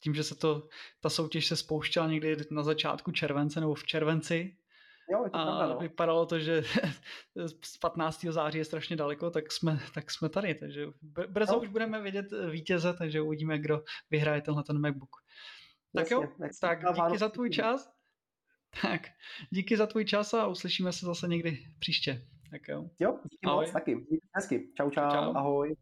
Tím, 0.00 0.14
že 0.14 0.24
se 0.24 0.34
to, 0.34 0.68
ta 1.00 1.10
soutěž 1.10 1.46
se 1.46 1.56
spouštěla 1.56 2.06
někdy 2.06 2.36
na 2.50 2.62
začátku 2.62 3.12
července 3.12 3.60
nebo 3.60 3.74
v 3.74 3.84
červenci, 3.84 4.56
Jo, 5.12 5.24
je 5.24 5.30
to 5.30 5.36
a 5.36 5.44
pravda, 5.44 5.74
no. 5.74 5.78
vypadalo 5.78 6.26
to, 6.26 6.38
že 6.38 6.62
z 7.64 7.78
15. 7.78 8.24
září 8.24 8.58
je 8.58 8.64
strašně 8.64 8.96
daleko, 8.96 9.30
tak 9.30 9.52
jsme, 9.52 9.78
tak 9.94 10.10
jsme 10.10 10.28
tady. 10.28 10.54
Takže 10.54 10.86
brzo 11.28 11.52
no. 11.52 11.60
už 11.60 11.68
budeme 11.68 12.02
vidět 12.02 12.26
eh, 12.32 12.50
vítěze, 12.50 12.94
takže 12.94 13.20
uvidíme, 13.20 13.58
kdo 13.58 13.82
vyhraje 14.10 14.42
tenhle 14.42 14.64
ten 14.64 14.80
MacBook. 14.80 15.16
Tak 15.94 16.10
jo, 16.10 16.22
tak 16.60 16.78
díky 16.94 17.18
za 17.18 17.28
tvůj 17.28 17.50
čas. 17.50 17.96
Tak, 18.82 19.02
díky 19.50 19.76
za 19.76 19.86
tvůj 19.86 20.04
čas 20.04 20.34
a 20.34 20.46
uslyšíme 20.46 20.92
se 20.92 21.06
zase 21.06 21.28
někdy 21.28 21.58
příště. 21.78 22.26
Tak 22.50 22.68
jo. 22.68 22.90
Jo, 23.00 23.18
díky 23.30 23.46
ahoj. 23.46 23.64
moc 23.64 23.72
taky. 23.72 24.06
Hezky. 24.34 24.72
Čau, 24.76 24.90
čau, 24.90 25.10
čau. 25.10 25.36
ahoj. 25.36 25.76